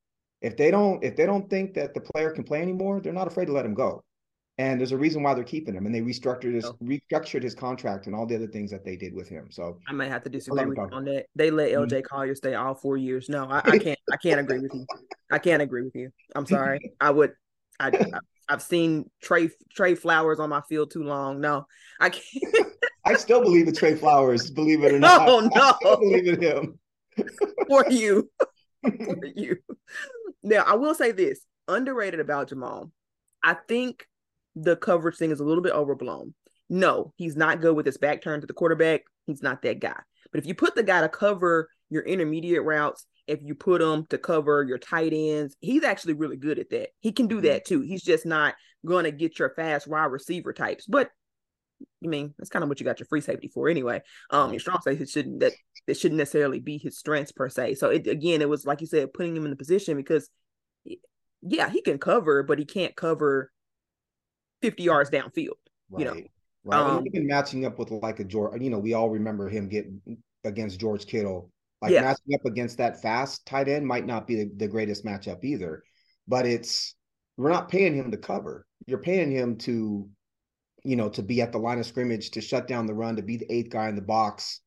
If 0.42 0.58
they 0.58 0.72
don't 0.72 1.04
if 1.04 1.16
they 1.16 1.28
don't 1.28 1.48
think 1.48 1.76
that 1.76 1.94
the 1.94 2.02
player 2.02 2.32
can 2.32 2.44
play 2.44 2.64
anymore, 2.64 3.00
they're 3.00 3.14
not 3.14 3.28
afraid 3.28 3.46
to 3.46 3.54
let 3.54 3.66
him 3.66 3.76
go 3.76 4.04
and 4.62 4.80
there's 4.80 4.92
a 4.92 4.98
reason 4.98 5.24
why 5.24 5.34
they're 5.34 5.44
keeping 5.44 5.74
him 5.74 5.86
and 5.86 5.96
they 5.96 6.02
restructured 6.02 6.54
his 6.54 6.66
oh. 6.66 6.78
restructured 6.84 7.42
his 7.42 7.56
contract 7.56 8.06
and 8.06 8.16
all 8.16 8.28
the 8.28 8.36
other 8.36 8.48
things 8.48 8.70
that 8.70 8.86
they 8.86 8.96
did 8.96 9.14
with 9.14 9.28
him 9.28 9.48
so 9.50 9.80
i 9.88 9.92
might 9.92 10.10
have 10.10 10.24
to 10.24 10.30
disagree 10.30 10.66
with 10.66 10.78
you 10.78 10.90
on 10.92 11.04
that 11.04 11.26
they 11.36 11.50
let 11.50 11.72
lj 11.72 11.88
mm-hmm. 11.88 12.02
collier 12.02 12.36
stay 12.36 12.54
all 12.54 12.76
four 12.76 12.96
years 12.98 13.28
no 13.28 13.50
I, 13.50 13.62
I, 13.66 13.78
can't 13.80 14.00
i 14.12 14.18
can't 14.18 14.40
agree 14.40 14.60
with 14.60 14.74
you 14.74 14.86
i 15.32 15.40
can't 15.48 15.62
agree 15.62 15.84
with 15.84 15.96
you 15.96 16.12
i'm 16.36 16.46
sorry 16.46 16.94
i 17.02 17.10
would 17.10 17.34
i, 17.80 17.92
I've 18.52 18.62
seen 18.62 19.10
Trey 19.22 19.50
Tre 19.74 19.96
Flowers 19.96 20.42
on 20.42 20.50
my 20.50 20.60
field 20.68 20.92
too 20.92 21.04
long. 21.04 21.40
No, 21.40 21.66
I 22.02 22.10
can't. 22.10 22.68
I 23.06 23.14
still 23.14 23.42
believe 23.42 23.66
in 23.70 23.74
Tre 23.74 23.96
Flowers. 23.96 24.52
Believe 24.52 24.84
it 24.84 24.94
or 24.94 25.00
not. 25.00 25.26
No, 25.26 25.40
no. 25.40 25.50
I 25.56 25.96
believe 25.96 26.28
in 26.28 26.42
him. 26.42 26.80
For 27.70 27.86
you, 27.90 28.30
for 28.84 29.26
you. 29.36 29.58
Now, 30.44 30.66
I 30.68 30.74
will 30.74 30.94
say 30.94 31.14
this: 31.14 31.40
underrated 31.70 32.20
about 32.20 32.50
Jamal. 32.50 32.92
I 33.42 33.54
think 33.54 34.06
the 34.56 34.76
coverage 34.76 35.18
thing 35.18 35.32
is 35.32 35.40
a 35.40 35.46
little 35.46 35.64
bit 35.64 35.74
overblown. 35.74 36.34
No, 36.70 37.14
he's 37.18 37.36
not 37.36 37.62
good 37.62 37.76
with 37.76 37.86
his 37.86 37.98
back 37.98 38.22
turned 38.22 38.42
to 38.42 38.48
the 38.48 38.54
quarterback. 38.54 39.02
He's 39.28 39.44
not 39.44 39.62
that 39.64 39.80
guy. 39.80 40.00
But 40.32 40.40
if 40.40 40.46
you 40.46 40.56
put 40.56 40.76
the 40.76 40.84
guy 40.84 41.02
to 41.02 41.10
cover 41.10 41.70
your 41.90 42.04
intermediate 42.04 42.64
routes, 42.64 43.06
if 43.28 43.42
you 43.42 43.56
put 43.56 43.82
him 43.82 44.06
to 44.10 44.18
cover 44.18 44.64
your 44.64 44.78
tight 44.78 45.14
ends, 45.14 45.56
he's 45.60 45.84
actually 45.84 46.14
really 46.14 46.38
good 46.38 46.60
at 46.60 46.70
that. 46.70 46.90
He 47.00 47.12
can 47.12 47.28
do 47.28 47.38
mm-hmm. 47.38 47.48
that 47.48 47.66
too. 47.66 47.82
He's 47.82 48.04
just 48.04 48.26
not 48.26 48.56
going 48.86 49.04
to 49.04 49.12
get 49.12 49.38
your 49.38 49.54
fast 49.56 49.88
wide 49.88 50.06
receiver 50.06 50.54
types. 50.54 50.86
But 50.86 51.10
I 52.04 52.08
mean, 52.08 52.34
that's 52.38 52.50
kind 52.50 52.64
of 52.64 52.70
what 52.70 52.80
you 52.80 52.86
got 52.86 53.00
your 53.00 53.08
free 53.08 53.22
safety 53.22 53.48
for 53.48 53.68
anyway. 53.68 54.02
Um, 54.30 54.52
your 54.52 54.60
strong 54.60 54.80
safety 54.82 55.06
shouldn't 55.06 55.40
that 55.42 55.54
that 55.88 55.98
shouldn't 55.98 56.20
necessarily 56.20 56.60
be 56.60 56.78
his 56.78 56.98
strengths 56.98 57.32
per 57.32 57.50
se. 57.50 57.76
So 57.76 57.90
it 57.90 58.08
again, 58.08 58.42
it 58.42 58.50
was 58.50 58.66
like 58.66 58.82
you 58.82 58.88
said, 58.88 59.14
putting 59.14 59.36
him 59.36 59.46
in 59.46 59.52
the 59.52 59.58
position 59.58 59.98
because 59.98 60.30
yeah, 61.42 61.70
he 61.70 61.82
can 61.82 61.98
cover, 61.98 62.44
but 62.44 62.60
he 62.60 62.66
can't 62.66 62.96
cover 62.96 63.52
50 64.62 64.84
yards 64.84 65.10
downfield. 65.10 65.50
Right. 65.90 66.00
You 66.00 66.06
know, 66.06 66.22
right. 66.64 66.80
Um, 66.80 67.06
even 67.08 67.28
matching 67.28 67.66
up 67.66 67.80
with 67.80 67.92
like 67.92 68.20
a 68.20 68.24
George, 68.24 68.62
you 68.62 68.70
know, 68.70 68.80
we 68.80 68.94
all 68.94 69.10
remember 69.10 69.50
him 69.50 69.68
getting 69.70 70.02
against 70.44 70.80
George 70.80 71.06
Kittle. 71.06 71.52
Like 71.82 71.94
yeah. 71.94 72.02
matching 72.02 72.36
up 72.36 72.46
against 72.46 72.78
that 72.78 73.02
fast 73.02 73.46
tight 73.46 73.68
end 73.68 73.86
might 73.88 74.06
not 74.06 74.28
be 74.28 74.36
the, 74.36 74.52
the 74.56 74.68
greatest 74.68 75.04
matchup 75.04 75.44
either. 75.44 75.84
But 76.28 76.46
it's 76.46 76.96
we're 77.38 77.52
not 77.52 77.70
paying 77.70 77.96
him 77.96 78.12
to 78.12 78.18
cover. 78.18 78.66
You're 78.86 79.00
paying 79.00 79.32
him 79.32 79.58
to, 79.60 80.08
you 80.84 80.96
know, 80.96 81.10
to 81.10 81.24
be 81.24 81.42
at 81.42 81.52
the 81.52 81.58
line 81.58 81.80
of 81.80 81.86
scrimmage, 81.86 82.32
to 82.32 82.42
shut 82.42 82.68
down 82.68 82.86
the 82.86 82.94
run, 82.94 83.16
to 83.16 83.24
be 83.24 83.38
the 83.38 83.52
eighth 83.52 83.72
guy 83.72 83.90
in 83.90 83.96
the 83.96 84.02
box, 84.02 84.62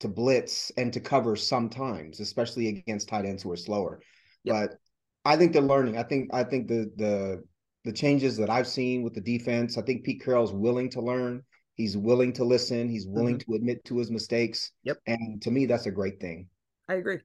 to 0.00 0.08
blitz 0.08 0.70
and 0.76 0.92
to 0.92 1.00
cover 1.00 1.36
sometimes, 1.36 2.20
especially 2.20 2.68
against 2.68 3.08
tight 3.08 3.24
ends 3.24 3.42
who 3.42 3.50
are 3.52 3.56
slower. 3.56 4.00
Yep. 4.44 4.54
But 4.54 4.78
I 5.24 5.36
think 5.36 5.52
they're 5.52 5.62
learning. 5.62 5.98
I 5.98 6.02
think 6.02 6.30
I 6.32 6.44
think 6.44 6.68
the 6.68 6.90
the 6.96 7.44
the 7.84 7.92
changes 7.92 8.36
that 8.36 8.50
I've 8.50 8.66
seen 8.66 9.02
with 9.02 9.14
the 9.14 9.20
defense. 9.20 9.78
I 9.78 9.82
think 9.82 10.04
Pete 10.04 10.22
Carroll's 10.22 10.52
willing 10.52 10.90
to 10.90 11.00
learn. 11.00 11.42
He's 11.74 11.96
willing 11.96 12.32
to 12.34 12.44
listen. 12.44 12.88
He's 12.88 13.06
willing 13.06 13.38
mm-hmm. 13.38 13.52
to 13.52 13.56
admit 13.56 13.84
to 13.86 13.98
his 13.98 14.10
mistakes. 14.10 14.72
Yep. 14.84 14.98
And 15.06 15.40
to 15.42 15.50
me, 15.50 15.66
that's 15.66 15.86
a 15.86 15.90
great 15.90 16.20
thing. 16.20 16.48
I 16.88 16.94
agree. 16.94 17.20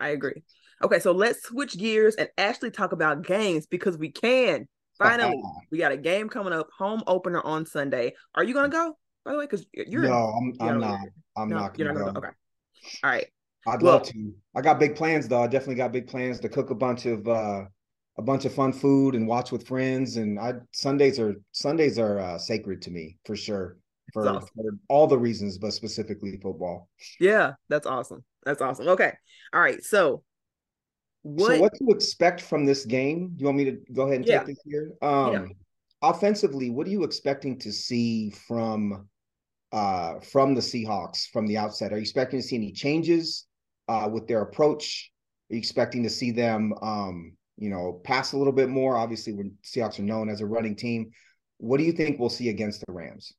I 0.00 0.08
agree. 0.08 0.42
Okay, 0.82 0.98
so 0.98 1.12
let's 1.12 1.42
switch 1.44 1.78
gears 1.78 2.16
and 2.16 2.28
actually 2.36 2.70
talk 2.70 2.92
about 2.92 3.24
games 3.24 3.66
because 3.66 3.96
we 3.96 4.10
can. 4.10 4.68
Finally, 4.98 5.40
we 5.72 5.78
got 5.78 5.92
a 5.92 5.96
game 5.96 6.28
coming 6.28 6.52
up, 6.52 6.68
home 6.76 7.02
opener 7.06 7.40
on 7.40 7.66
Sunday. 7.66 8.14
Are 8.34 8.44
you 8.44 8.54
gonna 8.54 8.68
go? 8.68 8.96
By 9.24 9.32
the 9.32 9.38
way, 9.38 9.44
because 9.46 9.66
you're 9.72 10.02
no, 10.02 10.12
I'm, 10.12 10.52
I'm 10.60 10.80
not. 10.80 11.00
I'm 11.36 11.48
no, 11.48 11.56
not. 11.56 11.74
Gonna 11.74 11.78
you're 11.78 11.94
not 11.94 11.98
gonna 11.98 12.12
go. 12.12 12.18
Okay. 12.18 12.36
All 13.02 13.10
right. 13.10 13.26
I'd 13.66 13.82
well, 13.82 13.94
love 13.94 14.02
to. 14.08 14.32
I 14.54 14.60
got 14.60 14.78
big 14.78 14.94
plans 14.94 15.26
though. 15.26 15.42
I 15.42 15.46
definitely 15.46 15.76
got 15.76 15.92
big 15.92 16.06
plans 16.06 16.38
to 16.40 16.48
cook 16.48 16.70
a 16.70 16.74
bunch 16.74 17.06
of 17.06 17.26
uh 17.26 17.62
a 18.16 18.22
bunch 18.22 18.44
of 18.44 18.54
fun 18.54 18.72
food 18.72 19.14
and 19.14 19.26
watch 19.26 19.52
with 19.52 19.66
friends. 19.66 20.16
And 20.16 20.38
I 20.38 20.54
Sundays 20.72 21.18
are 21.18 21.34
Sundays 21.52 21.98
are 21.98 22.18
uh, 22.18 22.38
sacred 22.38 22.82
to 22.82 22.90
me 22.90 23.18
for 23.24 23.36
sure. 23.36 23.78
For, 24.12 24.28
awesome. 24.28 24.48
for 24.54 24.70
all 24.88 25.06
the 25.06 25.18
reasons, 25.18 25.58
but 25.58 25.72
specifically 25.72 26.38
football. 26.40 26.88
Yeah, 27.18 27.54
that's 27.68 27.86
awesome. 27.86 28.22
That's 28.44 28.60
awesome. 28.60 28.86
Okay. 28.88 29.12
All 29.52 29.60
right. 29.60 29.82
So 29.82 30.22
what 31.22 31.56
so 31.56 31.60
what 31.60 31.74
to 31.74 31.86
expect 31.88 32.42
from 32.42 32.64
this 32.66 32.84
game? 32.84 33.30
Do 33.34 33.40
you 33.40 33.46
want 33.46 33.58
me 33.58 33.64
to 33.64 33.78
go 33.92 34.02
ahead 34.02 34.16
and 34.16 34.26
yeah. 34.26 34.38
take 34.38 34.48
this 34.48 34.60
here? 34.66 34.92
Um 35.02 35.32
yeah. 35.32 35.46
offensively, 36.02 36.70
what 36.70 36.86
are 36.86 36.90
you 36.90 37.02
expecting 37.02 37.58
to 37.60 37.72
see 37.72 38.30
from 38.30 39.08
uh 39.72 40.20
from 40.20 40.54
the 40.54 40.60
Seahawks 40.60 41.26
from 41.32 41.46
the 41.46 41.56
outset? 41.56 41.92
Are 41.92 41.96
you 41.96 42.02
expecting 42.02 42.40
to 42.40 42.46
see 42.46 42.56
any 42.56 42.72
changes 42.72 43.46
uh 43.88 44.08
with 44.12 44.28
their 44.28 44.42
approach? 44.42 45.10
Are 45.50 45.54
you 45.54 45.58
expecting 45.58 46.02
to 46.02 46.10
see 46.10 46.30
them 46.30 46.74
um 46.82 47.32
you 47.56 47.70
know, 47.70 48.00
pass 48.04 48.32
a 48.32 48.36
little 48.36 48.52
bit 48.52 48.68
more. 48.68 48.96
Obviously, 48.96 49.32
when 49.32 49.56
Seahawks 49.62 49.98
are 49.98 50.02
known 50.02 50.28
as 50.28 50.40
a 50.40 50.46
running 50.46 50.76
team, 50.76 51.10
what 51.58 51.78
do 51.78 51.84
you 51.84 51.92
think 51.92 52.18
we'll 52.18 52.28
see 52.28 52.48
against 52.48 52.84
the 52.86 52.92
Rams? 52.92 53.32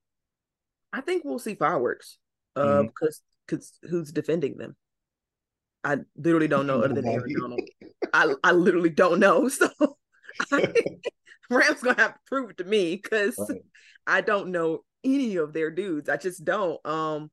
I 0.93 1.01
think 1.01 1.23
we'll 1.25 1.39
see 1.39 1.55
fireworks. 1.55 2.17
Uh, 2.55 2.83
because 2.83 3.17
mm-hmm. 3.19 3.55
because 3.55 3.79
who's 3.89 4.11
defending 4.11 4.57
them? 4.57 4.75
I 5.83 5.97
literally 6.17 6.47
don't 6.47 6.67
know 6.67 6.81
other 6.81 6.95
than 6.95 7.07
Aaron 7.07 7.33
Donald. 7.39 7.61
I 8.13 8.33
I 8.43 8.51
literally 8.51 8.89
don't 8.89 9.19
know. 9.19 9.49
So 10.37 10.49
I, 10.51 10.73
Rams 11.49 11.81
gonna 11.81 12.01
have 12.01 12.15
to 12.15 12.19
prove 12.27 12.49
it 12.49 12.57
to 12.57 12.65
me 12.65 12.99
because 13.01 13.37
right. 13.37 13.61
I 14.05 14.19
don't 14.19 14.49
know 14.49 14.83
any 15.01 15.37
of 15.37 15.53
their 15.53 15.71
dudes. 15.71 16.09
I 16.09 16.17
just 16.17 16.43
don't. 16.43 16.85
Um, 16.85 17.31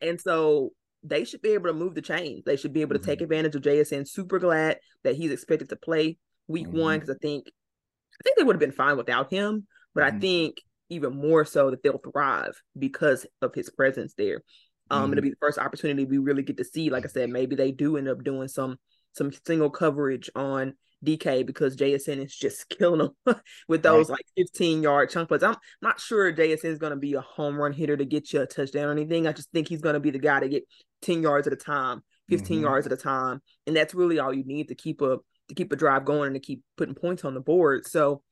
and 0.00 0.18
so 0.18 0.70
they 1.02 1.24
should 1.24 1.42
be 1.42 1.50
able 1.50 1.68
to 1.68 1.72
move 1.72 1.94
the 1.94 2.02
chains. 2.02 2.42
They 2.44 2.56
should 2.56 2.72
be 2.72 2.82
able 2.82 2.94
to 2.94 3.00
mm-hmm. 3.00 3.10
take 3.10 3.20
advantage 3.20 3.54
of 3.54 3.62
JSN. 3.62 4.08
Super 4.08 4.38
glad 4.38 4.78
that 5.04 5.16
he's 5.16 5.32
expected 5.32 5.68
to 5.70 5.76
play 5.76 6.18
week 6.48 6.66
mm-hmm. 6.66 6.78
one 6.78 7.00
because 7.00 7.14
I 7.14 7.18
think 7.20 7.46
I 7.48 8.22
think 8.22 8.36
they 8.36 8.44
would 8.44 8.56
have 8.56 8.60
been 8.60 8.72
fine 8.72 8.96
without 8.96 9.32
him. 9.32 9.66
But 9.94 10.04
mm-hmm. 10.04 10.16
I 10.16 10.20
think 10.20 10.56
even 10.90 11.16
more 11.16 11.44
so 11.44 11.70
that 11.70 11.82
they'll 11.82 11.98
thrive 11.98 12.60
because 12.78 13.26
of 13.40 13.54
his 13.54 13.70
presence 13.70 14.14
there. 14.18 14.42
Um, 14.90 15.04
mm-hmm. 15.04 15.12
it'll 15.12 15.22
be 15.22 15.30
the 15.30 15.36
first 15.40 15.58
opportunity 15.58 16.04
we 16.04 16.18
really 16.18 16.42
get 16.42 16.56
to 16.58 16.64
see. 16.64 16.90
Like 16.90 17.04
I 17.04 17.08
said, 17.08 17.30
maybe 17.30 17.56
they 17.56 17.70
do 17.70 17.96
end 17.96 18.08
up 18.08 18.24
doing 18.24 18.48
some 18.48 18.76
some 19.12 19.32
single 19.46 19.70
coverage 19.70 20.30
on 20.34 20.74
DK 21.04 21.46
because 21.46 21.76
JSN 21.76 22.24
is 22.24 22.34
just 22.34 22.68
killing 22.78 23.10
them 23.24 23.36
with 23.68 23.82
those 23.82 24.08
right. 24.08 24.18
like 24.18 24.26
15 24.36 24.82
yard 24.82 25.10
chunk 25.10 25.28
plays. 25.28 25.42
I'm 25.42 25.56
not 25.82 26.00
sure 26.00 26.32
JSN 26.32 26.64
is 26.64 26.78
going 26.78 26.90
to 26.90 26.96
be 26.96 27.14
a 27.14 27.20
home 27.20 27.56
run 27.56 27.72
hitter 27.72 27.96
to 27.96 28.04
get 28.04 28.32
you 28.32 28.42
a 28.42 28.46
touchdown 28.46 28.84
or 28.84 28.92
anything. 28.92 29.26
I 29.26 29.32
just 29.32 29.50
think 29.52 29.68
he's 29.68 29.80
going 29.80 29.94
to 29.94 30.00
be 30.00 30.10
the 30.10 30.18
guy 30.18 30.40
to 30.40 30.48
get 30.48 30.64
10 31.02 31.22
yards 31.22 31.46
at 31.46 31.52
a 31.52 31.56
time, 31.56 32.02
15 32.28 32.56
mm-hmm. 32.56 32.64
yards 32.64 32.86
at 32.86 32.92
a 32.92 32.96
time, 32.96 33.40
and 33.66 33.74
that's 33.74 33.94
really 33.94 34.18
all 34.18 34.32
you 34.32 34.44
need 34.44 34.68
to 34.68 34.74
keep 34.74 35.00
a 35.00 35.18
to 35.48 35.54
keep 35.54 35.72
a 35.72 35.76
drive 35.76 36.04
going 36.04 36.28
and 36.28 36.34
to 36.34 36.40
keep 36.40 36.62
putting 36.76 36.94
points 36.94 37.24
on 37.24 37.34
the 37.34 37.40
board. 37.40 37.84
So 37.86 38.22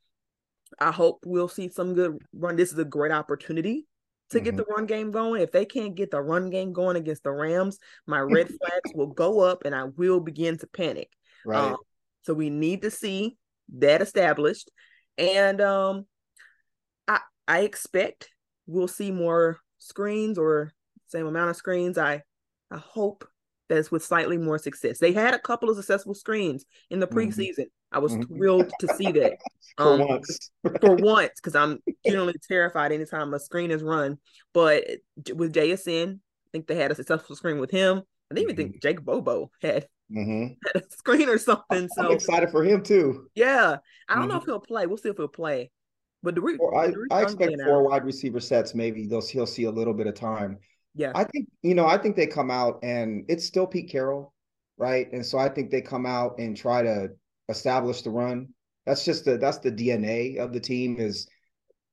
I 0.78 0.92
hope 0.92 1.20
we'll 1.26 1.48
see 1.48 1.68
some 1.68 1.94
good 1.94 2.18
run. 2.32 2.54
This 2.54 2.72
is 2.72 2.78
a 2.78 2.84
great 2.84 3.10
opportunity 3.10 3.86
to 4.30 4.38
mm-hmm. 4.38 4.44
get 4.44 4.56
the 4.56 4.64
run 4.64 4.86
game 4.86 5.10
going. 5.10 5.42
If 5.42 5.52
they 5.52 5.64
can't 5.64 5.94
get 5.94 6.10
the 6.10 6.20
run 6.20 6.50
game 6.50 6.72
going 6.72 6.96
against 6.96 7.24
the 7.24 7.32
Rams, 7.32 7.78
my 8.06 8.20
red 8.20 8.48
flags 8.60 8.92
will 8.94 9.08
go 9.08 9.40
up 9.40 9.64
and 9.64 9.74
I 9.74 9.84
will 9.84 10.20
begin 10.20 10.58
to 10.58 10.66
panic. 10.66 11.10
Right. 11.44 11.72
Um, 11.72 11.76
so 12.22 12.34
we 12.34 12.50
need 12.50 12.82
to 12.82 12.90
see 12.90 13.36
that 13.78 14.02
established. 14.02 14.70
And 15.16 15.60
um 15.60 16.06
I 17.06 17.20
I 17.46 17.60
expect 17.60 18.30
we'll 18.66 18.88
see 18.88 19.10
more 19.10 19.58
screens 19.78 20.38
or 20.38 20.72
same 21.08 21.26
amount 21.26 21.50
of 21.50 21.56
screens. 21.56 21.98
I 21.98 22.22
I 22.70 22.76
hope 22.76 23.26
that's 23.68 23.90
with 23.90 24.04
slightly 24.04 24.38
more 24.38 24.58
success. 24.58 24.98
They 24.98 25.12
had 25.12 25.34
a 25.34 25.38
couple 25.38 25.70
of 25.70 25.76
successful 25.76 26.14
screens 26.14 26.64
in 26.90 27.00
the 27.00 27.06
mm-hmm. 27.06 27.18
preseason. 27.18 27.58
Mm-hmm. 27.58 27.77
I 27.92 27.98
was 27.98 28.12
mm-hmm. 28.12 28.36
thrilled 28.36 28.72
to 28.80 28.88
see 28.94 29.12
that. 29.12 29.38
for 29.76 29.94
um, 29.94 30.08
once. 30.08 30.50
for 30.80 30.94
once, 30.96 31.32
because 31.36 31.54
I'm 31.54 31.80
generally 32.04 32.34
terrified 32.46 32.92
anytime 32.92 33.32
a 33.32 33.40
screen 33.40 33.70
is 33.70 33.82
run. 33.82 34.18
But 34.52 34.84
with 35.34 35.54
JSN, 35.54 36.14
I 36.14 36.48
think 36.52 36.66
they 36.66 36.74
had 36.74 36.90
a 36.90 36.94
successful 36.94 37.36
screen 37.36 37.58
with 37.58 37.70
him. 37.70 38.02
I 38.30 38.34
didn't 38.34 38.50
even 38.50 38.56
mm-hmm. 38.56 38.72
think 38.72 38.82
Jake 38.82 39.04
Bobo 39.04 39.50
had, 39.62 39.86
mm-hmm. 40.12 40.54
had, 40.74 40.82
a 40.82 40.90
screen 40.90 41.28
or 41.28 41.38
something. 41.38 41.88
So 41.96 42.06
I'm 42.06 42.12
excited 42.12 42.50
for 42.50 42.64
him 42.64 42.82
too. 42.82 43.28
Yeah. 43.34 43.76
I 44.08 44.14
don't 44.14 44.28
know 44.28 44.36
if 44.36 44.44
he'll 44.44 44.60
play. 44.60 44.86
We'll 44.86 44.96
see 44.96 45.10
if 45.10 45.16
he'll 45.16 45.28
play. 45.28 45.70
But 46.22 46.34
the, 46.34 46.40
re- 46.40 46.58
I, 46.76 46.92
I 47.12 47.22
expect 47.22 47.54
four 47.64 47.84
out. 47.84 47.90
wide 47.90 48.04
receiver 48.04 48.40
sets. 48.40 48.74
Maybe 48.74 49.06
they'll 49.06 49.24
he'll 49.24 49.46
see 49.46 49.64
a 49.64 49.70
little 49.70 49.94
bit 49.94 50.08
of 50.08 50.14
time. 50.14 50.58
Yeah. 50.94 51.12
I 51.14 51.22
think, 51.22 51.48
you 51.62 51.74
know, 51.74 51.86
I 51.86 51.96
think 51.96 52.16
they 52.16 52.26
come 52.26 52.50
out 52.50 52.80
and 52.82 53.24
it's 53.28 53.44
still 53.44 53.68
Pete 53.68 53.88
Carroll, 53.88 54.34
right? 54.78 55.10
And 55.12 55.24
so 55.24 55.38
I 55.38 55.48
think 55.48 55.70
they 55.70 55.80
come 55.80 56.06
out 56.06 56.38
and 56.38 56.56
try 56.56 56.82
to 56.82 57.10
establish 57.48 58.02
the 58.02 58.10
run. 58.10 58.48
That's 58.86 59.04
just 59.04 59.24
the 59.24 59.38
that's 59.38 59.58
the 59.58 59.72
DNA 59.72 60.38
of 60.38 60.52
the 60.52 60.60
team 60.60 60.96
is 60.98 61.28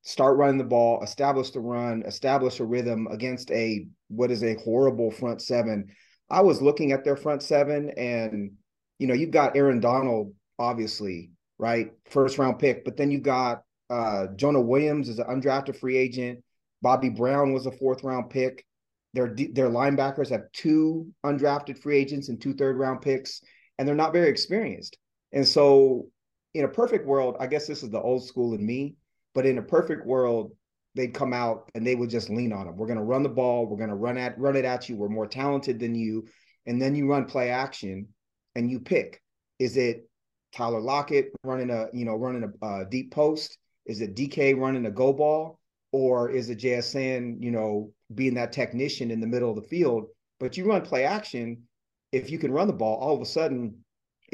start 0.04 0.38
running 0.38 0.58
the 0.58 0.64
ball, 0.64 1.04
establish 1.04 1.50
the 1.50 1.60
run, 1.60 2.04
establish 2.06 2.60
a 2.60 2.66
rhythm 2.66 3.08
against 3.12 3.52
a 3.52 3.88
what 4.08 4.32
is 4.32 4.44
a 4.44 4.56
horrible 4.56 5.12
front 5.12 5.42
seven. 5.42 5.88
I 6.30 6.42
was 6.42 6.62
looking 6.62 6.92
at 6.92 7.04
their 7.04 7.18
front 7.18 7.44
seven 7.44 7.90
and 7.98 8.52
you 8.98 9.08
know, 9.08 9.14
you've 9.14 9.32
got 9.32 9.58
Aaron 9.58 9.82
Donald, 9.82 10.34
obviously, 10.58 11.32
right? 11.58 11.92
First 12.06 12.38
round 12.38 12.60
pick, 12.60 12.86
but 12.86 12.98
then 12.98 13.12
you 13.12 13.20
got 13.20 13.64
uh 13.90 14.28
Jonah 14.36 14.62
Williams 14.62 15.10
is 15.10 15.20
an 15.20 15.28
undrafted 15.28 15.76
free 15.76 15.98
agent. 15.98 16.44
Bobby 16.82 17.10
Brown 17.10 17.52
was 17.52 17.66
a 17.66 17.72
fourth 17.72 18.04
round 18.04 18.30
pick. 18.30 18.66
Their 19.14 19.36
their 19.36 19.70
linebackers 19.70 20.30
have 20.30 20.52
two 20.54 21.08
undrafted 21.26 21.82
free 21.82 21.98
agents 21.98 22.30
and 22.30 22.40
two 22.40 22.54
third 22.54 22.78
round 22.78 23.02
picks, 23.02 23.42
and 23.78 23.88
they're 23.88 23.96
not 23.96 24.14
very 24.14 24.30
experienced. 24.30 24.98
And 25.36 25.48
so, 25.48 26.08
in 26.56 26.66
a 26.66 26.70
perfect 26.70 27.06
world, 27.06 27.36
I 27.40 27.46
guess 27.46 27.68
this 27.68 27.84
is 27.84 27.92
the 27.92 28.02
old 28.02 28.26
school 28.26 28.56
in 28.56 28.66
me, 28.66 28.96
but 29.36 29.46
in 29.46 29.60
a 29.60 29.62
perfect 29.62 30.08
world, 30.08 30.54
they'd 30.96 31.14
come 31.14 31.34
out 31.34 31.70
and 31.76 31.86
they 31.86 31.94
would 31.94 32.10
just 32.10 32.30
lean 32.30 32.52
on 32.52 32.66
them. 32.66 32.78
We're 32.78 32.88
going 32.88 32.98
to 32.98 33.04
run 33.04 33.22
the 33.22 33.30
ball. 33.30 33.68
We're 33.68 33.78
going 33.78 33.90
to 33.90 33.96
run 33.96 34.18
at 34.18 34.40
run 34.40 34.56
it 34.56 34.66
at 34.66 34.90
you. 34.90 34.96
We're 34.96 35.10
more 35.10 35.28
talented 35.28 35.80
than 35.80 35.94
you, 35.94 36.26
and 36.66 36.82
then 36.82 36.96
you 36.96 37.08
run 37.08 37.26
play 37.26 37.52
action, 37.52 38.08
and 38.56 38.72
you 38.72 38.80
pick. 38.80 39.22
Is 39.60 39.78
it 39.78 40.10
Tyler 40.54 40.82
Lockett 40.82 41.32
running 41.44 41.70
a 41.70 41.88
you 41.94 42.06
know 42.06 42.16
running 42.16 42.52
a, 42.62 42.66
a 42.66 42.86
deep 42.86 43.12
post? 43.12 43.60
Is 43.86 44.02
it 44.02 44.16
DK 44.16 44.58
running 44.58 44.88
a 44.88 44.92
go 44.92 45.14
ball? 45.14 45.60
or 45.96 46.30
is 46.30 46.50
it 46.50 46.60
JSN, 46.60 47.42
you 47.42 47.52
know, 47.52 47.94
being 48.14 48.34
that 48.34 48.52
technician 48.52 49.12
in 49.12 49.22
the 49.22 49.28
middle 49.28 49.50
of 49.50 49.56
the 49.56 49.62
field? 49.70 50.08
But 50.42 50.58
you 50.58 50.66
run 50.66 50.82
play 50.82 51.06
action, 51.06 51.64
if 52.12 52.30
you 52.30 52.38
can 52.38 52.52
run 52.52 52.68
the 52.68 52.74
ball, 52.74 52.98
all 52.98 53.16
of 53.16 53.22
a 53.22 53.26
sudden 53.26 53.85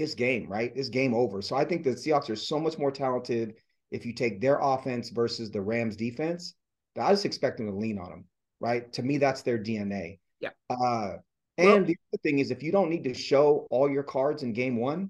it's 0.01 0.15
game, 0.15 0.47
right? 0.47 0.71
It's 0.75 0.89
game 0.89 1.13
over. 1.13 1.41
So 1.41 1.55
I 1.55 1.65
think 1.65 1.83
the 1.83 1.91
Seahawks 1.91 2.29
are 2.29 2.35
so 2.35 2.59
much 2.59 2.77
more 2.77 2.91
talented 2.91 3.55
if 3.91 4.05
you 4.05 4.13
take 4.13 4.41
their 4.41 4.59
offense 4.59 5.09
versus 5.09 5.51
the 5.51 5.61
Rams 5.61 5.95
defense. 5.95 6.55
I 6.99 7.11
just 7.11 7.25
expect 7.25 7.57
them 7.57 7.67
to 7.67 7.75
lean 7.75 7.97
on 7.99 8.09
them, 8.09 8.25
right? 8.59 8.91
To 8.93 9.03
me, 9.03 9.17
that's 9.17 9.41
their 9.41 9.57
DNA. 9.57 10.19
Yeah. 10.39 10.49
Uh, 10.69 11.17
and 11.57 11.67
well, 11.67 11.83
the 11.85 11.97
other 12.11 12.21
thing 12.23 12.39
is, 12.39 12.51
if 12.51 12.63
you 12.63 12.71
don't 12.71 12.89
need 12.89 13.03
to 13.05 13.13
show 13.13 13.67
all 13.69 13.89
your 13.89 14.03
cards 14.03 14.43
in 14.43 14.53
game 14.53 14.77
one, 14.77 15.09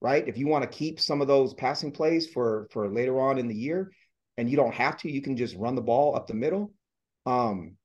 right? 0.00 0.26
If 0.26 0.36
you 0.36 0.46
want 0.46 0.62
to 0.62 0.76
keep 0.76 1.00
some 1.00 1.20
of 1.22 1.28
those 1.28 1.54
passing 1.54 1.92
plays 1.92 2.26
for 2.26 2.66
for 2.70 2.88
later 2.88 3.20
on 3.20 3.38
in 3.38 3.48
the 3.48 3.54
year, 3.54 3.90
and 4.36 4.50
you 4.50 4.56
don't 4.56 4.74
have 4.74 4.96
to. 4.98 5.10
You 5.10 5.22
can 5.22 5.36
just 5.36 5.56
run 5.56 5.74
the 5.74 5.82
ball 5.82 6.16
up 6.16 6.26
the 6.26 6.34
middle 6.34 6.72
um, 7.26 7.76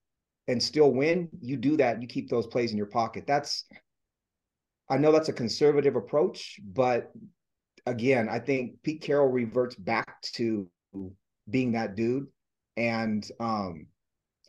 and 0.48 0.62
still 0.62 0.92
win. 0.92 1.30
You 1.42 1.58
do 1.58 1.78
that. 1.78 2.02
You 2.02 2.08
keep 2.08 2.30
those 2.30 2.48
plays 2.48 2.72
in 2.72 2.78
your 2.78 2.88
pocket. 2.88 3.26
That's, 3.28 3.66
I 4.90 4.98
know 4.98 5.12
that's 5.12 5.30
a 5.30 5.34
conservative 5.34 5.96
approach, 5.96 6.60
but 6.64 7.12
again, 7.86 8.28
I 8.30 8.40
think 8.40 8.82
Pete 8.84 9.02
Carroll 9.02 9.28
reverts 9.28 9.76
back 9.76 10.22
to 10.34 10.70
being 11.50 11.74
that 11.74 11.96
dude. 11.96 12.28
And 12.78 13.30
um, 13.40 13.88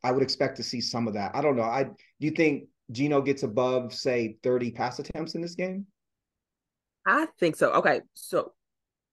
I 0.05 0.13
would 0.13 0.23
expect 0.23 0.57
to 0.57 0.63
see 0.63 0.81
some 0.81 1.09
of 1.09 1.15
that. 1.15 1.35
I 1.35 1.41
don't 1.43 1.57
know. 1.57 1.63
I 1.63 1.85
do 1.85 1.93
you 2.19 2.31
think 2.31 2.65
Geno 2.91 3.21
gets 3.21 3.43
above, 3.43 3.93
say, 3.93 4.37
30 4.43 4.71
pass 4.73 4.99
attempts 4.99 5.35
in 5.35 5.41
this 5.41 5.55
game? 5.55 5.87
I 7.07 7.27
think 7.39 7.57
so. 7.57 7.73
Okay. 7.73 8.01
So 8.15 8.53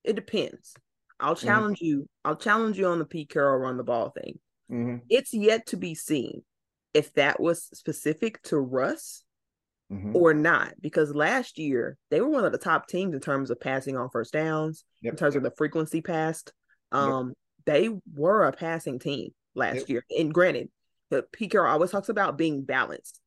it 0.04 0.16
depends. 0.16 0.74
I'll 1.20 1.36
mm-hmm. 1.36 1.48
challenge 1.48 1.78
mm-hmm. 1.80 1.86
you. 1.86 2.10
I'll 2.24 2.36
challenge 2.36 2.78
you 2.78 2.88
on 2.88 3.00
the 3.00 3.06
Pete 3.06 3.30
Carroll 3.30 3.60
run 3.60 3.78
the 3.78 3.84
ball 3.84 4.12
thing. 4.12 4.40
Mm-hmm. 4.72 4.98
It's 5.10 5.34
yet 5.34 5.68
to 5.68 5.78
be 5.78 5.96
seen 5.96 6.44
if 6.94 7.14
that 7.14 7.40
was 7.40 7.64
specific 7.74 8.42
to 8.44 8.58
Russ 8.58 9.24
mm-hmm. 9.92 10.16
or 10.16 10.34
not, 10.34 10.74
because 10.82 11.16
last 11.16 11.58
year 11.58 11.98
they 12.10 12.22
were 12.22 12.30
one 12.30 12.46
of 12.46 12.52
the 12.52 12.58
top 12.58 12.88
teams 12.88 13.14
in 13.14 13.20
terms 13.20 13.50
of 13.50 13.60
passing 13.60 13.98
on 13.98 14.10
first 14.10 14.34
downs, 14.34 14.84
yep. 15.02 15.14
in 15.14 15.18
terms 15.18 15.36
of 15.36 15.44
the 15.44 15.52
frequency 15.52 16.02
passed. 16.02 16.52
Um, 16.92 17.28
yep. 17.28 17.36
they 17.66 17.90
were 18.16 18.46
a 18.46 18.52
passing 18.52 19.00
team 19.00 19.32
last 19.56 19.76
yep. 19.76 19.90
year. 19.90 20.06
And 20.18 20.34
granted, 20.34 20.70
the 21.10 21.26
Pete 21.32 21.52
Carroll 21.52 21.72
always 21.72 21.92
talks 21.92 22.10
about 22.10 22.38
being 22.38 22.64
balanced 22.64 23.20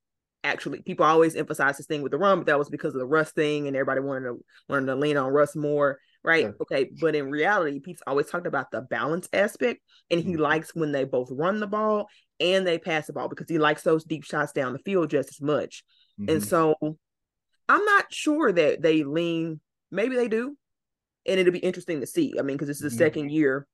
actually 0.42 0.80
people 0.80 1.04
always 1.04 1.36
emphasize 1.36 1.76
this 1.76 1.84
thing 1.84 2.00
with 2.00 2.12
the 2.12 2.16
run, 2.16 2.38
but 2.38 2.46
that 2.46 2.58
was 2.58 2.70
because 2.70 2.94
of 2.94 2.98
the 2.98 3.06
Russ 3.06 3.30
thing 3.30 3.66
and 3.66 3.76
everybody 3.76 4.00
wanted 4.00 4.24
to 4.24 4.38
wanted 4.70 4.86
to 4.86 4.94
lean 4.94 5.18
on 5.18 5.30
Russ 5.30 5.54
more 5.54 5.98
right? 6.22 6.44
Yeah. 6.44 6.50
Okay, 6.60 6.90
but 7.00 7.14
in 7.14 7.30
reality, 7.30 7.80
Pete's 7.80 8.02
always 8.06 8.26
talked 8.26 8.46
about 8.46 8.70
the 8.70 8.82
balance 8.82 9.28
aspect, 9.32 9.80
and 10.10 10.20
he 10.20 10.32
mm-hmm. 10.32 10.42
likes 10.42 10.74
when 10.74 10.92
they 10.92 11.04
both 11.04 11.28
run 11.30 11.60
the 11.60 11.66
ball 11.66 12.08
and 12.38 12.66
they 12.66 12.78
pass 12.78 13.06
the 13.06 13.12
ball 13.12 13.28
because 13.28 13.48
he 13.48 13.58
likes 13.58 13.82
those 13.82 14.04
deep 14.04 14.24
shots 14.24 14.52
down 14.52 14.72
the 14.72 14.78
field 14.80 15.10
just 15.10 15.30
as 15.30 15.40
much. 15.40 15.84
Mm-hmm. 16.18 16.30
And 16.30 16.44
so, 16.44 16.74
I'm 17.68 17.84
not 17.84 18.12
sure 18.12 18.52
that 18.52 18.82
they 18.82 19.04
lean. 19.04 19.60
Maybe 19.90 20.16
they 20.16 20.28
do, 20.28 20.56
and 21.26 21.38
it'll 21.38 21.52
be 21.52 21.58
interesting 21.58 22.00
to 22.00 22.06
see. 22.06 22.34
I 22.38 22.42
mean, 22.42 22.56
because 22.56 22.68
this 22.68 22.78
is 22.78 22.82
the 22.82 22.88
mm-hmm. 22.88 22.98
second 22.98 23.30
year, 23.30 23.66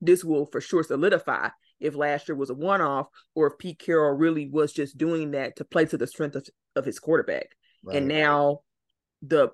this 0.00 0.24
will 0.24 0.46
for 0.46 0.60
sure 0.60 0.82
solidify 0.82 1.50
if 1.78 1.94
last 1.94 2.28
year 2.28 2.36
was 2.36 2.50
a 2.50 2.54
one-off 2.54 3.08
or 3.34 3.46
if 3.46 3.58
Pete 3.58 3.78
Carroll 3.78 4.16
really 4.16 4.48
was 4.48 4.72
just 4.72 4.98
doing 4.98 5.32
that 5.32 5.56
to 5.56 5.64
play 5.64 5.84
to 5.86 5.96
the 5.96 6.06
strength 6.06 6.36
of, 6.36 6.46
of 6.76 6.84
his 6.84 6.98
quarterback. 6.98 7.48
Right. 7.82 7.96
And 7.96 8.08
now 8.08 8.60
the 9.22 9.50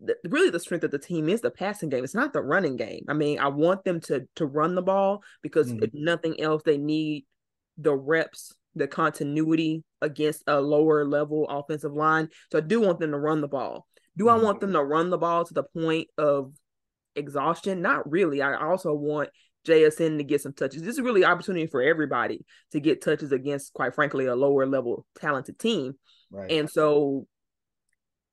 the, 0.00 0.16
really 0.24 0.50
the 0.50 0.60
strength 0.60 0.84
of 0.84 0.92
the 0.92 0.98
team 0.98 1.28
is 1.28 1.40
the 1.40 1.50
passing 1.50 1.88
game. 1.88 2.04
It's 2.04 2.14
not 2.14 2.32
the 2.32 2.40
running 2.40 2.76
game. 2.76 3.04
I 3.08 3.14
mean, 3.14 3.38
I 3.38 3.48
want 3.48 3.84
them 3.84 4.00
to 4.02 4.28
to 4.36 4.46
run 4.46 4.74
the 4.74 4.82
ball 4.82 5.22
because 5.42 5.68
mm-hmm. 5.68 5.84
if 5.84 5.90
nothing 5.92 6.40
else, 6.40 6.62
they 6.64 6.78
need 6.78 7.26
the 7.76 7.94
reps, 7.94 8.54
the 8.78 8.88
continuity 8.88 9.84
against 10.00 10.42
a 10.46 10.60
lower 10.60 11.04
level 11.04 11.46
offensive 11.48 11.92
line. 11.92 12.28
So 12.52 12.58
I 12.58 12.60
do 12.62 12.80
want 12.80 13.00
them 13.00 13.10
to 13.12 13.18
run 13.18 13.40
the 13.40 13.48
ball. 13.48 13.86
Do 14.16 14.26
mm-hmm. 14.26 14.40
I 14.40 14.44
want 14.44 14.60
them 14.60 14.72
to 14.72 14.82
run 14.82 15.10
the 15.10 15.18
ball 15.18 15.44
to 15.44 15.54
the 15.54 15.64
point 15.64 16.08
of 16.16 16.52
exhaustion? 17.14 17.82
Not 17.82 18.10
really. 18.10 18.42
I 18.42 18.54
also 18.54 18.94
want 18.94 19.30
JSN 19.66 20.18
to 20.18 20.24
get 20.24 20.40
some 20.40 20.52
touches. 20.52 20.82
This 20.82 20.94
is 20.94 21.00
really 21.00 21.24
opportunity 21.24 21.66
for 21.66 21.82
everybody 21.82 22.44
to 22.72 22.80
get 22.80 23.02
touches 23.02 23.32
against, 23.32 23.72
quite 23.72 23.94
frankly, 23.94 24.26
a 24.26 24.36
lower 24.36 24.66
level 24.66 25.04
talented 25.20 25.58
team. 25.58 25.94
Right. 26.30 26.50
And 26.50 26.70
so 26.70 27.26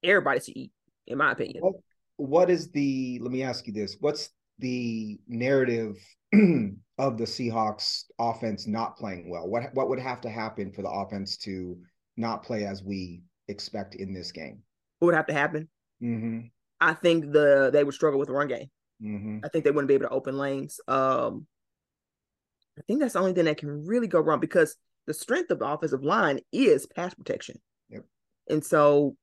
everybody 0.04 0.40
should 0.40 0.58
eat 0.58 0.72
in 1.08 1.18
my 1.18 1.32
opinion. 1.32 1.62
What, 1.62 1.76
what 2.18 2.50
is 2.50 2.72
the? 2.72 3.20
Let 3.22 3.32
me 3.32 3.44
ask 3.44 3.68
you 3.68 3.74
this: 3.74 3.98
What's 4.00 4.30
the 4.60 5.20
narrative 5.28 5.98
of 6.98 7.18
the 7.18 7.26
Seahawks 7.26 8.04
offense 8.20 8.68
not 8.68 8.98
playing 8.98 9.30
well? 9.30 9.48
What 9.48 9.74
what 9.74 9.90
would 9.90 10.00
have 10.00 10.22
to 10.22 10.30
happen 10.30 10.72
for 10.72 10.82
the 10.82 10.90
offense 10.90 11.38
to 11.38 11.78
not 12.18 12.44
play 12.44 12.66
as 12.66 12.84
we 12.84 13.22
expect 13.48 13.96
in 13.96 14.14
this 14.14 14.32
game? 14.32 14.62
What 15.00 15.08
would 15.08 15.16
have 15.16 15.28
to 15.28 15.34
happen? 15.34 15.70
Mm-hmm. 16.02 16.48
I 16.82 16.94
think 16.94 17.32
the 17.32 17.70
they 17.72 17.84
would 17.84 17.94
struggle 17.94 18.20
with 18.20 18.28
the 18.28 18.34
run 18.34 18.48
game. 18.48 18.70
Mm-hmm. 19.04 19.40
I 19.44 19.50
think 19.50 19.66
they 19.66 19.72
wouldn't 19.72 19.88
be 19.88 19.94
able 19.94 20.08
to 20.08 20.14
open 20.14 20.38
lanes. 20.38 20.80
Um, 20.88 21.48
I 22.78 22.82
think 22.88 23.00
that's 23.00 23.14
the 23.14 23.20
only 23.20 23.34
thing 23.34 23.46
that 23.46 23.58
can 23.58 23.86
really 23.86 24.08
go 24.08 24.20
wrong 24.20 24.40
because 24.40 24.76
the 25.08 25.14
strength 25.14 25.52
of 25.52 25.60
the 25.60 25.68
offensive 25.68 26.04
line 26.04 26.40
is 26.52 26.86
pass 26.86 27.14
protection. 27.14 27.60
Yep. 27.90 28.04
And 28.50 28.64
so 28.64 29.16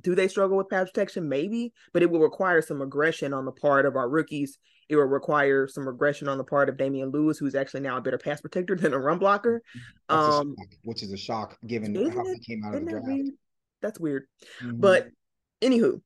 do 0.00 0.14
they 0.14 0.28
struggle 0.28 0.56
with 0.56 0.68
pass 0.68 0.90
protection? 0.90 1.28
Maybe, 1.28 1.72
but 1.92 2.02
it 2.02 2.10
will 2.10 2.20
require 2.20 2.62
some 2.62 2.82
aggression 2.82 3.32
on 3.32 3.44
the 3.44 3.52
part 3.52 3.86
of 3.86 3.96
our 3.96 4.08
rookies. 4.08 4.58
It 4.88 4.96
will 4.96 5.04
require 5.04 5.66
some 5.66 5.86
regression 5.86 6.28
on 6.28 6.38
the 6.38 6.44
part 6.44 6.68
of 6.68 6.76
Damien 6.76 7.10
Lewis, 7.10 7.38
who's 7.38 7.54
actually 7.54 7.80
now 7.80 7.96
a 7.96 8.00
better 8.00 8.18
pass 8.18 8.40
protector 8.40 8.76
than 8.76 8.92
a 8.92 8.98
run 8.98 9.18
blocker. 9.18 9.62
Um, 10.08 10.54
which 10.84 11.02
is 11.02 11.12
a 11.12 11.16
shock 11.16 11.58
given 11.66 11.94
how 11.94 12.20
it, 12.20 12.34
he 12.34 12.54
came 12.54 12.64
out 12.64 12.74
of 12.74 12.84
the 12.84 12.90
draft. 12.90 13.06
Weird? 13.06 13.26
That's 13.82 14.00
weird. 14.00 14.24
Mm-hmm. 14.62 14.80
But 14.80 15.08
anywho, 15.60 16.00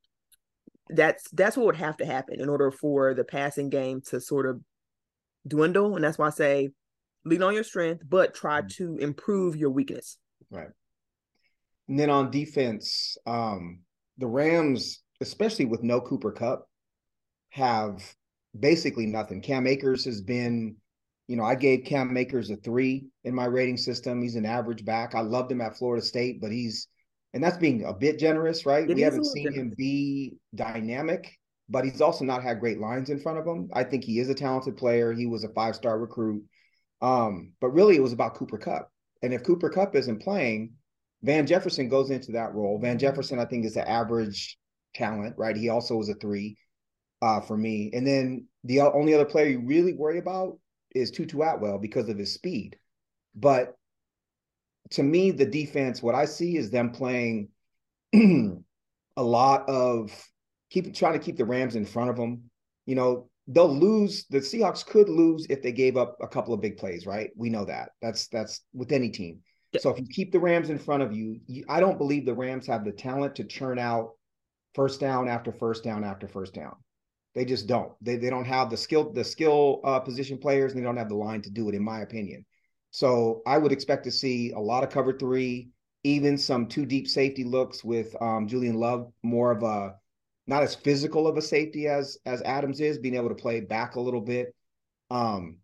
that's 0.88 1.30
that's 1.30 1.56
what 1.56 1.66
would 1.66 1.76
have 1.76 1.98
to 1.98 2.06
happen 2.06 2.40
in 2.40 2.48
order 2.48 2.70
for 2.70 3.14
the 3.14 3.24
passing 3.24 3.68
game 3.68 4.00
to 4.06 4.20
sort 4.20 4.46
of 4.46 4.60
dwindle. 5.46 5.94
And 5.94 6.04
that's 6.04 6.18
why 6.18 6.28
I 6.28 6.30
say 6.30 6.70
lean 7.24 7.42
on 7.42 7.54
your 7.54 7.64
strength, 7.64 8.02
but 8.08 8.34
try 8.34 8.60
mm-hmm. 8.60 8.68
to 8.68 8.96
improve 8.96 9.56
your 9.56 9.70
weakness. 9.70 10.16
Right. 10.50 10.68
And 11.88 11.98
then 11.98 12.08
on 12.08 12.30
defense, 12.30 13.18
um, 13.26 13.80
the 14.16 14.26
Rams, 14.26 15.02
especially 15.20 15.64
with 15.64 15.82
no 15.82 16.00
Cooper 16.00 16.30
Kupp, 16.30 16.66
have 17.50 18.14
basically 18.58 19.06
nothing. 19.06 19.40
Cam 19.40 19.66
Akers 19.66 20.04
has 20.04 20.20
been, 20.20 20.76
you 21.28 21.36
know, 21.36 21.44
I 21.44 21.54
gave 21.54 21.84
Cam 21.84 22.16
Akers 22.16 22.50
a 22.50 22.56
three 22.56 23.06
in 23.24 23.34
my 23.34 23.44
rating 23.46 23.76
system. 23.76 24.20
He's 24.22 24.36
an 24.36 24.46
average 24.46 24.84
back. 24.84 25.14
I 25.14 25.20
loved 25.20 25.52
him 25.52 25.60
at 25.60 25.76
Florida 25.76 26.04
State, 26.04 26.40
but 26.40 26.50
he's, 26.50 26.88
and 27.32 27.42
that's 27.42 27.58
being 27.58 27.84
a 27.84 27.92
bit 27.92 28.18
generous, 28.18 28.66
right? 28.66 28.88
It 28.88 28.94
we 28.94 29.02
haven't 29.02 29.26
seen 29.26 29.44
generous. 29.44 29.60
him 29.60 29.74
be 29.76 30.36
dynamic, 30.54 31.30
but 31.68 31.84
he's 31.84 32.00
also 32.00 32.24
not 32.24 32.42
had 32.42 32.60
great 32.60 32.80
lines 32.80 33.10
in 33.10 33.20
front 33.20 33.38
of 33.38 33.46
him. 33.46 33.70
I 33.72 33.84
think 33.84 34.04
he 34.04 34.18
is 34.18 34.28
a 34.28 34.34
talented 34.34 34.76
player. 34.76 35.12
He 35.12 35.26
was 35.26 35.44
a 35.44 35.48
five 35.50 35.76
star 35.76 35.98
recruit. 35.98 36.42
Um, 37.00 37.52
but 37.60 37.68
really, 37.68 37.96
it 37.96 38.02
was 38.02 38.12
about 38.12 38.34
Cooper 38.34 38.58
Kupp. 38.58 38.90
And 39.22 39.32
if 39.32 39.44
Cooper 39.44 39.70
Kupp 39.70 39.94
isn't 39.94 40.22
playing, 40.22 40.72
Van 41.22 41.46
Jefferson 41.46 41.88
goes 41.88 42.10
into 42.10 42.32
that 42.32 42.54
role. 42.54 42.78
Van 42.78 42.98
Jefferson, 42.98 43.38
I 43.38 43.44
think, 43.44 43.64
is 43.64 43.76
an 43.76 43.86
average 43.86 44.58
talent, 44.94 45.34
right? 45.38 45.56
He 45.56 45.68
also 45.68 45.96
was 45.96 46.08
a 46.08 46.14
three 46.14 46.56
uh, 47.22 47.40
for 47.40 47.56
me. 47.56 47.90
And 47.92 48.06
then 48.06 48.46
the 48.64 48.80
only 48.80 49.14
other 49.14 49.24
player 49.24 49.46
you 49.46 49.60
really 49.60 49.92
worry 49.92 50.18
about 50.18 50.58
is 50.94 51.10
Tutu 51.10 51.40
Atwell 51.40 51.78
because 51.78 52.08
of 52.08 52.18
his 52.18 52.32
speed. 52.32 52.76
But 53.34 53.76
to 54.90 55.02
me, 55.02 55.30
the 55.30 55.46
defense, 55.46 56.02
what 56.02 56.14
I 56.14 56.24
see 56.24 56.56
is 56.56 56.70
them 56.70 56.90
playing 56.90 57.48
a 58.14 59.22
lot 59.22 59.68
of 59.68 60.10
keep 60.70 60.94
trying 60.94 61.12
to 61.12 61.24
keep 61.24 61.36
the 61.36 61.44
Rams 61.44 61.76
in 61.76 61.84
front 61.84 62.10
of 62.10 62.16
them. 62.16 62.42
You 62.86 62.96
know, 62.96 63.28
they'll 63.46 63.72
lose. 63.72 64.26
The 64.30 64.38
Seahawks 64.38 64.84
could 64.84 65.08
lose 65.08 65.46
if 65.48 65.62
they 65.62 65.72
gave 65.72 65.96
up 65.96 66.16
a 66.20 66.28
couple 66.28 66.54
of 66.54 66.60
big 66.60 66.76
plays, 66.76 67.06
right? 67.06 67.30
We 67.36 67.50
know 67.50 67.64
that. 67.66 67.90
That's 68.02 68.26
that's 68.28 68.62
with 68.72 68.90
any 68.90 69.10
team. 69.10 69.40
So 69.78 69.90
if 69.90 70.00
you 70.00 70.06
keep 70.06 70.32
the 70.32 70.40
Rams 70.40 70.68
in 70.68 70.78
front 70.78 71.04
of 71.04 71.12
you, 71.12 71.38
you, 71.46 71.64
I 71.68 71.78
don't 71.78 71.98
believe 71.98 72.26
the 72.26 72.34
Rams 72.34 72.66
have 72.66 72.84
the 72.84 72.90
talent 72.90 73.36
to 73.36 73.44
churn 73.44 73.78
out 73.78 74.10
first 74.74 74.98
down 74.98 75.28
after 75.28 75.52
first 75.52 75.84
down 75.84 76.02
after 76.02 76.26
first 76.26 76.54
down. 76.54 76.74
They 77.34 77.44
just 77.44 77.66
don't. 77.66 77.92
They 78.00 78.16
they 78.16 78.30
don't 78.30 78.46
have 78.46 78.70
the 78.70 78.76
skill 78.76 79.12
the 79.12 79.24
skill 79.24 79.80
uh, 79.84 80.00
position 80.00 80.38
players, 80.38 80.72
and 80.72 80.80
they 80.80 80.84
don't 80.84 80.96
have 80.96 81.08
the 81.08 81.14
line 81.14 81.42
to 81.42 81.50
do 81.50 81.68
it, 81.68 81.74
in 81.74 81.82
my 81.82 82.00
opinion. 82.00 82.44
So 82.90 83.42
I 83.46 83.56
would 83.58 83.72
expect 83.72 84.04
to 84.04 84.10
see 84.10 84.50
a 84.52 84.58
lot 84.58 84.82
of 84.82 84.90
cover 84.90 85.12
three, 85.12 85.68
even 86.02 86.36
some 86.36 86.66
two 86.66 86.84
deep 86.84 87.06
safety 87.06 87.44
looks 87.44 87.84
with 87.84 88.20
um, 88.20 88.48
Julian 88.48 88.76
Love, 88.76 89.12
more 89.22 89.52
of 89.52 89.62
a 89.62 89.94
not 90.48 90.64
as 90.64 90.74
physical 90.74 91.28
of 91.28 91.36
a 91.36 91.42
safety 91.42 91.86
as 91.86 92.18
as 92.26 92.42
Adams 92.42 92.80
is, 92.80 92.98
being 92.98 93.14
able 93.14 93.28
to 93.28 93.34
play 93.34 93.60
back 93.60 93.94
a 93.94 94.00
little 94.00 94.20
bit. 94.20 94.54
Um, 95.10 95.58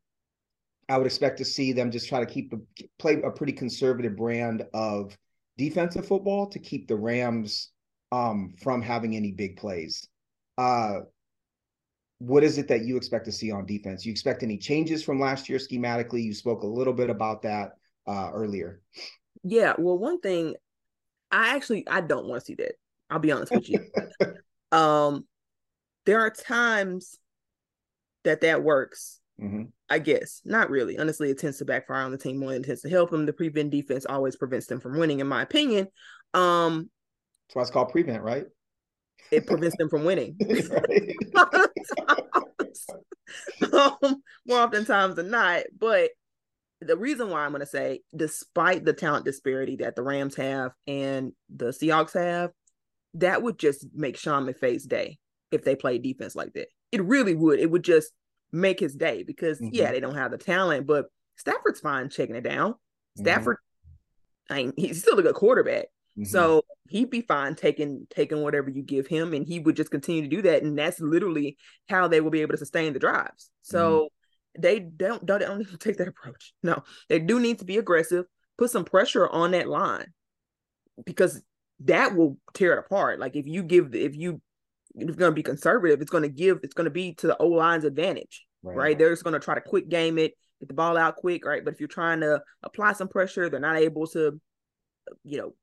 I 0.88 0.98
would 0.98 1.06
expect 1.06 1.38
to 1.38 1.44
see 1.44 1.72
them 1.72 1.90
just 1.90 2.08
try 2.08 2.20
to 2.20 2.32
keep 2.32 2.50
the 2.50 2.62
play 2.98 3.20
a 3.22 3.30
pretty 3.30 3.52
conservative 3.52 4.16
brand 4.16 4.64
of 4.72 5.16
defensive 5.58 6.06
football 6.06 6.48
to 6.50 6.60
keep 6.60 6.86
the 6.86 6.96
Rams 6.96 7.72
um, 8.12 8.54
from 8.62 8.82
having 8.82 9.16
any 9.16 9.32
big 9.32 9.56
plays. 9.56 10.06
Uh, 10.56 11.00
what 12.18 12.42
is 12.42 12.58
it 12.58 12.68
that 12.68 12.84
you 12.84 12.96
expect 12.96 13.26
to 13.26 13.32
see 13.32 13.50
on 13.50 13.66
defense? 13.66 14.04
You 14.06 14.12
expect 14.12 14.42
any 14.42 14.58
changes 14.58 15.02
from 15.02 15.20
last 15.20 15.48
year 15.48 15.58
schematically? 15.58 16.22
You 16.22 16.34
spoke 16.34 16.62
a 16.62 16.66
little 16.66 16.94
bit 16.94 17.10
about 17.10 17.42
that 17.42 17.72
uh, 18.06 18.30
earlier. 18.32 18.80
Yeah, 19.42 19.74
well, 19.78 19.98
one 19.98 20.20
thing 20.20 20.54
I 21.30 21.54
actually 21.54 21.86
I 21.88 22.00
don't 22.00 22.26
want 22.26 22.40
to 22.40 22.46
see 22.46 22.54
that. 22.54 22.72
I'll 23.10 23.18
be 23.18 23.32
honest 23.32 23.52
with 23.52 23.68
you. 23.68 23.84
um, 24.72 25.26
there 26.06 26.20
are 26.20 26.30
times 26.30 27.18
that 28.24 28.40
that 28.40 28.62
works 28.62 29.20
Mm-hmm. 29.40 29.64
I 29.90 29.98
guess 29.98 30.40
not 30.44 30.70
really. 30.70 30.98
Honestly, 30.98 31.30
it 31.30 31.38
tends 31.38 31.58
to 31.58 31.64
backfire 31.64 32.02
on 32.02 32.10
the 32.10 32.18
team 32.18 32.38
more 32.38 32.52
than 32.52 32.62
it 32.62 32.66
tends 32.66 32.82
to 32.82 32.88
help 32.88 33.10
them. 33.10 33.26
The 33.26 33.32
prevent 33.32 33.70
defense 33.70 34.06
always 34.06 34.36
prevents 34.36 34.66
them 34.66 34.80
from 34.80 34.98
winning, 34.98 35.20
in 35.20 35.26
my 35.26 35.42
opinion. 35.42 35.88
Um, 36.32 36.90
That's 37.48 37.56
why 37.56 37.62
it's 37.62 37.70
called 37.70 37.90
prevent, 37.90 38.22
right? 38.22 38.46
It 39.30 39.46
prevents 39.46 39.76
them 39.76 39.88
from 39.88 40.04
winning. 40.04 40.36
um, 43.72 44.22
more 44.46 44.60
oftentimes 44.60 45.16
than 45.16 45.30
not. 45.30 45.64
But 45.78 46.10
the 46.80 46.96
reason 46.96 47.30
why 47.30 47.44
I'm 47.44 47.50
going 47.50 47.60
to 47.60 47.66
say, 47.66 48.00
despite 48.14 48.84
the 48.84 48.92
talent 48.92 49.24
disparity 49.24 49.76
that 49.76 49.96
the 49.96 50.02
Rams 50.02 50.36
have 50.36 50.72
and 50.86 51.32
the 51.48 51.66
Seahawks 51.66 52.14
have, 52.14 52.52
that 53.14 53.42
would 53.42 53.58
just 53.58 53.86
make 53.94 54.16
Sean 54.16 54.46
McVay's 54.46 54.84
day 54.84 55.18
if 55.50 55.64
they 55.64 55.74
played 55.74 56.02
defense 56.02 56.36
like 56.36 56.52
that. 56.52 56.68
It 56.92 57.02
really 57.02 57.34
would. 57.34 57.58
It 57.58 57.70
would 57.70 57.82
just 57.82 58.12
make 58.52 58.78
his 58.78 58.94
day 58.94 59.22
because 59.22 59.58
mm-hmm. 59.58 59.74
yeah, 59.74 59.90
they 59.90 60.00
don't 60.00 60.14
have 60.14 60.30
the 60.30 60.38
talent, 60.38 60.86
but 60.86 61.06
Stafford's 61.36 61.80
fine 61.80 62.08
checking 62.10 62.36
it 62.36 62.44
down. 62.44 62.72
Mm-hmm. 62.72 63.22
Stafford, 63.22 63.56
mm-hmm. 63.56 64.52
I 64.52 64.56
mean, 64.56 64.72
he's 64.76 65.00
still 65.00 65.18
a 65.18 65.22
good 65.22 65.34
quarterback. 65.34 65.86
Mm-hmm. 66.18 66.24
So 66.24 66.64
he'd 66.88 67.10
be 67.10 67.20
fine 67.20 67.54
taking 67.54 68.06
taking 68.10 68.42
whatever 68.42 68.70
you 68.70 68.82
give 68.82 69.06
him, 69.06 69.34
and 69.34 69.46
he 69.46 69.58
would 69.60 69.76
just 69.76 69.90
continue 69.90 70.22
to 70.22 70.28
do 70.28 70.42
that. 70.42 70.62
And 70.62 70.78
that's 70.78 71.00
literally 71.00 71.58
how 71.88 72.08
they 72.08 72.20
will 72.20 72.30
be 72.30 72.42
able 72.42 72.52
to 72.52 72.58
sustain 72.58 72.92
the 72.92 72.98
drives. 72.98 73.50
So 73.62 74.10
mm-hmm. 74.56 74.62
they 74.62 74.80
don't 74.80 75.24
don't, 75.26 75.40
don't 75.40 75.58
need 75.58 75.68
to 75.68 75.78
take 75.78 75.98
that 75.98 76.08
approach. 76.08 76.54
No, 76.62 76.82
they 77.08 77.18
do 77.18 77.40
need 77.40 77.58
to 77.58 77.64
be 77.64 77.76
aggressive, 77.78 78.24
put 78.56 78.70
some 78.70 78.84
pressure 78.84 79.28
on 79.28 79.50
that 79.50 79.68
line 79.68 80.06
because 81.04 81.42
that 81.80 82.14
will 82.16 82.38
tear 82.54 82.72
it 82.72 82.78
apart. 82.78 83.20
Like 83.20 83.36
if 83.36 83.46
you 83.46 83.62
give 83.62 83.94
if 83.94 84.16
you 84.16 84.40
it's 84.96 85.16
going 85.16 85.30
to 85.30 85.34
be 85.34 85.42
conservative, 85.42 86.00
it's 86.00 86.10
going 86.10 86.22
to 86.22 86.28
give, 86.28 86.60
it's 86.62 86.74
going 86.74 86.86
to 86.86 86.90
be 86.90 87.14
to 87.14 87.26
the 87.26 87.36
O 87.38 87.48
line's 87.48 87.84
advantage, 87.84 88.46
right? 88.62 88.76
right? 88.76 88.98
They're 88.98 89.10
just 89.10 89.24
going 89.24 89.34
to 89.34 89.40
try 89.40 89.54
to 89.54 89.60
quick 89.60 89.88
game 89.88 90.18
it, 90.18 90.32
get 90.60 90.68
the 90.68 90.74
ball 90.74 90.96
out 90.96 91.16
quick, 91.16 91.44
right? 91.44 91.64
But 91.64 91.74
if 91.74 91.80
you're 91.80 91.88
trying 91.88 92.20
to 92.20 92.40
apply 92.62 92.94
some 92.94 93.08
pressure, 93.08 93.48
they're 93.48 93.60
not 93.60 93.76
able 93.76 94.06
to, 94.08 94.40
you 95.24 95.38
know, 95.38 95.54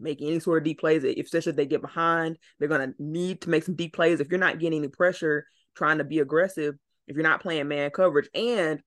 make 0.00 0.20
any 0.20 0.40
sort 0.40 0.58
of 0.58 0.64
deep 0.64 0.80
plays. 0.80 1.04
If 1.04 1.26
especially 1.26 1.50
if 1.50 1.56
they 1.56 1.66
get 1.66 1.82
behind, 1.82 2.38
they're 2.58 2.68
going 2.68 2.92
to 2.92 2.94
need 2.98 3.42
to 3.42 3.50
make 3.50 3.64
some 3.64 3.74
deep 3.74 3.94
plays. 3.94 4.20
If 4.20 4.28
you're 4.30 4.38
not 4.38 4.58
getting 4.58 4.78
any 4.78 4.88
pressure, 4.88 5.46
trying 5.76 5.98
to 5.98 6.04
be 6.04 6.18
aggressive, 6.18 6.74
if 7.06 7.16
you're 7.16 7.22
not 7.22 7.42
playing 7.42 7.68
man 7.68 7.90
coverage, 7.90 8.28
and 8.34 8.82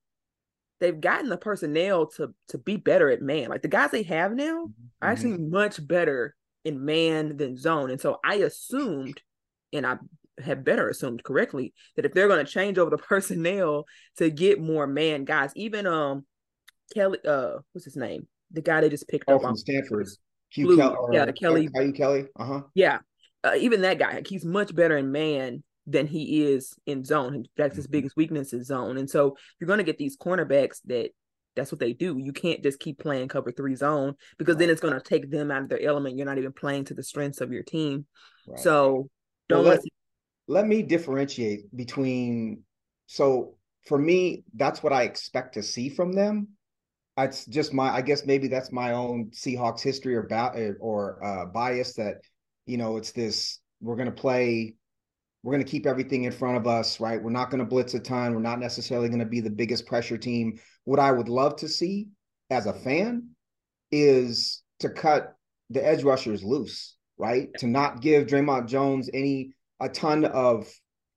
they've 0.79 0.99
gotten 0.99 1.29
the 1.29 1.37
personnel 1.37 2.07
to 2.07 2.33
to 2.49 2.57
be 2.57 2.77
better 2.77 3.09
at 3.09 3.21
man. 3.21 3.49
Like 3.49 3.61
the 3.61 3.67
guys 3.67 3.91
they 3.91 4.03
have 4.03 4.33
now 4.33 4.65
mm-hmm. 4.65 5.05
are 5.05 5.11
actually 5.11 5.37
much 5.37 5.85
better 5.85 6.35
in 6.65 6.85
man 6.85 7.37
than 7.37 7.57
zone. 7.57 7.89
And 7.89 8.01
so 8.01 8.19
I 8.23 8.35
assumed 8.35 9.21
and 9.73 9.85
I 9.85 9.97
have 10.43 10.65
better 10.65 10.89
assumed 10.89 11.23
correctly 11.23 11.73
that 11.95 12.05
if 12.05 12.13
they're 12.13 12.27
going 12.27 12.43
to 12.43 12.51
change 12.51 12.77
over 12.77 12.89
the 12.89 12.97
personnel 13.09 13.85
to 14.17 14.29
get 14.29 14.59
more 14.59 14.87
man 14.87 15.23
guys, 15.23 15.51
even 15.55 15.87
um 15.87 16.25
Kelly, 16.93 17.19
uh, 17.25 17.59
what's 17.71 17.85
his 17.85 17.95
name? 17.95 18.27
The 18.51 18.61
guy 18.61 18.81
they 18.81 18.89
just 18.89 19.07
picked 19.07 19.25
oh, 19.29 19.35
up 19.35 19.41
from 19.43 19.55
Stanford. 19.55 20.09
Kyu 20.53 20.75
Kelly, 20.77 20.95
yeah, 21.11 21.31
Kelly. 21.31 21.69
Kyu 21.73 21.93
Kelly. 21.93 22.27
Uh 22.37 22.45
huh. 22.45 22.61
Yeah, 22.73 22.99
uh, 23.43 23.53
even 23.57 23.81
that 23.81 23.99
guy, 23.99 24.21
he's 24.27 24.45
much 24.45 24.75
better 24.75 24.97
in 24.97 25.11
man 25.11 25.63
than 25.87 26.07
he 26.07 26.43
is 26.43 26.73
in 26.85 27.03
zone. 27.03 27.45
Fact, 27.57 27.75
his 27.75 27.85
mm-hmm. 27.85 27.91
biggest 27.91 28.15
weakness 28.15 28.53
is 28.53 28.67
zone. 28.67 28.97
And 28.97 29.09
so 29.09 29.35
you're 29.59 29.67
going 29.67 29.79
to 29.79 29.83
get 29.83 29.97
these 29.97 30.17
cornerbacks 30.17 30.79
that 30.85 31.11
that's 31.55 31.71
what 31.71 31.79
they 31.79 31.93
do. 31.93 32.17
You 32.17 32.33
can't 32.33 32.63
just 32.63 32.79
keep 32.79 32.99
playing 32.99 33.27
cover 33.27 33.51
three 33.51 33.75
zone 33.75 34.15
because 34.37 34.55
right. 34.55 34.59
then 34.59 34.69
it's 34.69 34.81
going 34.81 34.93
to 34.93 35.01
take 35.01 35.29
them 35.29 35.51
out 35.51 35.63
of 35.63 35.69
their 35.69 35.81
element. 35.81 36.17
You're 36.17 36.27
not 36.27 36.37
even 36.37 36.53
playing 36.53 36.85
to 36.85 36.93
the 36.93 37.03
strengths 37.03 37.41
of 37.41 37.51
your 37.51 37.63
team. 37.63 38.05
Right. 38.47 38.59
So 38.59 39.09
don't 39.49 39.65
well, 39.65 39.73
let, 39.73 39.81
let 40.47 40.67
me 40.67 40.81
differentiate 40.81 41.75
between 41.75 42.63
so 43.07 43.55
for 43.87 43.97
me 43.97 44.43
that's 44.55 44.81
what 44.81 44.93
i 44.93 45.03
expect 45.03 45.55
to 45.55 45.63
see 45.63 45.89
from 45.89 46.13
them 46.13 46.49
it's 47.17 47.45
just 47.45 47.73
my 47.73 47.89
i 47.89 48.01
guess 48.01 48.25
maybe 48.25 48.47
that's 48.47 48.71
my 48.71 48.93
own 48.93 49.29
seahawks 49.31 49.81
history 49.81 50.15
or 50.15 50.23
about 50.23 50.55
or 50.79 51.23
uh, 51.23 51.45
bias 51.45 51.93
that 51.93 52.15
you 52.65 52.77
know 52.77 52.97
it's 52.97 53.11
this 53.11 53.59
we're 53.81 53.95
going 53.95 54.05
to 54.07 54.11
play 54.11 54.75
we're 55.43 55.53
going 55.53 55.63
to 55.63 55.69
keep 55.69 55.87
everything 55.87 56.25
in 56.25 56.31
front 56.31 56.55
of 56.55 56.67
us 56.67 56.99
right? 56.99 57.21
We're 57.21 57.31
not 57.31 57.49
going 57.49 57.63
to 57.63 57.65
blitz 57.65 57.95
a 57.95 57.99
ton. 57.99 58.35
We're 58.35 58.41
not 58.41 58.59
necessarily 58.59 59.07
going 59.09 59.21
to 59.21 59.25
be 59.25 59.39
the 59.39 59.49
biggest 59.49 59.87
pressure 59.87 60.17
team. 60.17 60.59
What 60.83 60.99
i 60.99 61.11
would 61.11 61.29
love 61.29 61.55
to 61.57 61.67
see 61.67 62.09
as 62.51 62.67
a 62.67 62.73
fan 62.73 63.29
is 63.91 64.61
to 64.81 64.89
cut 64.89 65.33
the 65.71 65.83
edge 65.83 66.03
rushers 66.03 66.43
loose 66.43 66.95
right? 67.21 67.49
To 67.59 67.67
not 67.67 68.01
give 68.01 68.25
Dre'Mont 68.25 68.67
Jones 68.67 69.09
any 69.13 69.53
a 69.79 69.87
ton 69.87 70.25
of 70.25 70.67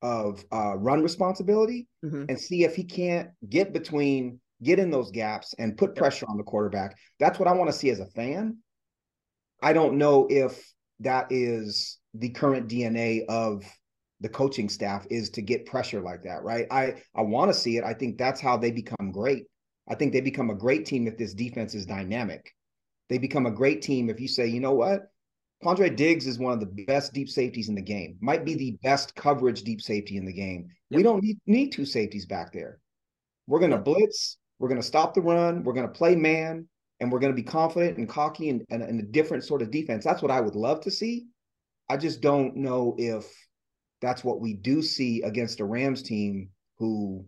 of 0.03 0.45
uh, 0.53 0.76
run 0.76 1.03
responsibility 1.03 1.88
mm-hmm. 2.05 2.26
and 2.28 2.38
see 2.38 2.62
if 2.62 2.76
he 2.76 2.84
can't 2.84 3.30
get 3.49 3.72
between, 3.72 4.38
get 4.65 4.79
in 4.79 4.91
those 4.91 5.11
gaps 5.11 5.55
and 5.59 5.77
put 5.77 5.95
pressure 5.95 6.27
on 6.29 6.37
the 6.37 6.43
quarterback. 6.43 6.97
That's 7.21 7.39
what 7.39 7.49
I 7.49 7.53
want 7.53 7.71
to 7.71 7.77
see 7.77 7.91
as 7.91 8.01
a 8.01 8.07
fan. 8.07 8.59
I 9.62 9.73
don't 9.73 9.99
know 9.99 10.27
if 10.29 10.73
that 11.01 11.27
is 11.31 11.99
the 12.15 12.31
current 12.31 12.69
DNA 12.69 13.25
of 13.29 13.65
the 14.21 14.29
coaching 14.29 14.69
staff 14.69 15.07
is 15.11 15.31
to 15.31 15.43
get 15.43 15.67
pressure 15.67 16.01
like 16.01 16.23
that, 16.23 16.43
right? 16.43 16.67
I 16.71 17.03
I 17.15 17.23
want 17.23 17.53
to 17.53 17.59
see 17.59 17.77
it. 17.77 17.85
I 17.85 17.95
think 17.95 18.17
that's 18.17 18.41
how 18.41 18.57
they 18.57 18.71
become 18.71 19.12
great. 19.12 19.45
I 19.89 19.95
think 19.95 20.12
they 20.12 20.21
become 20.21 20.51
a 20.51 20.55
great 20.55 20.87
team 20.87 21.07
if 21.07 21.19
this 21.19 21.35
defense 21.35 21.75
is 21.75 21.85
dynamic. 21.85 22.51
They 23.11 23.19
become 23.19 23.47
a 23.47 23.51
great 23.51 23.83
team 23.83 24.09
if 24.09 24.19
you 24.19 24.29
say, 24.29 24.47
you 24.47 24.61
know 24.61 24.73
what, 24.73 25.03
Quandre 25.62 25.95
Diggs 25.95 26.27
is 26.27 26.39
one 26.39 26.53
of 26.53 26.61
the 26.61 26.85
best 26.85 27.12
deep 27.12 27.29
safeties 27.29 27.69
in 27.69 27.75
the 27.75 27.83
game. 27.83 28.17
Might 28.21 28.45
be 28.45 28.55
the 28.55 28.79
best 28.83 29.15
coverage 29.15 29.62
deep 29.62 29.81
safety 29.81 30.17
in 30.17 30.25
the 30.25 30.33
game. 30.33 30.69
Yep. 30.91 30.97
We 30.97 31.03
don't 31.03 31.23
need, 31.23 31.39
need 31.47 31.71
two 31.71 31.85
safeties 31.87 32.27
back 32.27 32.53
there. 32.53 32.79
We're 33.47 33.61
going 33.61 33.71
to 33.71 33.79
blitz. 33.79 34.39
We're 34.59 34.69
going 34.69 34.81
to 34.81 34.87
stop 34.87 35.15
the 35.15 35.21
run. 35.21 35.65
We're 35.65 35.73
going 35.73 35.89
to 35.89 35.93
play 35.93 36.15
man, 36.15 36.69
and 37.01 37.11
we're 37.11 37.19
going 37.19 37.33
to 37.33 37.41
be 37.41 37.47
confident 37.47 37.99
and 37.99 38.09
cocky 38.09 38.51
and, 38.51 38.65
and, 38.71 38.83
and 38.83 39.01
a 39.01 39.05
different 39.05 39.45
sort 39.45 39.63
of 39.63 39.71
defense. 39.71 40.05
That's 40.05 40.23
what 40.23 40.31
I 40.31 40.41
would 40.41 40.55
love 40.55 40.81
to 40.83 40.91
see. 40.91 41.27
I 41.91 41.97
just 41.97 42.21
don't 42.21 42.57
know 42.57 42.95
if 42.99 43.27
that's 44.01 44.25
what 44.25 44.41
we 44.41 44.55
do 44.55 44.83
see 44.83 45.23
against 45.23 45.61
a 45.61 45.65
Rams 45.65 46.03
team 46.03 46.51
who 46.79 47.27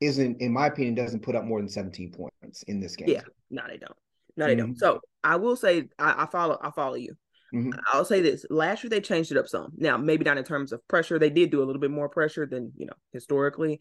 isn't, 0.00 0.40
in 0.40 0.52
my 0.52 0.66
opinion, 0.66 0.94
doesn't 0.94 1.22
put 1.22 1.36
up 1.36 1.44
more 1.44 1.60
than 1.60 1.68
17 1.68 2.12
points 2.12 2.62
in 2.64 2.80
this 2.80 2.96
game. 2.96 3.08
Yeah, 3.08 3.22
no, 3.50 3.62
they 3.68 3.78
don't. 3.78 3.96
No, 4.36 4.46
they 4.46 4.54
mm-hmm. 4.54 4.66
don't. 4.66 4.78
So 4.78 5.00
I 5.22 5.36
will 5.36 5.56
say 5.56 5.88
I, 5.98 6.24
I 6.24 6.26
follow 6.26 6.58
I 6.62 6.70
follow 6.70 6.94
you. 6.94 7.14
Mm-hmm. 7.54 7.72
I'll 7.92 8.04
say 8.04 8.20
this: 8.20 8.46
last 8.48 8.84
year 8.84 8.90
they 8.90 9.00
changed 9.00 9.32
it 9.32 9.38
up 9.38 9.48
some. 9.48 9.72
Now, 9.76 9.96
maybe 9.96 10.24
not 10.24 10.38
in 10.38 10.44
terms 10.44 10.72
of 10.72 10.86
pressure. 10.88 11.18
They 11.18 11.30
did 11.30 11.50
do 11.50 11.62
a 11.62 11.66
little 11.66 11.80
bit 11.80 11.90
more 11.90 12.08
pressure 12.08 12.46
than 12.46 12.72
you 12.76 12.86
know 12.86 12.94
historically. 13.12 13.80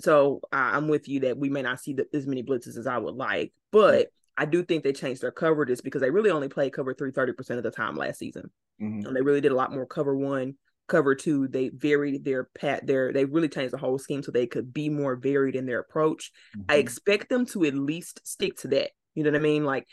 So 0.00 0.40
I'm 0.52 0.88
with 0.88 1.08
you 1.08 1.20
that 1.20 1.38
we 1.38 1.48
may 1.48 1.62
not 1.62 1.80
see 1.80 1.92
the, 1.92 2.06
as 2.12 2.26
many 2.26 2.42
blitzes 2.42 2.76
as 2.76 2.86
I 2.86 2.98
would 2.98 3.14
like, 3.14 3.52
but 3.70 4.08
I 4.36 4.44
do 4.44 4.64
think 4.64 4.82
they 4.82 4.92
changed 4.92 5.22
their 5.22 5.32
coverages 5.32 5.82
because 5.82 6.00
they 6.00 6.10
really 6.10 6.30
only 6.30 6.48
played 6.48 6.72
cover 6.72 6.94
three 6.94 7.12
30 7.12 7.32
percent 7.32 7.58
of 7.58 7.64
the 7.64 7.70
time 7.70 7.96
last 7.96 8.18
season, 8.18 8.50
mm-hmm. 8.80 9.06
and 9.06 9.16
they 9.16 9.22
really 9.22 9.40
did 9.40 9.52
a 9.52 9.56
lot 9.56 9.72
more 9.72 9.86
cover 9.86 10.16
one, 10.16 10.54
cover 10.88 11.14
two. 11.14 11.46
They 11.46 11.68
varied 11.68 12.24
their 12.24 12.44
pat 12.44 12.86
their 12.86 13.12
they 13.12 13.24
really 13.24 13.48
changed 13.48 13.72
the 13.72 13.78
whole 13.78 13.98
scheme 13.98 14.22
so 14.22 14.32
they 14.32 14.46
could 14.46 14.72
be 14.72 14.88
more 14.88 15.16
varied 15.16 15.54
in 15.54 15.66
their 15.66 15.80
approach. 15.80 16.32
Mm-hmm. 16.56 16.70
I 16.70 16.76
expect 16.76 17.28
them 17.28 17.46
to 17.46 17.64
at 17.64 17.74
least 17.74 18.20
stick 18.26 18.56
to 18.58 18.68
that. 18.68 18.90
You 19.14 19.22
know 19.22 19.30
what 19.30 19.38
I 19.38 19.42
mean? 19.42 19.64
Like 19.64 19.86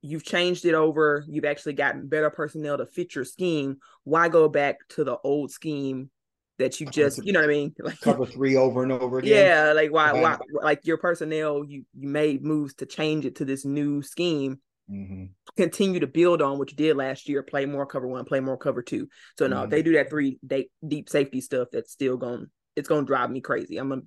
you've 0.00 0.24
changed 0.24 0.64
it 0.64 0.74
over, 0.74 1.24
you've 1.28 1.44
actually 1.44 1.74
gotten 1.74 2.08
better 2.08 2.30
personnel 2.30 2.78
to 2.78 2.86
fit 2.86 3.14
your 3.14 3.24
scheme. 3.24 3.78
Why 4.04 4.28
go 4.28 4.48
back 4.48 4.76
to 4.90 5.04
the 5.04 5.18
old 5.22 5.50
scheme 5.50 6.10
that 6.58 6.80
you 6.80 6.86
just, 6.86 7.24
you 7.24 7.32
know 7.32 7.40
what 7.40 7.50
I 7.50 7.52
mean? 7.52 7.74
Like 7.82 8.00
cover 8.00 8.26
three 8.26 8.56
over 8.56 8.82
and 8.82 8.92
over 8.92 9.18
again. 9.18 9.46
Yeah, 9.46 9.72
like 9.72 9.92
why, 9.92 10.12
why, 10.12 10.38
like 10.62 10.80
your 10.84 10.98
personnel, 10.98 11.64
you 11.64 11.84
you 11.94 12.08
made 12.08 12.44
moves 12.44 12.74
to 12.74 12.86
change 12.86 13.24
it 13.24 13.36
to 13.36 13.44
this 13.44 13.64
new 13.64 14.02
scheme. 14.02 14.60
Mm-hmm. 14.90 15.24
Continue 15.56 16.00
to 16.00 16.06
build 16.06 16.40
on 16.42 16.58
what 16.58 16.70
you 16.70 16.76
did 16.76 16.96
last 16.96 17.28
year. 17.28 17.42
Play 17.42 17.66
more 17.66 17.86
cover 17.86 18.06
one, 18.06 18.24
play 18.24 18.40
more 18.40 18.56
cover 18.56 18.82
two. 18.82 19.08
So 19.38 19.46
no, 19.46 19.56
mm-hmm. 19.56 19.64
if 19.64 19.70
they 19.70 19.82
do 19.82 19.92
that 19.94 20.10
three 20.10 20.38
day, 20.46 20.68
deep 20.86 21.08
safety 21.08 21.40
stuff, 21.40 21.68
that's 21.72 21.92
still 21.92 22.16
going. 22.16 22.46
It's 22.76 22.88
going 22.88 23.04
to 23.04 23.06
drive 23.06 23.30
me 23.30 23.40
crazy. 23.40 23.78
I'm 23.78 23.88
gonna 23.88 24.02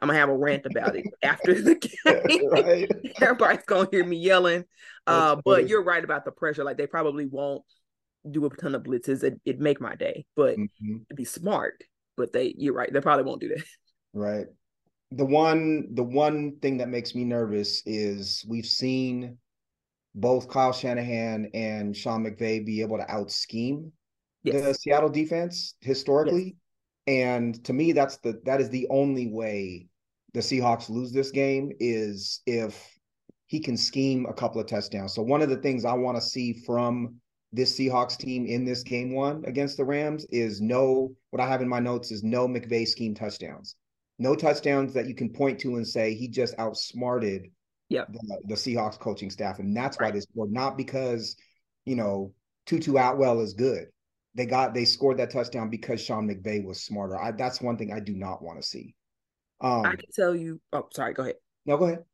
I'm 0.00 0.08
gonna 0.08 0.18
have 0.18 0.28
a 0.28 0.36
rant 0.36 0.66
about 0.66 0.96
it 0.96 1.06
after 1.22 1.60
the 1.60 1.74
game. 2.04 2.48
right. 2.50 2.90
Everybody's 3.20 3.64
gonna 3.64 3.88
hear 3.90 4.04
me 4.04 4.16
yelling. 4.16 4.64
Uh, 5.06 5.36
but 5.44 5.68
you're 5.68 5.84
right 5.84 6.02
about 6.02 6.24
the 6.24 6.32
pressure. 6.32 6.64
Like 6.64 6.78
they 6.78 6.86
probably 6.86 7.26
won't 7.26 7.62
do 8.28 8.44
a 8.44 8.50
ton 8.50 8.74
of 8.74 8.82
blitzes. 8.82 9.22
It 9.22 9.40
would 9.46 9.60
make 9.60 9.80
my 9.80 9.94
day, 9.94 10.26
but 10.34 10.56
mm-hmm. 10.56 10.96
it'd 11.08 11.16
be 11.16 11.24
smart. 11.24 11.84
But 12.16 12.32
they, 12.32 12.54
you're 12.56 12.74
right. 12.74 12.92
They 12.92 13.00
probably 13.00 13.24
won't 13.24 13.40
do 13.40 13.48
that. 13.48 13.64
Right. 14.16 14.46
The 15.10 15.24
one, 15.24 15.88
the 15.92 16.04
one 16.04 16.58
thing 16.62 16.76
that 16.76 16.88
makes 16.88 17.16
me 17.16 17.24
nervous 17.24 17.82
is 17.84 18.44
we've 18.48 18.64
seen 18.64 19.38
both 20.14 20.48
Kyle 20.48 20.72
Shanahan 20.72 21.50
and 21.52 21.96
Sean 21.96 22.24
McVay 22.24 22.64
be 22.64 22.80
able 22.80 22.98
to 22.98 23.10
out 23.10 23.32
scheme 23.32 23.90
yes. 24.44 24.62
the 24.62 24.74
Seattle 24.74 25.08
defense 25.08 25.74
historically. 25.80 26.56
Yes. 27.06 27.34
And 27.34 27.64
to 27.64 27.72
me, 27.72 27.92
that's 27.92 28.18
the 28.18 28.40
that 28.44 28.60
is 28.60 28.70
the 28.70 28.86
only 28.88 29.26
way 29.26 29.88
the 30.32 30.40
Seahawks 30.40 30.88
lose 30.88 31.12
this 31.12 31.30
game 31.30 31.72
is 31.80 32.40
if 32.46 32.98
he 33.46 33.60
can 33.60 33.76
scheme 33.76 34.26
a 34.26 34.32
couple 34.32 34.60
of 34.60 34.66
touchdowns. 34.66 35.14
So 35.14 35.22
one 35.22 35.42
of 35.42 35.48
the 35.48 35.56
things 35.56 35.84
I 35.84 35.92
want 35.92 36.16
to 36.16 36.22
see 36.22 36.52
from 36.64 37.16
this 37.52 37.78
Seahawks 37.78 38.16
team 38.16 38.46
in 38.46 38.64
this 38.64 38.82
game 38.82 39.14
one 39.14 39.44
against 39.46 39.76
the 39.76 39.84
Rams 39.84 40.26
is 40.30 40.60
no 40.60 41.14
what 41.34 41.42
I 41.42 41.48
have 41.48 41.62
in 41.62 41.68
my 41.68 41.80
notes 41.80 42.10
is 42.10 42.22
no 42.22 42.46
McVay 42.46 42.86
scheme 42.86 43.14
touchdowns. 43.14 43.76
No 44.18 44.36
touchdowns 44.36 44.94
that 44.94 45.08
you 45.08 45.14
can 45.14 45.30
point 45.30 45.58
to 45.60 45.76
and 45.76 45.86
say 45.86 46.14
he 46.14 46.28
just 46.28 46.54
outsmarted 46.58 47.48
yep. 47.88 48.12
the, 48.12 48.38
the 48.46 48.54
Seahawks 48.54 48.98
coaching 48.98 49.30
staff. 49.30 49.58
And 49.58 49.76
that's 49.76 49.98
right. 49.98 50.06
why 50.06 50.10
they 50.12 50.20
scored, 50.20 50.52
not 50.52 50.76
because, 50.76 51.36
you 51.84 51.96
know, 51.96 52.32
Tutu 52.66 52.96
Atwell 52.96 53.40
is 53.40 53.54
good 53.54 53.88
they 54.34 54.46
got 54.46 54.74
they 54.74 54.84
scored 54.84 55.18
that 55.18 55.30
touchdown 55.30 55.70
because 55.70 56.02
Sean 56.02 56.28
McVay 56.28 56.64
was 56.64 56.82
smarter. 56.82 57.16
I, 57.16 57.32
that's 57.32 57.60
one 57.60 57.76
thing 57.76 57.92
I 57.92 58.00
do 58.00 58.14
not 58.14 58.42
want 58.42 58.60
to 58.60 58.66
see. 58.66 58.94
Um, 59.60 59.86
I 59.86 59.96
can 59.96 60.10
tell 60.12 60.34
you. 60.34 60.60
Oh, 60.72 60.88
sorry. 60.92 61.14
Go 61.14 61.22
ahead. 61.22 61.36
No, 61.66 61.76
go 61.76 61.84
ahead. 61.84 62.04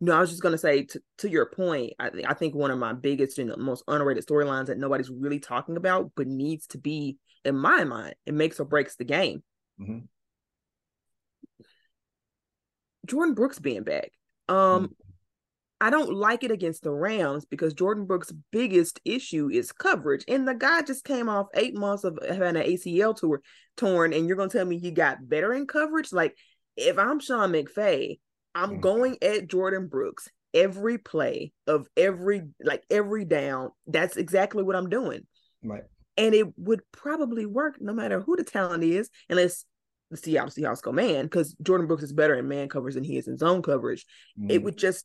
No, 0.00 0.16
I 0.16 0.20
was 0.20 0.30
just 0.30 0.42
gonna 0.42 0.58
say 0.58 0.84
to, 0.84 1.00
to 1.18 1.28
your 1.28 1.46
point. 1.46 1.94
I, 1.98 2.10
I 2.26 2.34
think 2.34 2.54
one 2.54 2.70
of 2.70 2.78
my 2.78 2.92
biggest 2.92 3.38
and 3.38 3.52
most 3.58 3.84
underrated 3.88 4.26
storylines 4.26 4.66
that 4.66 4.78
nobody's 4.78 5.10
really 5.10 5.40
talking 5.40 5.76
about, 5.76 6.12
but 6.16 6.26
needs 6.26 6.66
to 6.68 6.78
be 6.78 7.18
in 7.44 7.56
my 7.56 7.84
mind, 7.84 8.14
it 8.24 8.34
makes 8.34 8.60
or 8.60 8.64
breaks 8.64 8.96
the 8.96 9.04
game. 9.04 9.42
Mm-hmm. 9.80 9.98
Jordyn 13.06 13.34
Brooks 13.34 13.58
being 13.58 13.84
back. 13.84 14.10
Um, 14.48 14.56
mm-hmm. 14.56 14.92
I 15.80 15.90
don't 15.90 16.12
like 16.12 16.42
it 16.42 16.50
against 16.50 16.82
the 16.82 16.90
Rams 16.90 17.44
because 17.44 17.74
Jordyn 17.74 18.06
Brooks' 18.06 18.32
biggest 18.50 19.00
issue 19.04 19.50
is 19.50 19.72
coverage. 19.72 20.24
And 20.26 20.48
the 20.48 20.54
guy 20.54 20.82
just 20.82 21.04
came 21.04 21.28
off 21.28 21.48
eight 21.54 21.76
months 21.76 22.04
of 22.04 22.18
having 22.26 22.56
an 22.56 22.66
ACL 22.66 23.14
tour 23.14 23.42
torn, 23.76 24.12
and 24.12 24.26
you're 24.26 24.36
gonna 24.36 24.48
tell 24.48 24.64
me 24.64 24.78
he 24.78 24.90
got 24.90 25.28
better 25.28 25.52
in 25.52 25.66
coverage? 25.66 26.12
Like, 26.12 26.36
if 26.76 26.98
I'm 26.98 27.20
Sean 27.20 27.52
McVay, 27.52 28.18
I'm 28.54 28.78
mm. 28.78 28.80
going 28.80 29.18
at 29.22 29.48
Jordyn 29.48 29.90
Brooks 29.90 30.28
every 30.54 30.96
play 30.96 31.52
of 31.66 31.86
every 31.96 32.42
like 32.62 32.82
every 32.90 33.26
down. 33.26 33.70
That's 33.86 34.16
exactly 34.16 34.62
what 34.62 34.76
I'm 34.76 34.88
doing. 34.88 35.26
Right. 35.62 35.84
And 36.16 36.34
it 36.34 36.46
would 36.58 36.80
probably 36.92 37.46
work 37.46 37.76
no 37.80 37.92
matter 37.92 38.20
who 38.20 38.36
the 38.36 38.44
talent 38.44 38.84
is, 38.84 39.10
unless 39.28 39.64
the 40.10 40.16
Seattle 40.16 40.50
Seahawks 40.50 40.82
go 40.82 40.92
man, 40.92 41.24
because 41.24 41.54
Jordyn 41.62 41.88
Brooks 41.88 42.02
is 42.02 42.12
better 42.12 42.34
in 42.34 42.48
man 42.48 42.68
coverage 42.68 42.94
than 42.94 43.04
he 43.04 43.18
is 43.18 43.28
in 43.28 43.36
zone 43.36 43.62
coverage. 43.62 44.06
Mm. 44.38 44.50
It 44.50 44.62
would 44.62 44.76
just 44.76 45.04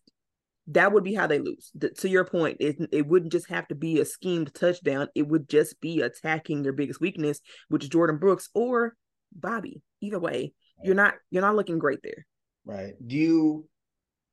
that 0.67 0.93
would 0.93 1.03
be 1.03 1.15
how 1.15 1.27
they 1.27 1.39
lose. 1.39 1.71
The, 1.73 1.89
to 1.89 2.07
your 2.07 2.23
point, 2.23 2.57
it, 2.59 2.77
it 2.91 3.07
wouldn't 3.07 3.31
just 3.31 3.49
have 3.49 3.67
to 3.69 3.75
be 3.75 3.99
a 3.99 4.05
schemed 4.05 4.53
touchdown. 4.53 5.07
It 5.15 5.27
would 5.27 5.49
just 5.49 5.81
be 5.81 6.01
attacking 6.01 6.61
their 6.61 6.71
biggest 6.71 7.01
weakness, 7.01 7.41
which 7.67 7.83
is 7.83 7.89
Jordyn 7.89 8.19
Brooks 8.19 8.49
or 8.53 8.95
Bobby. 9.33 9.81
Either 10.01 10.19
way, 10.19 10.53
right. 10.77 10.85
you're 10.85 10.95
not 10.95 11.15
you're 11.29 11.41
not 11.41 11.55
looking 11.55 11.79
great 11.79 11.99
there. 12.03 12.25
Right. 12.65 12.93
Do 13.05 13.15
you 13.15 13.67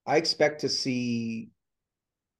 I 0.06 0.16
expect 0.16 0.60
to 0.62 0.68
see 0.68 1.50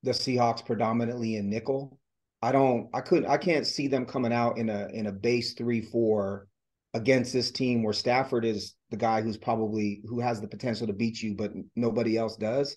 the 0.03 0.13
Seahawks 0.13 0.65
predominantly 0.65 1.37
in 1.37 1.51
nickel. 1.51 1.99
I 2.43 2.53
don't 2.53 2.89
I 2.95 3.01
couldn't 3.01 3.29
I 3.29 3.37
can't 3.37 3.67
see 3.67 3.89
them 3.89 4.07
coming 4.07 4.33
out 4.33 4.59
in 4.59 4.69
a 4.69 4.89
in 4.93 5.07
a 5.07 5.13
base 5.13 5.55
three 5.55 5.83
four 5.83 6.47
against 6.95 7.33
this 7.33 7.51
team 7.51 7.83
where 7.83 7.93
Stafford 7.93 8.45
is 8.45 8.75
the 8.91 8.97
guy 8.97 9.23
who's 9.23 9.37
probably 9.37 10.03
who 10.07 10.21
has 10.21 10.41
the 10.41 10.49
potential 10.49 10.87
to 10.87 10.93
beat 10.93 11.21
you, 11.23 11.35
but 11.35 11.53
nobody 11.77 12.17
else 12.17 12.37
does 12.37 12.77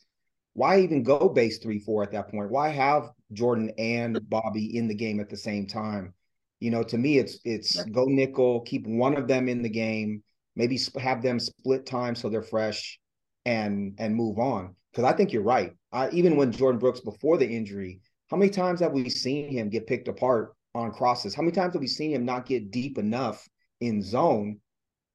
why 0.54 0.80
even 0.80 1.04
go 1.04 1.30
base 1.30 1.60
three 1.60 1.80
four 1.80 2.04
at 2.04 2.12
that 2.12 2.30
point? 2.30 2.52
Why 2.52 2.70
have 2.70 3.10
Jordyn 3.34 3.72
and 3.78 4.20
Bobby 4.30 4.78
in 4.78 4.88
the 4.88 4.96
game 4.96 5.20
at 5.20 5.30
the 5.30 5.38
same 5.38 5.66
time? 5.66 6.14
You 6.60 6.72
know, 6.72 6.84
to 6.84 6.98
me, 6.98 7.18
it's 7.18 7.40
it's 7.46 7.82
go 7.86 8.06
nickel, 8.06 8.62
keep 8.62 8.86
one 8.86 9.16
of 9.16 9.28
them 9.28 9.48
in 9.48 9.62
the 9.62 9.70
game, 9.70 10.24
maybe 10.56 10.80
have 11.00 11.22
them 11.22 11.40
split 11.40 11.86
time 11.86 12.16
so 12.16 12.30
they're 12.30 12.44
fresh, 12.44 13.00
and 13.46 13.96
and 13.98 14.16
move 14.16 14.40
on. 14.40 14.76
Because 14.92 15.06
I 15.06 15.16
think 15.16 15.32
you're 15.32 15.42
right. 15.42 15.72
I, 15.92 16.10
even 16.10 16.36
when 16.36 16.52
Jordyn 16.52 16.80
Brooks 16.80 17.00
before 17.00 17.38
the 17.38 17.48
injury, 17.48 18.02
how 18.32 18.38
many 18.38 18.50
times 18.50 18.80
have 18.80 18.94
we 18.94 19.10
seen 19.10 19.50
him 19.50 19.70
get 19.70 19.86
picked 19.86 20.08
apart 20.08 20.56
on 20.74 20.92
crosses? 20.92 21.36
How 21.36 21.42
many 21.42 21.52
times 21.52 21.74
have 21.74 21.82
we 21.82 21.88
seen 21.88 22.12
him 22.12 22.26
not 22.26 22.46
get 22.46 22.72
deep 22.72 22.98
enough 22.98 23.46
in 23.82 24.02
zone 24.02 24.60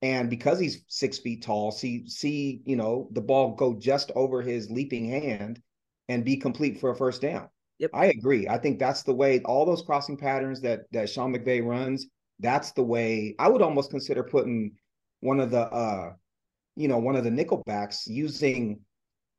and 0.03 0.29
because 0.29 0.61
he's 0.61 0.85
six 0.89 1.19
feet 1.19 1.43
tall, 1.43 1.73
see 1.73 2.07
see 2.07 2.61
you 2.67 2.77
know 2.77 3.09
the 3.13 3.23
ball 3.23 3.55
go 3.55 3.75
just 3.75 4.13
over 4.15 4.43
his 4.43 4.71
leaping 4.71 5.09
hand 5.09 5.61
and 6.11 6.25
be 6.25 6.37
complete 6.37 6.79
for 6.79 6.91
a 6.91 6.95
first 6.95 7.23
down. 7.23 7.49
Yep. 7.79 7.91
I 7.95 8.07
agree. 8.07 8.47
I 8.49 8.59
think 8.59 8.79
that's 8.79 9.03
the 9.03 9.15
way 9.15 9.41
all 9.41 9.65
those 9.65 9.83
crossing 9.83 10.19
patterns 10.19 10.61
that 10.61 10.83
that 10.93 11.09
Sean 11.09 11.35
McVay 11.35 11.65
runs. 11.65 12.07
That's 12.41 12.73
the 12.73 12.83
way 12.83 13.35
I 13.39 13.49
would 13.49 13.63
almost 13.63 13.91
consider 13.91 14.23
putting 14.23 14.73
one 15.21 15.41
of 15.41 15.51
the 15.51 15.63
uh 15.63 16.13
you 16.77 16.89
know 16.89 16.99
one 16.99 17.17
of 17.17 17.25
the 17.25 17.31
nickelbacks 17.31 18.07
using 18.07 18.81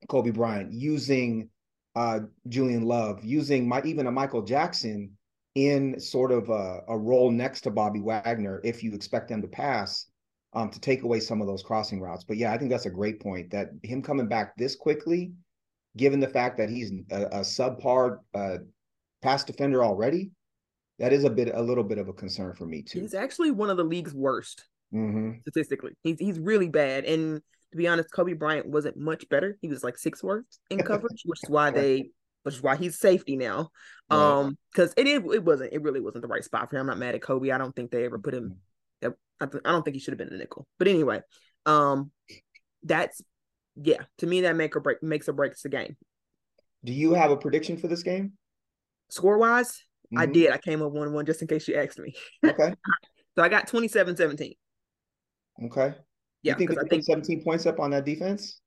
Coby 0.09 0.33
Bryant, 0.33 0.71
using 0.71 1.49
uh 1.97 2.19
Julian 2.47 2.83
Love, 2.83 3.23
using 3.23 3.67
my 3.67 3.81
even 3.83 4.07
a 4.07 4.11
Michael 4.11 4.43
Jackson 4.43 5.11
in 5.55 5.99
sort 5.99 6.31
of 6.31 6.49
a, 6.49 6.81
a 6.87 6.97
role 6.97 7.31
next 7.31 7.61
to 7.61 7.71
Bobby 7.71 7.99
Wagner 7.99 8.61
if 8.63 8.83
you 8.83 8.93
expect 8.93 9.27
them 9.27 9.41
to 9.41 9.47
pass 9.47 10.05
um, 10.53 10.69
to 10.69 10.79
take 10.79 11.01
away 11.01 11.19
some 11.19 11.41
of 11.41 11.47
those 11.47 11.63
crossing 11.63 11.99
routes. 11.99 12.23
But 12.23 12.37
yeah, 12.37 12.53
I 12.53 12.57
think 12.59 12.69
that's 12.69 12.85
a 12.85 12.91
great 12.91 13.19
point 13.19 13.49
that 13.49 13.69
him 13.81 14.03
coming 14.03 14.27
back 14.27 14.55
this 14.55 14.75
quickly, 14.75 15.31
given 15.97 16.19
the 16.19 16.27
fact 16.27 16.57
that 16.57 16.69
he's 16.69 16.91
a, 17.11 17.23
a 17.23 17.39
subpar 17.39 18.19
uh, 18.35 18.57
pass 19.23 19.43
defender 19.43 19.83
already, 19.83 20.29
that 20.99 21.11
is 21.11 21.23
a 21.23 21.29
bit 21.29 21.49
a 21.53 21.61
little 21.61 21.83
bit 21.83 21.97
of 21.97 22.07
a 22.07 22.13
concern 22.13 22.53
for 22.53 22.65
me 22.65 22.83
too. 22.83 23.01
He's 23.01 23.15
actually 23.15 23.51
one 23.51 23.71
of 23.71 23.77
the 23.77 23.83
league's 23.83 24.13
worst 24.13 24.65
mm-hmm. 24.93 25.39
statistically. 25.41 25.93
He's 26.03 26.19
he's 26.19 26.39
really 26.39 26.69
bad. 26.69 27.05
And 27.05 27.41
to 27.71 27.77
be 27.77 27.87
honest, 27.87 28.11
Coby 28.11 28.37
Bryant 28.37 28.67
wasn't 28.67 28.97
much 28.97 29.27
better. 29.29 29.57
He 29.61 29.67
was 29.67 29.83
like 29.83 29.97
six 29.97 30.23
worst 30.23 30.59
in 30.69 30.79
coverage, 30.83 31.23
which 31.25 31.39
is 31.43 31.49
why 31.49 31.71
they 31.71 32.11
which 32.43 32.55
is 32.55 32.63
why 32.63 32.77
he's 32.77 32.97
safety 32.97 33.35
now. 33.35 33.69
Right. 34.09 34.17
Um, 34.17 34.57
because 34.71 34.93
it, 34.95 35.07
it 35.07 35.23
it 35.25 35.43
wasn't 35.43 35.73
it 35.73 35.81
really 35.81 35.99
wasn't 35.99 36.21
the 36.21 36.29
right 36.29 36.43
spot 36.43 36.69
for 36.69 36.77
him. 36.77 36.81
I'm 36.81 36.87
not 36.87 36.97
mad 36.97 37.15
at 37.15 37.21
Coby. 37.21 37.53
I 37.53 37.57
don't 37.57 37.75
think 37.75 37.91
they 37.91 38.05
ever 38.05 38.19
put 38.19 38.33
him. 38.33 38.57
I, 39.39 39.45
th- 39.45 39.61
I 39.65 39.71
don't 39.71 39.83
think 39.83 39.95
he 39.95 39.99
should 39.99 40.13
have 40.13 40.17
been 40.17 40.35
a 40.35 40.37
nickel. 40.37 40.67
But 40.79 40.87
anyway, 40.87 41.21
um, 41.65 42.11
that's 42.83 43.21
yeah. 43.75 44.03
To 44.19 44.27
me, 44.27 44.41
that 44.41 44.55
make 44.55 44.75
or 44.75 44.79
break 44.79 45.03
makes 45.03 45.29
or 45.29 45.33
breaks 45.33 45.61
the 45.61 45.69
game. 45.69 45.95
Do 46.83 46.93
you 46.93 47.13
have 47.13 47.31
a 47.31 47.37
prediction 47.37 47.77
for 47.77 47.87
this 47.87 48.03
game? 48.03 48.33
Score 49.09 49.37
wise, 49.37 49.71
mm-hmm. 49.71 50.19
I 50.19 50.25
did. 50.25 50.51
I 50.51 50.57
came 50.57 50.81
up 50.81 50.91
one 50.91 51.13
one 51.13 51.25
just 51.25 51.41
in 51.41 51.47
case 51.47 51.67
you 51.67 51.75
asked 51.75 51.99
me. 51.99 52.15
Okay. 52.45 52.73
so 53.37 53.43
I 53.43 53.49
got 53.49 53.67
27-17. 53.67 54.57
Okay. 55.65 55.95
Yeah, 56.43 56.53
you 56.53 56.67
think 56.67 56.79
I 56.79 56.83
think 56.87 57.03
17 57.03 57.43
points 57.43 57.65
up 57.65 57.79
on 57.79 57.91
that 57.91 58.05
defense? 58.05 58.59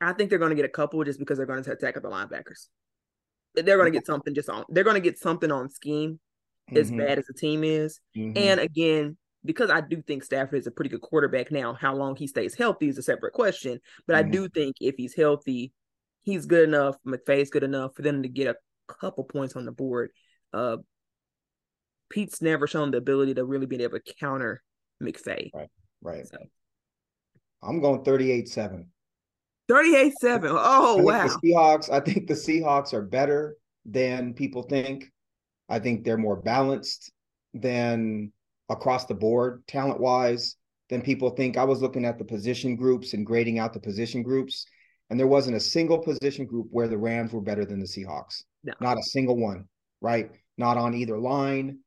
I 0.00 0.12
think 0.12 0.30
they're 0.30 0.38
going 0.38 0.50
to 0.50 0.56
get 0.56 0.64
a 0.64 0.68
couple 0.68 1.02
just 1.04 1.18
because 1.18 1.36
they're 1.36 1.46
going 1.46 1.62
to 1.62 1.72
attack 1.72 1.96
at 1.96 2.02
the 2.02 2.08
linebackers. 2.08 2.68
They're 3.54 3.76
going 3.76 3.92
to 3.92 3.96
get 3.96 4.06
something 4.06 4.34
just 4.34 4.48
on. 4.48 4.64
They're 4.68 4.84
going 4.84 4.94
to 4.94 5.00
get 5.00 5.18
something 5.18 5.50
on 5.50 5.68
scheme, 5.70 6.20
mm-hmm. 6.70 6.76
as 6.76 6.90
bad 6.90 7.18
as 7.18 7.26
the 7.26 7.34
team 7.34 7.64
is. 7.64 8.00
Mm-hmm. 8.16 8.38
And 8.38 8.60
again, 8.60 9.16
because 9.44 9.70
I 9.70 9.80
do 9.80 10.02
think 10.02 10.24
Stafford 10.24 10.58
is 10.58 10.66
a 10.66 10.70
pretty 10.70 10.90
good 10.90 11.00
quarterback 11.00 11.50
now. 11.50 11.74
How 11.74 11.94
long 11.94 12.16
he 12.16 12.26
stays 12.26 12.54
healthy 12.54 12.88
is 12.88 12.98
a 12.98 13.02
separate 13.02 13.32
question. 13.32 13.80
But 14.06 14.16
mm-hmm. 14.16 14.28
I 14.28 14.30
do 14.30 14.48
think 14.48 14.76
if 14.80 14.96
he's 14.96 15.14
healthy, 15.14 15.72
he's 16.22 16.46
good 16.46 16.68
enough. 16.68 16.96
McVay's 17.06 17.50
good 17.50 17.64
enough 17.64 17.94
for 17.94 18.02
them 18.02 18.22
to 18.22 18.28
get 18.28 18.46
a 18.46 18.56
couple 18.92 19.24
points 19.24 19.56
on 19.56 19.64
the 19.64 19.72
board. 19.72 20.10
Uh, 20.52 20.78
Pete's 22.08 22.42
never 22.42 22.66
shown 22.66 22.90
the 22.90 22.98
ability 22.98 23.34
to 23.34 23.44
really 23.44 23.66
be 23.66 23.82
able 23.82 23.98
to 23.98 24.14
counter 24.18 24.62
McVay. 25.02 25.50
Right. 25.54 25.68
Right. 26.02 26.26
So. 26.26 26.38
I'm 27.62 27.80
going 27.80 28.04
38 28.04 28.48
7. 28.48 28.86
38 29.68 30.12
7. 30.20 30.50
Oh, 30.52 30.96
wow. 31.02 31.28
The 31.28 31.38
Seahawks, 31.44 31.90
I 31.90 32.00
think 32.00 32.26
the 32.26 32.34
Seahawks 32.34 32.92
are 32.92 33.02
better 33.02 33.56
than 33.84 34.34
people 34.34 34.62
think. 34.62 35.10
I 35.68 35.78
think 35.78 36.04
they're 36.04 36.16
more 36.16 36.36
balanced 36.36 37.12
than 37.54 38.32
across 38.68 39.06
the 39.06 39.14
board, 39.14 39.62
talent 39.68 40.00
wise, 40.00 40.56
than 40.88 41.02
people 41.02 41.30
think. 41.30 41.56
I 41.56 41.64
was 41.64 41.80
looking 41.80 42.04
at 42.04 42.18
the 42.18 42.24
position 42.24 42.74
groups 42.74 43.14
and 43.14 43.24
grading 43.24 43.58
out 43.58 43.72
the 43.72 43.80
position 43.80 44.22
groups, 44.22 44.66
and 45.08 45.18
there 45.18 45.28
wasn't 45.28 45.56
a 45.56 45.60
single 45.60 45.98
position 45.98 46.46
group 46.46 46.66
where 46.70 46.88
the 46.88 46.98
Rams 46.98 47.32
were 47.32 47.40
better 47.40 47.64
than 47.64 47.78
the 47.78 47.86
Seahawks. 47.86 48.42
No. 48.64 48.72
Not 48.80 48.98
a 48.98 49.02
single 49.02 49.36
one, 49.36 49.66
right? 50.00 50.30
Not 50.58 50.76
on 50.76 50.94
either 50.94 51.16
line, 51.16 51.78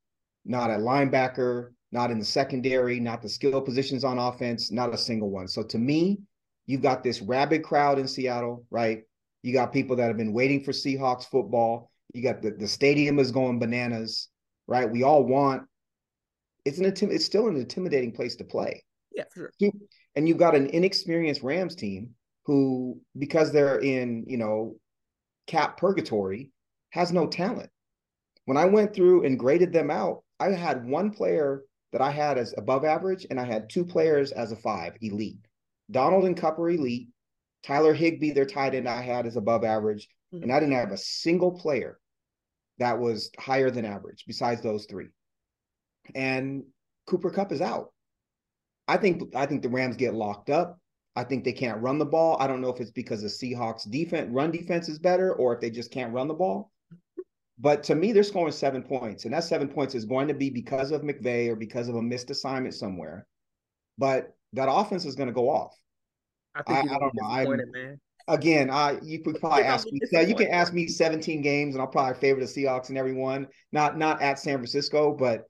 not 0.46 0.70
a 0.70 0.74
linebacker, 0.74 1.73
not 1.94 2.10
in 2.10 2.18
the 2.18 2.24
secondary, 2.24 2.98
not 2.98 3.22
the 3.22 3.28
skill 3.28 3.60
positions 3.60 4.02
on 4.02 4.18
offense, 4.18 4.72
not 4.72 4.92
a 4.92 4.98
single 4.98 5.30
one. 5.30 5.46
So 5.46 5.62
to 5.62 5.78
me, 5.78 6.18
you've 6.66 6.82
got 6.82 7.04
this 7.04 7.22
rabid 7.22 7.62
crowd 7.62 8.00
in 8.00 8.08
Seattle, 8.08 8.66
right? 8.68 9.04
You 9.42 9.52
got 9.52 9.72
people 9.72 9.94
that 9.96 10.08
have 10.08 10.16
been 10.16 10.32
waiting 10.32 10.64
for 10.64 10.72
Seahawks 10.72 11.24
football. 11.24 11.92
You 12.12 12.22
got 12.22 12.42
the, 12.42 12.50
the 12.50 12.66
stadium 12.66 13.20
is 13.20 13.30
going 13.30 13.60
bananas, 13.60 14.28
right? 14.66 14.90
We 14.90 15.04
all 15.04 15.22
want 15.22 15.62
it's 16.64 16.78
an 16.78 16.86
it's 16.86 17.24
still 17.24 17.46
an 17.46 17.56
intimidating 17.56 18.10
place 18.10 18.34
to 18.36 18.44
play. 18.44 18.82
Yeah, 19.14 19.24
sure. 19.32 19.52
And 20.16 20.28
you've 20.28 20.38
got 20.38 20.56
an 20.56 20.66
inexperienced 20.68 21.42
Rams 21.42 21.76
team 21.76 22.10
who, 22.46 23.00
because 23.16 23.52
they're 23.52 23.78
in, 23.78 24.24
you 24.26 24.36
know, 24.36 24.76
cap 25.46 25.76
purgatory, 25.76 26.50
has 26.90 27.12
no 27.12 27.28
talent. 27.28 27.70
When 28.46 28.56
I 28.56 28.64
went 28.64 28.94
through 28.94 29.24
and 29.24 29.38
graded 29.38 29.72
them 29.72 29.90
out, 29.90 30.24
I 30.40 30.50
had 30.50 30.86
one 30.86 31.10
player 31.10 31.62
that 31.94 32.02
I 32.02 32.10
had 32.10 32.38
as 32.38 32.52
above 32.58 32.84
average, 32.84 33.24
and 33.30 33.38
I 33.38 33.44
had 33.44 33.70
two 33.70 33.84
players 33.84 34.32
as 34.32 34.50
a 34.50 34.56
five, 34.56 34.94
elite. 35.00 35.46
Donald 35.92 36.24
and 36.24 36.36
are 36.42 36.68
elite. 36.68 37.06
Tyler 37.62 37.94
Higbee, 37.94 38.32
their 38.32 38.44
tight 38.44 38.74
end, 38.74 38.88
I 38.88 39.00
had 39.00 39.26
as 39.26 39.36
above 39.36 39.62
average, 39.62 40.08
mm-hmm. 40.34 40.42
and 40.42 40.52
I 40.52 40.58
didn't 40.58 40.74
have 40.74 40.90
a 40.90 40.98
single 40.98 41.52
player 41.52 42.00
that 42.78 42.98
was 42.98 43.30
higher 43.38 43.70
than 43.70 43.84
average 43.84 44.24
besides 44.26 44.60
those 44.60 44.86
three. 44.86 45.06
And 46.16 46.64
Cooper 47.06 47.30
Kupp 47.30 47.52
is 47.52 47.60
out. 47.60 47.92
I 48.88 48.96
think 48.96 49.32
I 49.36 49.46
think 49.46 49.62
the 49.62 49.68
Rams 49.68 49.96
get 49.96 50.14
locked 50.14 50.50
up. 50.50 50.80
I 51.14 51.22
think 51.22 51.44
they 51.44 51.52
can't 51.52 51.80
run 51.80 51.98
the 51.98 52.04
ball. 52.04 52.36
I 52.40 52.48
don't 52.48 52.60
know 52.60 52.70
if 52.70 52.80
it's 52.80 52.90
because 52.90 53.22
the 53.22 53.28
Seahawks 53.28 53.88
defense 53.88 54.30
run 54.32 54.50
defense 54.50 54.88
is 54.88 54.98
better 54.98 55.32
or 55.32 55.54
if 55.54 55.60
they 55.60 55.70
just 55.70 55.92
can't 55.92 56.12
run 56.12 56.26
the 56.26 56.34
ball. 56.34 56.72
But 57.58 57.84
to 57.84 57.94
me, 57.94 58.12
they're 58.12 58.24
scoring 58.24 58.52
seven 58.52 58.82
points, 58.82 59.24
and 59.24 59.34
that 59.34 59.44
seven 59.44 59.68
points 59.68 59.94
is 59.94 60.04
going 60.04 60.28
to 60.28 60.34
be 60.34 60.50
because 60.50 60.90
of 60.90 61.02
McVay 61.02 61.48
or 61.48 61.56
because 61.56 61.88
of 61.88 61.94
a 61.94 62.02
missed 62.02 62.30
assignment 62.30 62.74
somewhere. 62.74 63.26
But 63.96 64.34
that 64.54 64.68
offense 64.70 65.04
is 65.04 65.14
going 65.14 65.28
to 65.28 65.34
go 65.34 65.48
off. 65.48 65.74
I 66.54 66.62
think 66.62 66.90
I, 66.90 66.94
I 66.94 66.98
don't 66.98 67.14
know. 67.14 67.26
I 67.26 67.44
man. 67.44 68.00
Again, 68.26 68.70
I 68.70 68.98
you 69.02 69.22
could 69.22 69.38
probably 69.38 69.64
ask 69.64 69.86
me. 69.90 70.00
You 70.26 70.34
can 70.34 70.48
ask 70.48 70.72
me 70.72 70.88
17 70.88 71.42
games, 71.42 71.74
and 71.74 71.82
I'll 71.82 71.88
probably 71.88 72.18
favor 72.18 72.40
the 72.40 72.46
Seahawks 72.46 72.88
and 72.88 72.98
everyone. 72.98 73.46
Not 73.70 73.98
not 73.98 74.22
at 74.22 74.38
San 74.38 74.56
Francisco, 74.56 75.14
but 75.14 75.44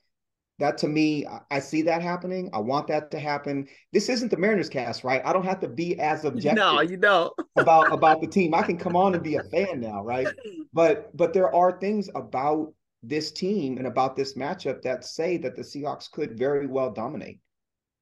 that 0.59 0.79
to 0.79 0.89
me, 0.89 1.27
I 1.51 1.59
see 1.59 1.83
that 1.83 2.01
happening. 2.01 2.49
I 2.53 2.59
want 2.59 2.87
that 2.87 3.11
to 3.11 3.19
happen. 3.19 3.67
This 3.93 4.09
isn't 4.09 4.31
the 4.31 4.37
Mariners 4.37 4.69
cast, 4.69 5.03
right? 5.03 5.21
I 5.25 5.33
don't 5.33 5.45
have 5.45 5.61
to 5.61 5.69
be 5.69 5.99
as 5.99 6.25
objective. 6.25 6.57
No, 6.57 6.81
you 6.81 6.97
don't. 6.97 7.33
about 7.57 7.93
about 7.93 8.21
the 8.21 8.27
team. 8.27 8.55
I 8.55 8.63
can 8.63 8.79
come 8.79 8.97
on 8.97 9.15
and 9.15 9.23
be 9.23 9.37
a 9.37 9.43
fan 9.45 9.81
now, 9.81 10.03
right? 10.03 10.29
But 10.73 11.17
but 11.17 11.33
there 11.33 11.55
are 11.55 11.79
things 11.79 12.11
about 12.17 12.75
this 13.01 13.31
team 13.31 13.79
and 13.79 13.87
about 13.87 14.17
this 14.17 14.35
matchup 14.35 14.83
that 14.83 15.05
say 15.05 15.37
that 15.37 15.55
the 15.55 15.63
Seahawks 15.63 16.11
could 16.11 16.37
very 16.37 16.67
well 16.67 16.91
dominate. 16.91 17.39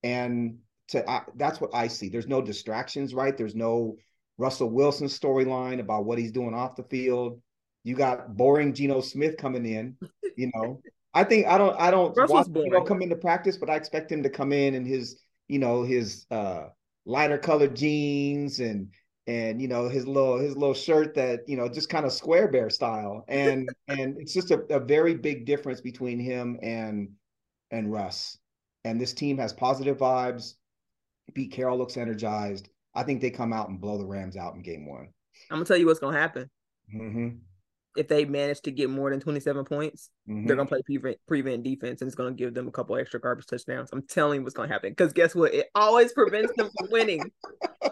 And 0.02 0.56
to 0.88 1.08
I, 1.08 1.22
that's 1.36 1.60
what 1.60 1.74
I 1.74 1.88
see. 1.88 2.08
There's 2.08 2.26
no 2.26 2.40
distractions, 2.40 3.12
right? 3.12 3.36
There's 3.36 3.54
no 3.54 3.96
Russell 4.38 4.70
Wilson 4.70 5.08
storyline 5.08 5.80
about 5.80 6.06
what 6.06 6.18
he's 6.18 6.32
doing 6.32 6.54
off 6.54 6.76
the 6.76 6.84
field. 6.84 7.42
You 7.84 7.94
got 7.94 8.36
boring 8.36 8.72
Geno 8.72 9.02
Smith 9.02 9.36
coming 9.36 9.66
in, 9.66 9.96
you 10.36 10.50
know. 10.54 10.80
I 11.14 11.24
think 11.24 11.46
I 11.46 11.58
don't 11.58 11.78
I 11.78 11.90
don't 11.90 12.16
Russell's 12.16 12.48
watch 12.48 12.64
Geno 12.64 12.84
come 12.84 13.02
into 13.02 13.16
practice, 13.16 13.56
but 13.56 13.68
I 13.68 13.76
expect 13.76 14.10
him 14.10 14.22
to 14.22 14.30
come 14.30 14.52
in 14.52 14.74
and 14.74 14.86
his 14.86 15.20
you 15.48 15.58
know 15.58 15.82
his 15.82 16.26
uh 16.30 16.66
lighter 17.04 17.38
colored 17.38 17.76
jeans 17.76 18.60
and 18.60 18.88
and 19.26 19.60
you 19.60 19.68
know 19.68 19.88
his 19.88 20.06
little 20.06 20.38
his 20.38 20.56
little 20.56 20.74
shirt 20.74 21.14
that 21.14 21.40
you 21.46 21.56
know 21.56 21.68
just 21.68 21.88
kind 21.90 22.06
of 22.06 22.12
square 22.12 22.48
bear 22.48 22.70
style 22.70 23.24
and 23.28 23.68
and 23.88 24.16
it's 24.18 24.32
just 24.32 24.50
a, 24.50 24.60
a 24.70 24.80
very 24.80 25.14
big 25.14 25.44
difference 25.44 25.80
between 25.80 26.18
him 26.18 26.58
and 26.62 27.10
and 27.70 27.92
Russ 27.92 28.38
and 28.84 29.00
this 29.00 29.12
team 29.12 29.38
has 29.38 29.52
positive 29.52 29.98
vibes. 29.98 30.54
Pete 31.34 31.52
Carroll 31.52 31.78
looks 31.78 31.96
energized. 31.96 32.68
I 32.94 33.04
think 33.04 33.20
they 33.20 33.30
come 33.30 33.52
out 33.52 33.68
and 33.68 33.80
blow 33.80 33.96
the 33.96 34.04
Rams 34.04 34.36
out 34.36 34.54
in 34.54 34.62
game 34.62 34.86
one. 34.86 35.08
I'm 35.50 35.56
gonna 35.56 35.64
tell 35.64 35.76
you 35.76 35.86
what's 35.86 36.00
gonna 36.00 36.18
happen. 36.18 36.50
Mm-hmm 36.94 37.36
if 37.96 38.08
they 38.08 38.24
manage 38.24 38.60
to 38.62 38.70
get 38.70 38.88
more 38.88 39.10
than 39.10 39.20
27 39.20 39.64
points, 39.64 40.10
mm-hmm. 40.28 40.46
they're 40.46 40.56
gonna 40.56 40.68
play 40.68 40.82
prevent 40.82 41.18
prevent 41.26 41.62
defense 41.62 42.00
and 42.00 42.08
it's 42.08 42.14
gonna 42.14 42.32
give 42.32 42.54
them 42.54 42.68
a 42.68 42.70
couple 42.70 42.96
extra 42.96 43.20
garbage 43.20 43.46
touchdowns. 43.46 43.90
I'm 43.92 44.02
telling 44.02 44.40
you 44.40 44.44
what's 44.44 44.54
gonna 44.54 44.72
happen. 44.72 44.90
Because 44.90 45.12
guess 45.12 45.34
what? 45.34 45.52
It 45.54 45.68
always 45.74 46.12
prevents 46.12 46.52
them 46.56 46.70
from 46.78 46.88
winning. 46.90 47.30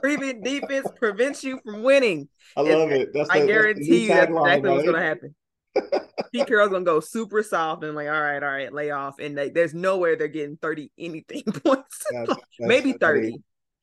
prevent 0.01 0.43
defense 0.45 0.89
prevents 0.97 1.45
you 1.45 1.61
from 1.65 1.83
winning. 1.83 2.29
I 2.57 2.63
love 2.63 2.91
it. 2.91 3.11
That's 3.13 3.31
I 3.31 3.41
the, 3.41 3.47
guarantee 3.47 4.09
that's 4.09 4.31
you 4.31 4.35
that's 4.35 4.57
exactly 4.57 4.71
what's 4.71 4.87
gonna 4.87 5.03
happen. 5.03 5.35
Pete 6.33 6.47
Carroll's 6.47 6.71
gonna 6.71 6.85
go 6.85 7.01
super 7.01 7.43
soft 7.43 7.85
and 7.85 7.95
like, 7.95 8.09
all 8.09 8.21
right, 8.21 8.43
all 8.43 8.51
right, 8.51 8.73
lay 8.73 8.91
off. 8.91 9.19
And 9.19 9.37
they, 9.37 9.51
there's 9.51 9.75
nowhere 9.75 10.17
they're 10.17 10.29
getting 10.29 10.57
30 10.57 10.91
anything 10.99 11.43
points. 11.65 12.05
That's, 12.11 12.29
that's, 12.29 12.41
Maybe 12.59 12.93
30. 12.93 13.39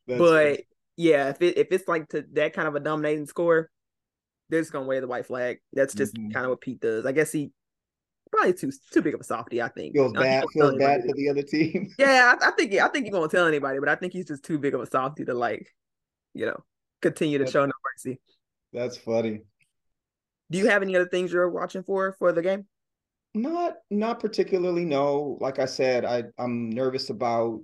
but 0.07 0.17
funny. 0.17 0.67
yeah, 0.95 1.29
if 1.29 1.41
it 1.41 1.57
if 1.57 1.67
it's 1.71 1.87
like 1.87 2.09
to 2.09 2.25
that 2.33 2.53
kind 2.53 2.67
of 2.67 2.75
a 2.75 2.79
dominating 2.79 3.27
score, 3.27 3.69
they're 4.49 4.61
just 4.61 4.71
gonna 4.71 4.85
wave 4.85 5.01
the 5.01 5.07
white 5.07 5.25
flag. 5.25 5.59
That's 5.73 5.93
just 5.93 6.15
mm-hmm. 6.15 6.31
kind 6.31 6.45
of 6.45 6.51
what 6.51 6.61
Pete 6.61 6.79
does. 6.79 7.05
I 7.05 7.11
guess 7.11 7.31
he 7.31 7.51
probably 8.31 8.53
too 8.53 8.71
too 8.91 9.01
big 9.01 9.13
of 9.13 9.21
a 9.21 9.23
softy. 9.23 9.61
I 9.61 9.69
think 9.69 9.93
feels 9.93 10.13
bad. 10.13 10.45
Feels 10.53 10.75
bad 10.75 11.03
for 11.05 11.13
the 11.13 11.29
other 11.29 11.43
team. 11.43 11.93
yeah, 11.99 12.35
I, 12.39 12.47
I, 12.47 12.51
think 12.51 12.71
yeah, 12.71 12.85
I 12.85 12.89
think 12.89 13.05
he's 13.05 13.13
gonna 13.13 13.27
tell 13.27 13.47
anybody, 13.47 13.79
but 13.79 13.89
I 13.89 13.95
think 13.95 14.13
he's 14.13 14.27
just 14.27 14.43
too 14.43 14.57
big 14.57 14.73
of 14.73 14.81
a 14.81 14.85
softy 14.85 15.25
to 15.25 15.33
like, 15.33 15.67
you 16.33 16.45
know, 16.45 16.63
continue 17.01 17.37
to 17.37 17.43
that's, 17.43 17.51
show 17.51 17.65
no 17.65 17.71
mercy. 17.95 18.19
That's 18.73 18.97
funny. 18.97 19.41
Do 20.49 20.57
you 20.57 20.67
have 20.67 20.81
any 20.81 20.95
other 20.95 21.09
things 21.09 21.31
you're 21.31 21.49
watching 21.49 21.83
for 21.83 22.13
for 22.13 22.31
the 22.31 22.41
game? 22.41 22.65
Not 23.33 23.75
not 23.91 24.19
particularly. 24.19 24.85
No, 24.85 25.37
like 25.41 25.59
I 25.59 25.65
said, 25.65 26.05
I 26.05 26.23
I'm 26.37 26.69
nervous 26.69 27.09
about 27.09 27.61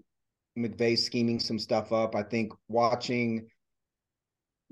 McVay 0.58 0.98
scheming 0.98 1.40
some 1.40 1.60
stuff 1.60 1.92
up. 1.92 2.16
I 2.16 2.24
think 2.24 2.54
watching 2.68 3.48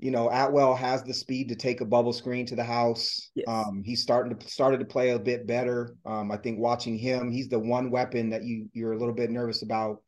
you 0.02 0.10
know, 0.10 0.28
Atwell 0.32 0.74
has 0.74 1.04
the 1.04 1.14
speed 1.14 1.48
to 1.48 1.54
take 1.54 1.80
a 1.80 1.84
bubble 1.84 2.12
screen 2.12 2.44
to 2.46 2.56
the 2.56 2.64
house. 2.64 3.30
Yes. 3.36 3.44
Um, 3.46 3.84
he's 3.84 4.02
starting 4.02 4.36
to 4.36 4.48
started 4.48 4.80
to 4.80 4.84
play 4.84 5.10
a 5.10 5.18
bit 5.18 5.46
better. 5.46 5.94
Um, 6.04 6.32
I 6.32 6.38
think 6.38 6.58
watching 6.58 6.98
him, 6.98 7.30
he's 7.30 7.48
the 7.48 7.60
one 7.60 7.88
weapon 7.88 8.30
that 8.30 8.42
you 8.42 8.68
you're 8.72 8.94
a 8.94 8.98
little 8.98 9.14
bit 9.14 9.30
nervous 9.30 9.62
about. 9.62 10.02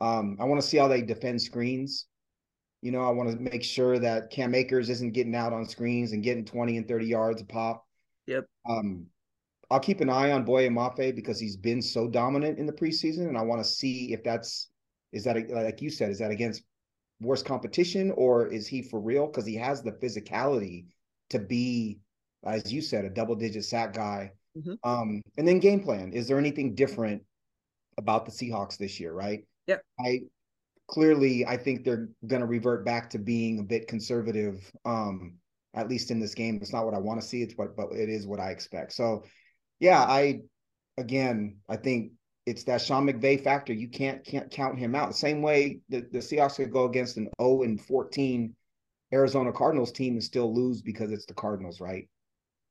Um, 0.00 0.38
I 0.40 0.44
want 0.44 0.62
to 0.62 0.66
see 0.66 0.78
how 0.78 0.88
they 0.88 1.02
defend 1.02 1.42
screens. 1.42 2.06
You 2.80 2.90
know, 2.90 3.02
I 3.02 3.10
want 3.10 3.32
to 3.32 3.38
make 3.38 3.62
sure 3.62 3.98
that 3.98 4.30
Cam 4.30 4.54
Akers 4.54 4.88
isn't 4.88 5.12
getting 5.12 5.34
out 5.34 5.52
on 5.52 5.68
screens 5.68 6.12
and 6.12 6.22
getting 6.22 6.46
20 6.46 6.78
and 6.78 6.88
30 6.88 7.06
yards 7.06 7.42
a 7.42 7.44
pop. 7.44 7.86
Yep. 8.26 8.46
Um, 8.66 9.06
I'll 9.70 9.78
keep 9.78 10.00
an 10.00 10.08
eye 10.08 10.32
on 10.32 10.46
Boye 10.46 10.70
Mafe 10.70 11.14
because 11.14 11.38
he's 11.38 11.58
been 11.58 11.82
so 11.82 12.08
dominant 12.08 12.58
in 12.58 12.64
the 12.64 12.72
preseason, 12.72 13.28
and 13.28 13.36
I 13.36 13.42
want 13.42 13.62
to 13.62 13.68
see 13.68 14.14
if 14.14 14.24
that's 14.24 14.70
is 15.12 15.24
that 15.24 15.36
like 15.50 15.82
you 15.82 15.90
said, 15.90 16.10
is 16.10 16.20
that 16.20 16.30
against 16.30 16.62
worse 17.24 17.42
competition 17.42 18.12
or 18.16 18.46
is 18.46 18.66
he 18.66 18.82
for 18.82 19.00
real? 19.00 19.26
Because 19.26 19.46
he 19.46 19.56
has 19.56 19.82
the 19.82 19.92
physicality 19.92 20.86
to 21.30 21.38
be, 21.38 21.98
as 22.44 22.72
you 22.72 22.80
said, 22.80 23.04
a 23.04 23.10
double 23.10 23.34
digit 23.34 23.64
sack 23.64 23.94
guy. 23.94 24.32
Mm-hmm. 24.56 24.74
Um, 24.88 25.22
and 25.36 25.46
then 25.48 25.58
game 25.58 25.82
plan. 25.82 26.12
Is 26.12 26.28
there 26.28 26.38
anything 26.38 26.74
different 26.74 27.22
about 27.98 28.24
the 28.24 28.32
Seahawks 28.32 28.76
this 28.76 29.00
year? 29.00 29.12
Right. 29.12 29.46
Yep. 29.66 29.82
I 29.98 30.20
clearly 30.86 31.46
I 31.46 31.56
think 31.56 31.84
they're 31.84 32.08
going 32.26 32.40
to 32.40 32.46
revert 32.46 32.84
back 32.84 33.10
to 33.10 33.18
being 33.18 33.58
a 33.58 33.64
bit 33.64 33.88
conservative. 33.88 34.70
Um, 34.84 35.38
at 35.74 35.88
least 35.88 36.10
in 36.10 36.20
this 36.20 36.34
game, 36.34 36.58
it's 36.62 36.72
not 36.72 36.84
what 36.84 36.94
I 36.94 36.98
want 36.98 37.20
to 37.20 37.26
see. 37.26 37.42
It's 37.42 37.54
what, 37.54 37.76
but 37.76 37.90
it 37.92 38.08
is 38.08 38.26
what 38.26 38.38
I 38.38 38.50
expect. 38.50 38.92
So, 38.92 39.24
yeah, 39.80 40.00
I 40.00 40.42
again, 40.96 41.56
I 41.68 41.76
think 41.76 42.12
it's 42.46 42.64
that 42.64 42.82
Sean 42.82 43.06
McVay 43.06 43.42
factor. 43.42 43.72
You 43.72 43.88
can't 43.88 44.24
can't 44.24 44.50
count 44.50 44.78
him 44.78 44.94
out. 44.94 45.08
The 45.08 45.14
same 45.14 45.42
way 45.42 45.80
the, 45.88 46.06
the 46.12 46.18
Seahawks 46.18 46.56
could 46.56 46.72
go 46.72 46.84
against 46.84 47.16
an 47.16 47.28
0 47.40 47.62
and 47.62 47.80
14 47.80 48.54
Arizona 49.12 49.52
Cardinals 49.52 49.92
team 49.92 50.14
and 50.14 50.22
still 50.24 50.54
lose 50.54 50.82
because 50.82 51.10
it's 51.10 51.26
the 51.26 51.34
Cardinals, 51.34 51.80
right? 51.80 52.08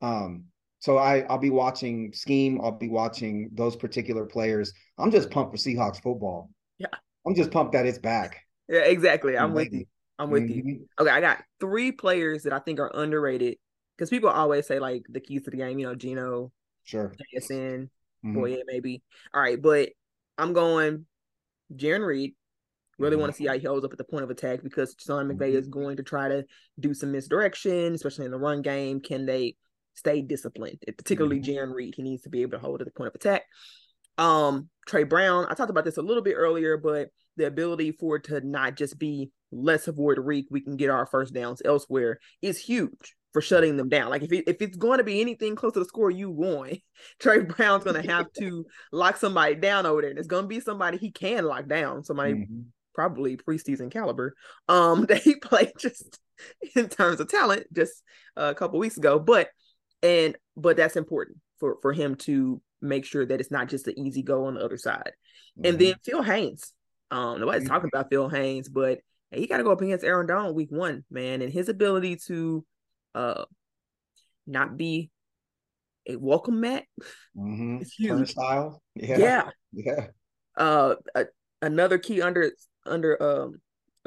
Um, 0.01 0.45
so 0.79 0.97
I, 0.97 1.21
I'll 1.29 1.37
be 1.37 1.49
watching 1.49 2.11
scheme. 2.13 2.59
I'll 2.61 2.71
be 2.71 2.89
watching 2.89 3.49
those 3.53 3.75
particular 3.75 4.25
players. 4.25 4.73
I'm 4.97 5.11
just 5.11 5.31
pumped 5.31 5.51
for 5.51 5.57
Seahawks 5.57 6.01
football. 6.01 6.49
Yeah. 6.77 6.87
I'm 7.25 7.35
just 7.35 7.51
pumped 7.51 7.71
that 7.71 7.85
it's 7.85 7.99
back. 7.99 8.41
Yeah, 8.67 8.81
exactly. 8.81 9.37
I'm 9.37 9.53
with 9.53 9.71
you. 9.71 9.85
I'm 10.19 10.29
with 10.29 10.43
mm-hmm. 10.43 10.67
you. 10.67 10.87
Okay, 10.99 11.09
I 11.09 11.21
got 11.21 11.43
three 11.59 11.91
players 11.91 12.43
that 12.43 12.53
I 12.53 12.59
think 12.59 12.79
are 12.79 12.91
underrated 12.93 13.57
because 13.97 14.09
people 14.09 14.29
always 14.29 14.67
say 14.67 14.79
like 14.79 15.03
the 15.09 15.19
keys 15.19 15.43
to 15.43 15.51
the 15.51 15.57
game. 15.57 15.79
You 15.79 15.87
know, 15.87 15.95
Geno, 15.95 16.51
sure, 16.83 17.13
JSN, 17.33 17.89
mm-hmm. 18.25 18.39
Boye, 18.39 18.61
maybe. 18.65 19.01
All 19.33 19.41
right, 19.41 19.61
but 19.61 19.89
I'm 20.37 20.53
going 20.53 21.05
Jarran 21.75 22.05
Reed. 22.05 22.33
Really 22.99 23.13
mm-hmm. 23.13 23.21
want 23.21 23.33
to 23.33 23.37
see 23.37 23.47
how 23.47 23.57
he 23.57 23.65
holds 23.65 23.83
up 23.83 23.91
at 23.91 23.97
the 23.97 24.03
point 24.03 24.23
of 24.23 24.29
attack 24.29 24.61
because 24.63 24.95
Sean 24.99 25.27
McVay 25.27 25.49
mm-hmm. 25.49 25.57
is 25.57 25.67
going 25.67 25.97
to 25.97 26.03
try 26.03 26.29
to 26.29 26.45
do 26.79 26.93
some 26.93 27.11
misdirection, 27.11 27.93
especially 27.93 28.25
in 28.25 28.31
the 28.31 28.37
run 28.37 28.61
game. 28.61 28.99
Can 28.99 29.25
they 29.25 29.55
stay 29.95 30.21
disciplined? 30.21 30.79
Particularly 30.97 31.39
mm-hmm. 31.39 31.51
Jarran 31.51 31.73
Reed, 31.73 31.95
he 31.95 32.03
needs 32.03 32.23
to 32.23 32.29
be 32.29 32.41
able 32.43 32.51
to 32.51 32.59
hold 32.59 32.81
at 32.81 32.85
the 32.85 32.93
point 32.93 33.07
of 33.07 33.15
attack. 33.15 33.43
Um, 34.19 34.69
Tre 34.85 35.03
Brown, 35.05 35.47
I 35.49 35.55
talked 35.55 35.71
about 35.71 35.85
this 35.85 35.97
a 35.97 36.03
little 36.03 36.21
bit 36.21 36.35
earlier, 36.35 36.77
but 36.77 37.09
the 37.35 37.47
ability 37.47 37.93
for 37.93 38.17
it 38.17 38.25
to 38.25 38.41
not 38.41 38.75
just 38.75 38.99
be 38.99 39.31
let's 39.51 39.87
avoid 39.87 40.17
Riq, 40.19 40.45
we 40.51 40.61
can 40.61 40.77
get 40.77 40.91
our 40.91 41.07
first 41.07 41.33
downs 41.33 41.61
elsewhere 41.65 42.19
is 42.41 42.59
huge 42.59 43.15
for 43.33 43.41
shutting 43.41 43.75
them 43.75 43.89
down. 43.89 44.09
Like 44.09 44.21
if 44.21 44.31
it, 44.31 44.47
if 44.47 44.61
it's 44.61 44.77
going 44.77 44.99
to 44.99 45.03
be 45.03 45.19
anything 45.19 45.55
close 45.55 45.73
to 45.73 45.79
the 45.79 45.85
score 45.85 46.11
you 46.11 46.29
want, 46.29 46.77
Tre 47.19 47.39
Brown's 47.39 47.83
going 47.83 48.01
to 48.01 48.11
have 48.11 48.31
to 48.33 48.65
lock 48.91 49.17
somebody 49.17 49.55
down 49.55 49.85
over 49.85 50.01
there, 50.01 50.11
and 50.11 50.19
it's 50.19 50.27
going 50.27 50.43
to 50.43 50.47
be 50.47 50.59
somebody 50.59 50.97
he 50.97 51.11
can 51.11 51.43
lock 51.43 51.67
down, 51.67 52.03
somebody 52.03 52.33
mm-hmm. 52.33 52.61
probably 52.93 53.35
preseason 53.35 53.91
caliber. 53.91 54.35
Um, 54.69 55.05
that 55.09 55.23
he 55.23 55.35
played 55.35 55.73
just 55.77 56.19
in 56.75 56.87
terms 56.87 57.19
of 57.19 57.27
talent 57.27 57.65
just 57.73 58.03
a 58.37 58.55
couple 58.55 58.79
weeks 58.79 58.97
ago, 58.97 59.19
but 59.19 59.49
and 60.01 60.37
but 60.55 60.77
that's 60.77 60.95
important 60.95 61.39
for 61.59 61.77
for 61.81 61.91
him 61.91 62.15
to 62.15 62.61
make 62.81 63.05
sure 63.05 63.25
that 63.25 63.39
it's 63.39 63.51
not 63.51 63.69
just 63.69 63.87
an 63.87 63.97
easy 63.97 64.21
go 64.21 64.45
on 64.45 64.55
the 64.55 64.63
other 64.63 64.77
side. 64.77 65.13
Mm-hmm. 65.57 65.65
And 65.65 65.79
then 65.79 65.95
Phil 66.05 66.21
Haynes. 66.21 66.73
Um, 67.11 67.39
nobody's 67.39 67.63
mm-hmm. 67.63 67.73
talking 67.73 67.89
about 67.93 68.09
Phil 68.09 68.27
Haynes, 68.27 68.69
but 68.69 68.99
he 69.31 69.45
got 69.45 69.57
to 69.57 69.63
go 69.63 69.71
up 69.71 69.81
against 69.81 70.03
Aaron 70.03 70.25
Donald 70.25 70.55
week 70.55 70.71
one, 70.71 71.03
man, 71.11 71.43
and 71.43 71.53
his 71.53 71.69
ability 71.69 72.17
to 72.27 72.65
uh 73.15 73.45
not 74.47 74.77
be 74.77 75.09
a 76.07 76.15
welcome 76.15 76.59
mat 76.59 76.83
mm-hmm. 77.37 77.77
huge. 77.97 78.09
Turnstile. 78.09 78.81
Yeah. 78.95 79.17
Yeah. 79.17 79.49
Yeah. 79.71 80.07
Uh, 80.55 80.95
a, 81.15 81.25
another 81.61 81.97
key 81.97 82.21
under 82.21 82.51
under 82.85 83.21
um 83.23 83.61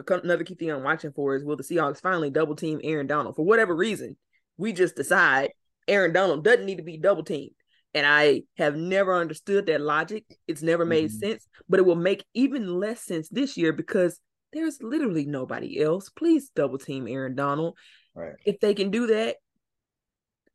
another 0.08 0.44
key 0.44 0.54
thing 0.54 0.70
I'm 0.70 0.82
watching 0.82 1.12
for 1.12 1.34
is 1.34 1.44
will 1.44 1.56
the 1.56 1.62
Seahawks 1.62 2.02
finally 2.02 2.30
double 2.30 2.54
team 2.54 2.80
Aaron 2.82 3.06
Donald 3.06 3.36
for 3.36 3.44
whatever 3.44 3.74
reason? 3.74 4.16
We 4.58 4.72
just 4.72 4.94
decide 4.94 5.50
Aaron 5.88 6.12
Donald 6.12 6.44
doesn't 6.44 6.66
need 6.66 6.76
to 6.76 6.82
be 6.82 6.98
double 6.98 7.24
teamed. 7.24 7.52
And 7.94 8.04
I 8.04 8.42
have 8.58 8.76
never 8.76 9.14
understood 9.14 9.66
that 9.66 9.80
logic. 9.80 10.24
It's 10.46 10.62
never 10.62 10.84
made 10.84 11.06
mm-hmm. 11.06 11.30
sense, 11.30 11.48
but 11.66 11.80
it 11.80 11.86
will 11.86 11.96
make 11.96 12.24
even 12.34 12.78
less 12.78 13.00
sense 13.02 13.28
this 13.30 13.56
year 13.56 13.72
because 13.72 14.20
there's 14.52 14.82
literally 14.82 15.24
nobody 15.24 15.80
else. 15.80 16.10
Please 16.10 16.50
double 16.54 16.78
team 16.78 17.08
Aaron 17.08 17.34
Donald. 17.34 17.78
Right. 18.16 18.34
If 18.44 18.58
they 18.60 18.74
can 18.74 18.90
do 18.90 19.06
that, 19.08 19.36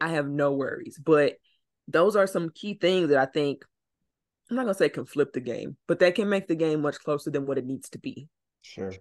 I 0.02 0.10
have 0.10 0.28
no 0.28 0.52
worries. 0.52 1.00
But 1.02 1.36
those 1.88 2.16
are 2.16 2.28
some 2.28 2.50
key 2.50 2.74
things 2.74 3.10
that 3.10 3.20
I 3.20 3.28
think 3.32 3.64
I'm 4.50 4.58
not 4.58 4.64
gonna 4.64 4.74
say 4.74 4.90
can 4.90 5.06
flip 5.06 5.32
the 5.32 5.40
game, 5.40 5.78
but 5.88 6.00
that 6.00 6.16
can 6.16 6.28
make 6.28 6.48
the 6.48 6.56
game 6.56 6.82
much 6.82 7.00
closer 7.00 7.30
than 7.30 7.46
what 7.46 7.58
it 7.58 7.66
needs 7.66 7.90
to 7.92 8.00
be. 8.00 8.28
Sure. 8.64 8.92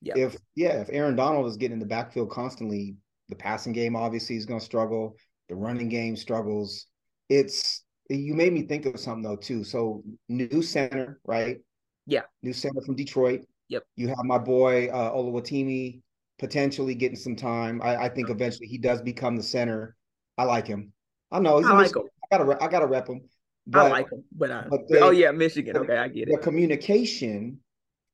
Yeah. 0.00 0.14
If 0.16 0.36
yeah, 0.56 0.80
if 0.80 0.88
Aaron 0.90 1.14
Donald 1.14 1.46
is 1.46 1.56
getting 1.56 1.74
in 1.74 1.78
the 1.78 1.86
backfield 1.86 2.30
constantly, 2.30 2.96
the 3.28 3.36
passing 3.36 3.72
game 3.72 3.94
obviously 3.94 4.36
is 4.36 4.46
gonna 4.46 4.60
struggle. 4.60 5.16
The 5.48 5.54
running 5.54 5.88
game 5.88 6.16
struggles 6.16 6.86
it's 7.28 7.84
you 8.08 8.34
made 8.34 8.52
me 8.52 8.62
think 8.62 8.86
of 8.86 8.98
something 8.98 9.22
though 9.22 9.36
too. 9.36 9.64
So 9.64 10.02
new 10.28 10.62
center, 10.62 11.20
right? 11.24 11.58
Yeah. 12.06 12.22
New 12.42 12.52
center 12.52 12.80
from 12.84 12.96
Detroit. 12.96 13.42
Yep. 13.68 13.84
You 13.96 14.08
have 14.08 14.24
my 14.24 14.38
boy 14.38 14.88
uh 14.88 15.12
Oluwatimi 15.12 16.00
potentially 16.38 16.94
getting 16.94 17.16
some 17.16 17.36
time. 17.36 17.80
I, 17.82 18.04
I 18.04 18.08
think 18.08 18.30
eventually 18.30 18.66
he 18.66 18.78
does 18.78 19.02
become 19.02 19.36
the 19.36 19.42
center. 19.42 19.96
I 20.36 20.44
like 20.44 20.66
him. 20.66 20.92
I 21.30 21.40
know 21.40 21.58
he's 21.58 21.66
I, 21.66 21.74
like 21.74 21.96
him. 21.96 22.04
I 22.30 22.38
gotta 22.38 22.64
I 22.64 22.68
gotta 22.68 22.86
rep 22.86 23.08
him. 23.08 23.22
But, 23.66 23.86
I 23.86 23.88
like 23.90 24.10
him, 24.10 24.24
but, 24.32 24.50
uh, 24.50 24.64
but 24.70 24.88
they, 24.88 25.00
oh 25.00 25.10
yeah, 25.10 25.30
Michigan. 25.30 25.76
Okay, 25.76 25.98
I 25.98 26.08
get 26.08 26.28
it. 26.28 26.32
The 26.32 26.38
communication 26.38 27.60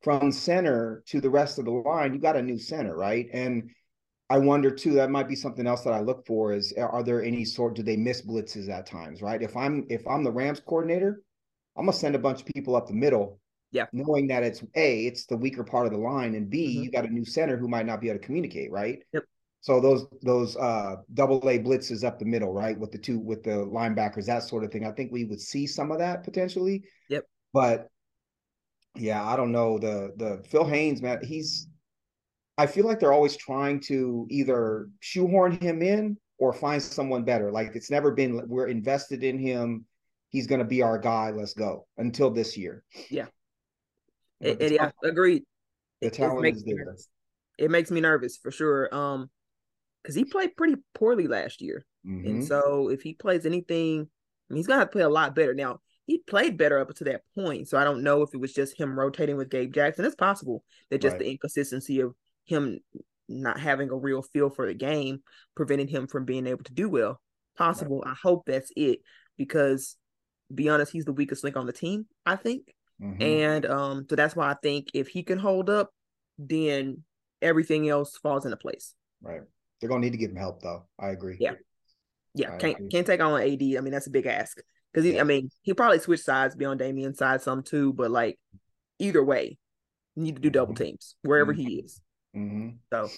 from 0.03 0.33
center 0.33 1.03
to 1.07 1.21
the 1.21 1.31
rest 1.31 1.59
of 1.59 1.67
the 1.67 1.71
line, 1.71 2.13
you 2.13 2.19
got 2.19 2.37
a 2.37 2.43
new 2.43 2.59
center, 2.59 2.97
right? 2.97 3.29
And 3.33 3.71
I 4.29 4.39
wonder 4.39 4.71
too. 4.71 4.95
That 4.95 5.11
might 5.11 5.29
be 5.29 5.37
something 5.37 5.67
else 5.67 5.83
that 5.83 5.93
I 5.93 6.01
look 6.01 6.27
for. 6.27 6.53
Is 6.53 6.75
are 6.77 7.03
there 7.05 7.23
any 7.23 7.45
sort? 7.45 7.77
Do 7.77 7.83
they 7.83 7.97
miss 7.97 8.23
blitzes 8.23 8.69
at 8.69 8.87
times? 8.87 9.23
Right. 9.23 9.43
If 9.43 9.57
I'm 9.57 9.87
if 9.89 10.07
I'm 10.09 10.25
the 10.25 10.33
Rams 10.33 10.61
coordinator, 10.61 11.23
I'm 11.77 11.85
gonna 11.85 11.97
send 11.97 12.15
a 12.15 12.19
bunch 12.19 12.41
of 12.41 12.47
people 12.47 12.75
up 12.75 12.89
the 12.89 12.95
middle. 12.95 13.39
Yeah. 13.75 13.87
Knowing 13.93 14.29
that 14.29 14.45
it's 14.45 14.63
a 14.77 15.07
it's 15.07 15.27
the 15.27 15.37
weaker 15.37 15.65
part 15.65 15.87
of 15.87 15.93
the 15.93 15.99
line, 15.99 16.37
and 16.37 16.49
b 16.49 16.69
mm-hmm. 16.69 16.85
you 16.85 16.91
got 16.93 17.05
a 17.05 17.13
new 17.13 17.25
center 17.25 17.57
who 17.57 17.67
might 17.67 17.87
not 17.87 18.01
be 18.01 18.09
able 18.09 18.21
to 18.21 18.25
communicate. 18.25 18.71
Right. 18.71 19.01
Yep. 19.13 19.25
So 19.61 19.81
those 19.81 20.07
those 20.23 20.57
uh 20.57 20.97
double 21.13 21.47
A 21.49 21.59
blitzes 21.59 22.05
up 22.05 22.21
the 22.21 22.25
middle, 22.25 22.53
right, 22.53 22.79
with 22.79 22.93
the 22.93 22.99
two 22.99 23.19
with 23.19 23.43
the 23.43 23.67
linebackers, 23.67 24.27
that 24.27 24.45
sort 24.45 24.63
of 24.63 24.71
thing. 24.71 24.87
I 24.87 24.93
think 24.93 25.11
we 25.11 25.25
would 25.25 25.41
see 25.41 25.67
some 25.67 25.91
of 25.91 25.99
that 25.99 26.23
potentially. 26.23 26.85
Yep. 27.09 27.25
But 27.53 27.89
yeah, 28.95 29.25
I 29.27 29.35
don't 29.35 29.51
know. 29.51 29.79
The 29.79 30.13
the 30.17 30.45
Phil 30.49 30.65
Haynes, 30.65 31.03
man, 31.03 31.19
he's 31.25 31.67
I 32.57 32.67
feel 32.67 32.87
like 32.87 33.01
they're 33.01 33.13
always 33.13 33.37
trying 33.37 33.81
to 33.89 34.29
either 34.31 34.89
shoehorn 35.01 35.59
him 35.61 35.83
in 35.83 36.17
or 36.39 36.53
find 36.53 36.81
someone 36.81 37.25
better. 37.25 37.51
Like 37.51 37.75
it's 37.75 37.91
never 37.91 38.13
been 38.13 38.41
we're 38.47 38.69
invested 38.69 39.25
in 39.25 39.39
him. 39.39 39.85
He's 40.29 40.47
going 40.47 40.61
to 40.61 40.65
be 40.65 40.83
our 40.83 40.99
guy. 40.99 41.31
Let's 41.31 41.55
go 41.55 41.87
until 41.97 42.31
this 42.31 42.57
year. 42.57 42.85
Yeah. 43.11 43.27
It, 44.45 44.61
it, 44.61 44.73
yeah, 44.73 44.91
agreed. 45.03 45.45
The 46.01 46.11
talent 46.11 46.47
is 46.47 46.65
there. 46.65 46.97
It 47.59 47.71
makes 47.71 47.91
me 47.91 48.01
nervous 48.01 48.37
for 48.37 48.51
sure. 48.51 48.95
Um, 48.95 49.31
because 50.03 50.15
he 50.15 50.25
played 50.25 50.55
pretty 50.57 50.77
poorly 50.95 51.27
last 51.29 51.63
year, 51.63 51.85
mm-hmm. 52.07 52.27
and 52.27 52.45
so 52.45 52.91
if 52.91 53.01
he 53.01 53.15
plays 53.15 53.47
anything, 53.47 54.01
I 54.01 54.53
mean, 54.53 54.59
he's 54.59 54.67
gonna 54.67 54.81
have 54.81 54.89
to 54.89 54.93
play 54.93 55.03
a 55.03 55.09
lot 55.09 55.35
better. 55.35 55.55
Now 55.55 55.81
he 56.07 56.19
played 56.19 56.59
better 56.59 56.79
up 56.79 56.95
to 56.95 57.05
that 57.05 57.23
point, 57.35 57.69
so 57.69 57.79
I 57.79 57.85
don't 57.85 58.03
know 58.03 58.23
if 58.23 58.35
it 58.35 58.41
was 58.41 58.53
just 58.53 58.79
him 58.79 58.99
rotating 58.99 59.37
with 59.37 59.49
Gabe 59.49 59.73
Jackson. 59.73 60.05
It's 60.05 60.15
possible 60.15 60.63
that 60.91 61.01
just 61.01 61.15
right. 61.15 61.21
the 61.21 61.31
inconsistency 61.31 62.01
of 62.01 62.15
him 62.45 62.81
not 63.29 63.59
having 63.59 63.91
a 63.91 63.97
real 63.97 64.21
feel 64.21 64.51
for 64.51 64.67
the 64.67 64.75
game 64.75 65.23
preventing 65.55 65.89
him 65.89 66.07
from 66.07 66.27
being 66.27 66.47
able 66.47 66.65
to 66.65 66.75
do 66.75 66.91
well. 66.91 67.21
Possible. 67.57 68.03
Right. 68.05 68.13
I 68.13 68.17
hope 68.23 68.45
that's 68.45 68.71
it 68.77 69.01
because 69.39 69.97
be 70.55 70.69
honest, 70.69 70.93
he's 70.93 71.07
the 71.07 71.13
weakest 71.13 71.45
link 71.45 71.57
on 71.57 71.67
the 71.67 71.73
team, 71.73 72.07
I 72.27 72.37
think. 72.37 72.74
Mm-hmm. 73.03 73.23
And 73.23 73.67
um, 73.67 74.07
so 74.09 74.17
that's 74.17 74.37
why 74.37 74.51
I 74.51 74.55
think 74.63 74.89
if 74.95 75.09
he 75.09 75.23
can 75.23 75.39
hold 75.39 75.69
up, 75.69 75.91
then 76.39 77.03
everything 77.43 77.89
else 77.89 78.17
falls 78.17 78.45
into 78.45 78.57
place. 78.57 78.95
Right. 79.23 79.43
They're 79.81 79.89
gonna 79.89 80.01
need 80.01 80.13
to 80.13 80.19
give 80.19 80.31
him 80.31 80.37
help 80.37 80.63
though. 80.63 80.87
I 80.99 81.09
agree. 81.09 81.37
Yeah. 81.41 81.53
Yeah. 82.35 82.55
I 82.55 82.59
can't 82.59 82.77
agree. 82.77 82.89
can't 82.89 83.07
take 83.07 83.21
on 83.21 83.41
AD. 83.41 83.63
I 83.63 83.81
mean, 83.81 83.91
that's 83.91 84.07
a 84.07 84.11
big 84.11 84.27
ask. 84.27 84.59
Because 84.93 85.07
yeah. 85.11 85.21
I 85.21 85.25
mean, 85.25 85.51
he'll 85.63 85.75
probably 85.75 85.99
switch 85.99 86.23
sides, 86.23 86.55
be 86.55 86.65
on 86.65 86.79
Damien's 86.79 87.19
side 87.19 87.43
some 87.43 87.63
too, 87.63 87.93
but 87.93 88.11
like 88.11 88.39
either 88.99 89.23
way, 89.23 89.59
need 90.17 90.37
to 90.37 90.43
do 90.43 90.51
double 90.51 90.75
mm-hmm. 90.75 90.85
teams 90.85 91.17
wherever 91.23 91.53
mm-hmm. 91.53 91.67
he 91.67 91.75
is. 91.77 92.01
Mm-hmm. 92.37 92.71
So, 92.93 93.09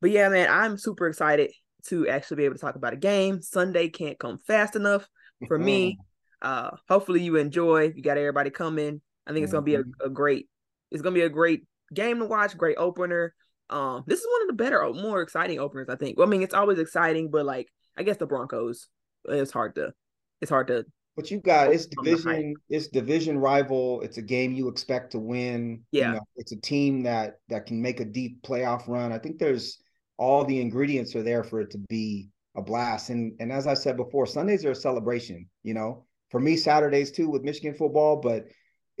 but 0.00 0.10
yeah, 0.10 0.28
man, 0.28 0.48
I'm 0.50 0.76
super 0.76 1.06
excited 1.06 1.52
to 1.86 2.08
actually 2.08 2.38
be 2.38 2.44
able 2.44 2.56
to 2.56 2.60
talk 2.60 2.76
about 2.76 2.92
a 2.92 2.96
game. 2.96 3.42
Sunday 3.42 3.88
can't 3.88 4.18
come 4.18 4.38
fast 4.46 4.76
enough 4.76 5.08
for 5.48 5.58
me. 5.58 5.98
Uh, 6.42 6.70
hopefully 6.88 7.22
you 7.22 7.36
enjoy. 7.36 7.92
You 7.94 8.02
got 8.02 8.18
everybody 8.18 8.50
coming. 8.50 9.00
I 9.26 9.32
think 9.32 9.44
it's 9.44 9.52
gonna 9.52 9.62
be 9.62 9.76
a, 9.76 9.80
mm-hmm. 9.80 10.06
a 10.06 10.10
great 10.10 10.48
it's 10.90 11.02
gonna 11.02 11.14
be 11.14 11.22
a 11.22 11.28
great 11.28 11.64
game 11.92 12.18
to 12.18 12.24
watch, 12.24 12.56
great 12.56 12.76
opener. 12.78 13.34
Um, 13.70 14.04
this 14.06 14.20
is 14.20 14.26
one 14.30 14.42
of 14.42 14.48
the 14.48 14.62
better, 14.62 14.92
more 14.92 15.22
exciting 15.22 15.58
openers, 15.58 15.88
I 15.88 15.96
think. 15.96 16.18
Well, 16.18 16.26
I 16.26 16.30
mean, 16.30 16.42
it's 16.42 16.54
always 16.54 16.78
exciting, 16.78 17.30
but 17.30 17.46
like 17.46 17.68
I 17.96 18.02
guess 18.02 18.16
the 18.16 18.26
Broncos, 18.26 18.88
it's 19.26 19.52
hard 19.52 19.74
to, 19.76 19.92
it's 20.40 20.50
hard 20.50 20.68
to. 20.68 20.84
But 21.16 21.30
you 21.30 21.40
got 21.40 21.72
it's 21.72 21.86
division, 21.86 22.54
it's 22.70 22.88
division 22.88 23.38
rival. 23.38 24.00
It's 24.00 24.16
a 24.16 24.22
game 24.22 24.52
you 24.52 24.68
expect 24.68 25.12
to 25.12 25.18
win. 25.18 25.82
Yeah, 25.90 26.08
you 26.08 26.14
know, 26.14 26.26
it's 26.36 26.52
a 26.52 26.60
team 26.60 27.02
that 27.02 27.34
that 27.48 27.66
can 27.66 27.82
make 27.82 28.00
a 28.00 28.04
deep 28.04 28.42
playoff 28.42 28.88
run. 28.88 29.12
I 29.12 29.18
think 29.18 29.38
there's 29.38 29.78
all 30.16 30.44
the 30.44 30.60
ingredients 30.60 31.14
are 31.14 31.22
there 31.22 31.44
for 31.44 31.60
it 31.60 31.70
to 31.72 31.78
be 31.78 32.28
a 32.56 32.62
blast. 32.62 33.10
And 33.10 33.34
and 33.40 33.52
as 33.52 33.66
I 33.66 33.74
said 33.74 33.96
before, 33.96 34.26
Sundays 34.26 34.64
are 34.64 34.70
a 34.70 34.76
celebration. 34.76 35.48
You 35.62 35.74
know, 35.74 36.06
for 36.30 36.40
me, 36.40 36.56
Saturdays 36.56 37.10
too 37.10 37.28
with 37.28 37.42
Michigan 37.42 37.74
football, 37.74 38.20
but 38.20 38.46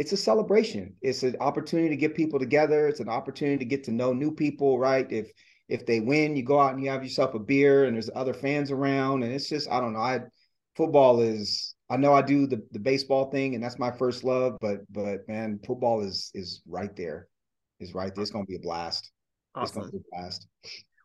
it's 0.02 0.10
a 0.10 0.16
celebration. 0.16 0.96
It's 1.00 1.22
an 1.22 1.36
opportunity 1.38 1.90
to 1.90 1.96
get 1.96 2.16
people 2.16 2.40
together. 2.40 2.88
It's 2.88 2.98
an 2.98 3.08
opportunity 3.08 3.58
to 3.58 3.64
get 3.64 3.84
to 3.84 3.92
know 3.92 4.12
new 4.12 4.32
people, 4.32 4.76
right? 4.76 5.06
If 5.12 5.30
if 5.68 5.86
they 5.86 6.00
win, 6.00 6.34
you 6.34 6.42
go 6.42 6.58
out 6.58 6.74
and 6.74 6.82
you 6.82 6.90
have 6.90 7.04
yourself 7.04 7.34
a 7.34 7.38
beer 7.38 7.84
and 7.84 7.94
there's 7.94 8.10
other 8.12 8.34
fans 8.34 8.72
around. 8.72 9.22
And 9.22 9.32
it's 9.32 9.48
just, 9.48 9.70
I 9.70 9.78
don't 9.78 9.92
know. 9.92 10.00
I 10.00 10.22
football 10.74 11.20
is 11.20 11.76
I 11.88 11.98
know 11.98 12.14
I 12.14 12.22
do 12.22 12.48
the, 12.48 12.66
the 12.72 12.80
baseball 12.80 13.30
thing 13.30 13.54
and 13.54 13.62
that's 13.62 13.78
my 13.78 13.92
first 13.92 14.24
love, 14.24 14.56
but 14.60 14.78
but 14.90 15.20
man, 15.28 15.60
football 15.64 16.00
is 16.00 16.32
is 16.34 16.62
right 16.66 16.94
there. 16.96 17.28
Is 17.78 17.94
right 17.94 18.12
there. 18.12 18.22
It's 18.22 18.32
gonna 18.32 18.44
be 18.44 18.56
a 18.56 18.58
blast. 18.58 19.12
Awesome. 19.54 19.62
It's 19.62 19.72
gonna 19.76 19.90
be 19.92 19.98
a 19.98 20.20
blast. 20.20 20.48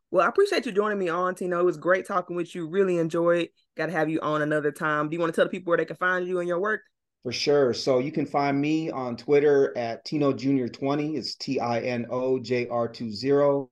Well, 0.09 0.25
I 0.25 0.29
appreciate 0.29 0.65
you 0.65 0.71
joining 0.71 0.97
me 0.97 1.09
on, 1.09 1.35
Tino. 1.35 1.59
It 1.59 1.65
was 1.65 1.77
great 1.77 2.07
talking 2.07 2.35
with 2.35 2.55
you. 2.55 2.67
Really 2.67 2.97
enjoyed. 2.97 3.49
Got 3.75 3.87
to 3.87 3.91
have 3.91 4.09
you 4.09 4.21
on 4.21 4.41
another 4.41 4.71
time. 4.71 5.07
Do 5.07 5.15
you 5.15 5.19
want 5.19 5.31
to 5.31 5.35
tell 5.35 5.45
the 5.45 5.51
people 5.51 5.69
where 5.69 5.77
they 5.77 5.85
can 5.85 5.97
find 5.97 6.25
you 6.25 6.39
and 6.39 6.47
your 6.47 6.59
work? 6.59 6.81
For 7.23 7.31
sure. 7.31 7.73
So 7.73 7.99
you 7.99 8.11
can 8.11 8.25
find 8.25 8.59
me 8.59 8.89
on 8.89 9.17
Twitter 9.17 9.77
at 9.77 10.05
Tino 10.05 10.33
Junior 10.33 10.67
20. 10.69 11.15
It's 11.15 11.35
T 11.35 11.59
I 11.59 11.81
N 11.81 12.07
O 12.09 12.39
J 12.39 12.67
R 12.69 12.87
20. 12.87 13.67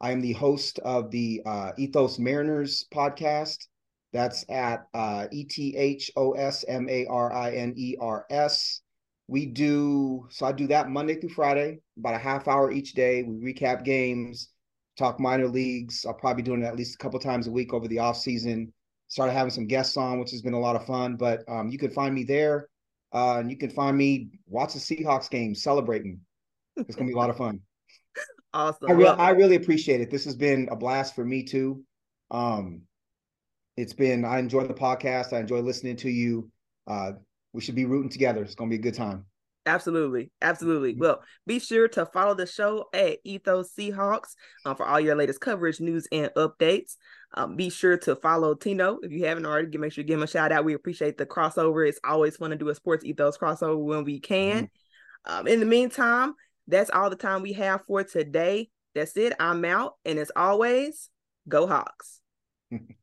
I 0.00 0.10
am 0.12 0.20
the 0.20 0.32
host 0.32 0.78
of 0.80 1.10
the 1.10 1.42
uh, 1.44 1.72
Ethos 1.76 2.18
Mariners 2.18 2.86
podcast. 2.94 3.66
That's 4.12 4.44
at 4.48 4.86
uh, 4.94 5.26
E 5.32 5.44
T 5.44 5.76
H 5.76 6.10
O 6.16 6.32
S 6.32 6.64
M 6.68 6.88
A 6.88 7.06
R 7.06 7.32
I 7.32 7.52
N 7.52 7.74
E 7.76 7.96
R 8.00 8.26
S. 8.30 8.80
We 9.26 9.46
do, 9.46 10.26
so 10.30 10.46
I 10.46 10.52
do 10.52 10.66
that 10.68 10.90
Monday 10.90 11.14
through 11.18 11.30
Friday, 11.30 11.80
about 11.98 12.14
a 12.14 12.18
half 12.18 12.48
hour 12.48 12.70
each 12.70 12.92
day. 12.92 13.22
We 13.22 13.52
recap 13.52 13.84
games, 13.84 14.50
talk 14.98 15.18
minor 15.18 15.48
leagues. 15.48 16.04
I'll 16.04 16.14
probably 16.14 16.42
be 16.42 16.46
doing 16.46 16.62
it 16.62 16.66
at 16.66 16.76
least 16.76 16.96
a 16.96 16.98
couple 16.98 17.18
times 17.18 17.46
a 17.46 17.50
week 17.50 17.72
over 17.72 17.88
the 17.88 18.00
off 18.00 18.18
season. 18.18 18.72
Started 19.08 19.32
having 19.32 19.50
some 19.52 19.66
guests 19.66 19.96
on, 19.96 20.20
which 20.20 20.30
has 20.32 20.42
been 20.42 20.52
a 20.52 20.60
lot 20.60 20.76
of 20.76 20.86
fun. 20.86 21.16
But 21.16 21.42
um, 21.48 21.68
you 21.68 21.78
can 21.78 21.90
find 21.90 22.14
me 22.14 22.24
there. 22.24 22.68
Uh, 23.14 23.38
and 23.38 23.50
you 23.50 23.56
can 23.56 23.70
find 23.70 23.96
me 23.96 24.30
watch 24.46 24.74
the 24.74 24.78
Seahawks 24.78 25.28
game, 25.28 25.54
celebrating. 25.54 26.20
It's 26.76 26.96
gonna 26.96 27.08
be 27.08 27.14
a 27.14 27.18
lot 27.18 27.30
of 27.30 27.36
fun. 27.36 27.60
Awesome. 28.54 28.90
I, 28.90 28.92
re- 28.92 29.06
I 29.06 29.30
really 29.30 29.56
appreciate 29.56 30.02
it. 30.02 30.10
This 30.10 30.26
has 30.26 30.36
been 30.36 30.68
a 30.70 30.76
blast 30.76 31.14
for 31.14 31.24
me 31.24 31.42
too. 31.42 31.82
Um, 32.30 32.82
it's 33.78 33.94
been 33.94 34.26
I 34.26 34.40
enjoy 34.40 34.66
the 34.66 34.74
podcast. 34.74 35.32
I 35.32 35.40
enjoy 35.40 35.60
listening 35.60 35.96
to 35.96 36.10
you. 36.10 36.50
Uh, 36.86 37.12
we 37.54 37.62
should 37.62 37.74
be 37.74 37.86
rooting 37.86 38.10
together. 38.10 38.42
It's 38.42 38.54
gonna 38.54 38.68
be 38.68 38.76
a 38.76 38.78
good 38.78 38.94
time. 38.94 39.24
Absolutely. 39.64 40.30
Absolutely. 40.40 40.96
Well, 40.96 41.22
be 41.46 41.60
sure 41.60 41.88
to 41.88 42.04
follow 42.06 42.34
the 42.34 42.46
show 42.46 42.86
at 42.92 43.18
Ethos 43.24 43.72
Seahawks 43.78 44.34
uh, 44.66 44.74
for 44.74 44.86
all 44.86 45.00
your 45.00 45.14
latest 45.14 45.40
coverage, 45.40 45.80
news, 45.80 46.08
and 46.10 46.30
updates. 46.36 46.96
Um, 47.34 47.56
be 47.56 47.70
sure 47.70 47.96
to 47.98 48.14
follow 48.16 48.54
Tino 48.54 48.98
if 49.02 49.10
you 49.10 49.24
haven't 49.24 49.46
already. 49.46 49.76
Make 49.78 49.92
sure 49.92 50.02
you 50.02 50.08
give 50.08 50.18
him 50.18 50.24
a 50.24 50.28
shout 50.28 50.52
out. 50.52 50.64
We 50.64 50.74
appreciate 50.74 51.16
the 51.16 51.26
crossover. 51.26 51.88
It's 51.88 52.00
always 52.04 52.36
fun 52.36 52.50
to 52.50 52.56
do 52.56 52.68
a 52.68 52.74
sports 52.74 53.04
ethos 53.04 53.38
crossover 53.38 53.82
when 53.82 54.04
we 54.04 54.20
can. 54.20 54.64
Mm-hmm. 54.64 55.32
Um, 55.34 55.46
in 55.46 55.60
the 55.60 55.66
meantime, 55.66 56.34
that's 56.66 56.90
all 56.90 57.10
the 57.10 57.16
time 57.16 57.42
we 57.42 57.54
have 57.54 57.84
for 57.86 58.04
today. 58.04 58.68
That's 58.94 59.16
it. 59.16 59.32
I'm 59.40 59.64
out. 59.64 59.94
And 60.04 60.18
as 60.18 60.30
always, 60.36 61.08
go 61.48 61.66
Hawks. 61.66 62.20